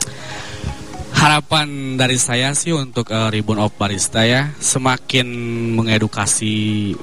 Harapan 1.27 1.99
dari 1.99 2.23
saya 2.23 2.55
sih 2.55 2.71
untuk 2.71 3.11
eh, 3.11 3.29
Ribbon 3.35 3.59
of 3.59 3.75
Barista 3.75 4.23
ya 4.23 4.55
semakin 4.63 5.27
mengedukasi 5.75 6.95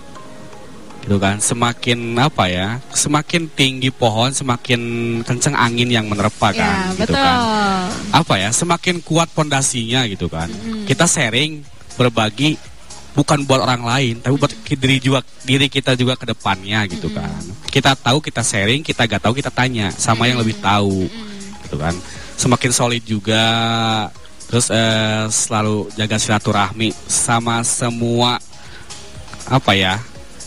gitu 1.04 1.20
kan 1.20 1.44
semakin 1.44 2.16
apa 2.16 2.48
ya 2.48 2.80
semakin 2.96 3.52
tinggi 3.52 3.92
pohon 3.92 4.32
semakin 4.32 4.80
kenceng 5.28 5.52
angin 5.52 5.92
yang 5.92 6.08
menerpa 6.08 6.56
kan 6.56 6.96
ya, 6.96 7.04
gitu 7.04 7.12
betul. 7.12 7.20
kan. 7.20 7.38
Apa 8.16 8.40
ya 8.40 8.50
semakin 8.56 9.04
kuat 9.04 9.28
pondasinya 9.36 10.08
gitu 10.08 10.32
kan. 10.32 10.48
Kita 10.88 11.04
sharing 11.04 11.60
berbagi 12.00 12.56
bukan 13.20 13.44
buat 13.44 13.60
orang 13.60 13.84
lain 13.84 14.24
tapi 14.24 14.40
buat 14.40 14.56
diri 14.56 15.04
juga 15.04 15.20
diri 15.44 15.68
kita 15.68 16.00
juga 16.00 16.16
ke 16.16 16.32
depannya 16.32 16.88
gitu 16.88 17.12
kan. 17.12 17.44
Kita 17.68 17.92
tahu 18.00 18.24
kita 18.24 18.40
sharing 18.40 18.88
kita 18.88 19.04
gak 19.04 19.20
tahu 19.20 19.36
kita 19.36 19.52
tanya 19.52 19.92
sama 19.92 20.32
yang 20.32 20.40
lebih 20.40 20.56
tahu 20.64 21.12
gitu 21.68 21.76
kan 21.76 21.92
semakin 22.38 22.72
solid 22.74 23.04
juga 23.06 23.46
terus 24.50 24.70
eh, 24.70 25.26
selalu 25.34 25.90
jaga 25.98 26.18
silaturahmi 26.22 26.94
sama 27.10 27.66
semua 27.66 28.38
apa 29.50 29.72
ya 29.74 29.98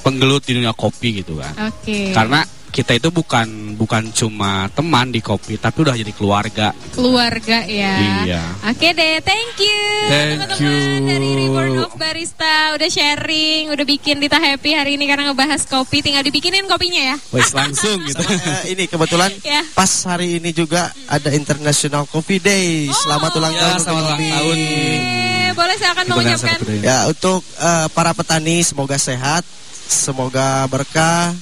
penggelut 0.07 0.47
di 0.47 0.55
dunia 0.63 0.71
kopi 0.71 1.21
gitu 1.23 1.43
kan 1.43 1.51
Oke. 1.71 2.15
karena 2.15 2.47
kita 2.77 2.93
itu 2.93 3.09
bukan 3.09 3.49
bukan 3.73 4.13
cuma 4.13 4.69
teman 4.69 5.09
di 5.09 5.25
kopi 5.25 5.57
tapi 5.57 5.81
udah 5.81 5.97
jadi 5.97 6.13
keluarga 6.13 6.77
keluarga 6.93 7.65
ya. 7.65 7.97
Iya. 8.29 8.43
Oke 8.69 8.93
deh, 8.93 9.17
thank 9.21 9.57
you 9.57 9.81
Thank 10.07 10.45
teman-teman 10.45 10.61
you. 11.01 11.09
dari 11.09 11.31
Reborn 11.41 11.73
of 11.81 11.93
Barista 11.97 12.77
udah 12.77 12.85
sharing, 12.87 13.73
udah 13.73 13.81
bikin 13.83 14.21
Dita 14.21 14.37
happy 14.37 14.71
hari 14.71 14.91
ini 14.95 15.09
karena 15.09 15.33
ngebahas 15.33 15.65
kopi, 15.65 16.05
tinggal 16.05 16.21
dibikinin 16.21 16.69
kopinya 16.69 17.01
ya. 17.03 17.17
wes 17.33 17.49
langsung 17.51 17.97
gitu 18.05 18.21
Sama, 18.21 18.61
eh, 18.61 18.77
ini 18.77 18.85
kebetulan 18.85 19.33
Ya. 19.47 19.65
pas 19.73 19.89
hari 20.05 20.37
ini 20.37 20.53
juga 20.53 20.93
ada 21.07 21.33
International 21.33 22.05
Coffee 22.05 22.39
Day. 22.39 22.93
Selamat 22.93 23.33
ulang 23.33 23.55
Ya, 23.55 23.63
tahun. 23.63 23.79
selamat 23.81 24.03
ulang 24.05 24.21
tahun. 24.21 24.57
Eh, 24.59 25.49
boleh 25.55 25.75
silakan 25.77 26.05
mengucapkan. 26.07 26.59
Ya, 26.83 26.99
untuk 27.07 27.41
eh, 27.41 27.87
para 27.91 28.13
petani 28.13 28.61
semoga 28.61 28.99
sehat, 28.99 29.47
semoga 29.87 30.67
berkah, 30.67 31.33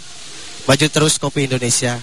maju 0.64 0.86
terus 0.88 1.20
kopi 1.20 1.48
Indonesia. 1.48 2.00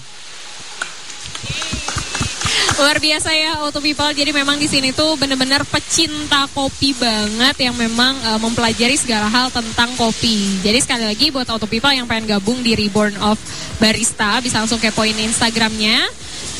Luar 2.72 2.98
biasa 2.98 3.30
ya 3.36 3.62
Auto 3.62 3.78
People. 3.84 4.10
Jadi 4.16 4.32
memang 4.32 4.56
di 4.56 4.66
sini 4.66 4.90
tuh 4.96 5.14
bener-bener 5.20 5.62
pecinta 5.68 6.48
kopi 6.50 6.96
banget 6.96 7.68
yang 7.68 7.76
memang 7.76 8.16
eh, 8.16 8.38
mempelajari 8.40 8.96
segala 8.96 9.28
hal 9.28 9.52
tentang 9.52 9.92
kopi. 9.94 10.62
Jadi 10.64 10.78
sekali 10.80 11.04
lagi 11.04 11.28
buat 11.28 11.46
Auto 11.52 11.68
People 11.68 11.92
yang 11.92 12.08
pengen 12.08 12.26
gabung 12.38 12.64
di 12.64 12.72
Reborn 12.74 13.14
of 13.20 13.36
Barista 13.76 14.40
bisa 14.40 14.58
langsung 14.64 14.80
kepoin 14.80 15.14
Instagramnya 15.14 16.08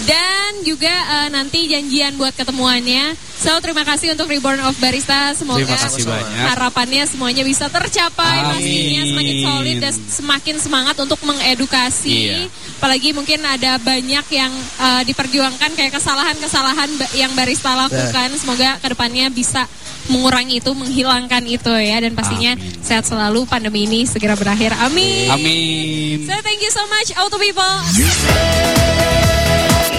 Dan 0.03 0.66
juga 0.66 0.90
eh, 0.92 1.28
nanti 1.30 1.70
janjian 1.70 2.18
buat 2.18 2.34
ketemuannya. 2.34 3.14
So 3.42 3.50
terima 3.59 3.82
kasih 3.82 4.14
untuk 4.14 4.30
Reborn 4.30 4.62
of 4.62 4.78
Barista. 4.78 5.34
Semoga 5.34 5.66
Terima 5.66 5.74
kasih 5.74 6.07
banyak. 6.07 6.46
harapannya 6.55 7.03
semuanya 7.11 7.42
bisa 7.42 7.66
tercapai. 7.66 8.38
Amin. 8.38 8.55
Pastinya 8.55 9.03
semakin 9.11 9.36
solid 9.42 9.76
dan 9.82 9.92
semakin 9.94 10.57
semangat 10.62 10.96
untuk 11.03 11.18
mengedukasi. 11.26 12.30
Iya. 12.30 12.46
Apalagi 12.78 13.11
mungkin 13.11 13.42
ada 13.42 13.82
banyak 13.82 14.26
yang 14.30 14.53
eh, 14.78 15.03
diperjuangkan 15.07 15.70
kayak 15.74 15.90
kesalahan-kesalahan 15.90 16.90
yang 17.18 17.34
barista 17.34 17.74
lakukan. 17.74 18.30
Semoga 18.38 18.78
ke 18.78 18.94
depannya 18.94 19.26
bisa 19.26 19.66
mengurangi 20.07 20.59
itu, 20.59 20.70
menghilangkan 20.74 21.42
itu 21.46 21.70
ya. 21.82 21.98
Dan 21.98 22.14
pastinya 22.14 22.55
Amin. 22.55 22.78
sehat 22.78 23.07
selalu. 23.07 23.42
Pandemi 23.50 23.90
ini 23.90 24.07
segera 24.07 24.38
berakhir. 24.38 24.70
Amin. 24.78 25.30
Amin. 25.30 26.16
So 26.30 26.34
thank 26.46 26.62
you 26.62 26.70
so 26.70 26.86
much 26.86 27.11
Auto 27.18 27.42
People. 27.42 27.74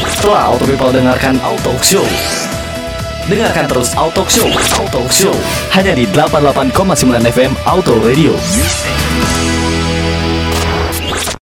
Setelah 0.02 0.50
Auto 0.50 0.66
People 0.66 0.90
dengarkan 0.90 1.38
Auto 1.46 1.78
Show. 1.86 2.06
Dengarkan 3.30 3.70
terus 3.70 3.94
Auto 3.94 4.26
Show, 4.28 4.50
Auto 4.82 5.06
Show 5.08 5.36
hanya 5.72 5.94
di 5.96 6.04
88,9 6.10 6.74
FM 7.24 7.54
Auto 7.64 7.96
Radio. 8.02 8.34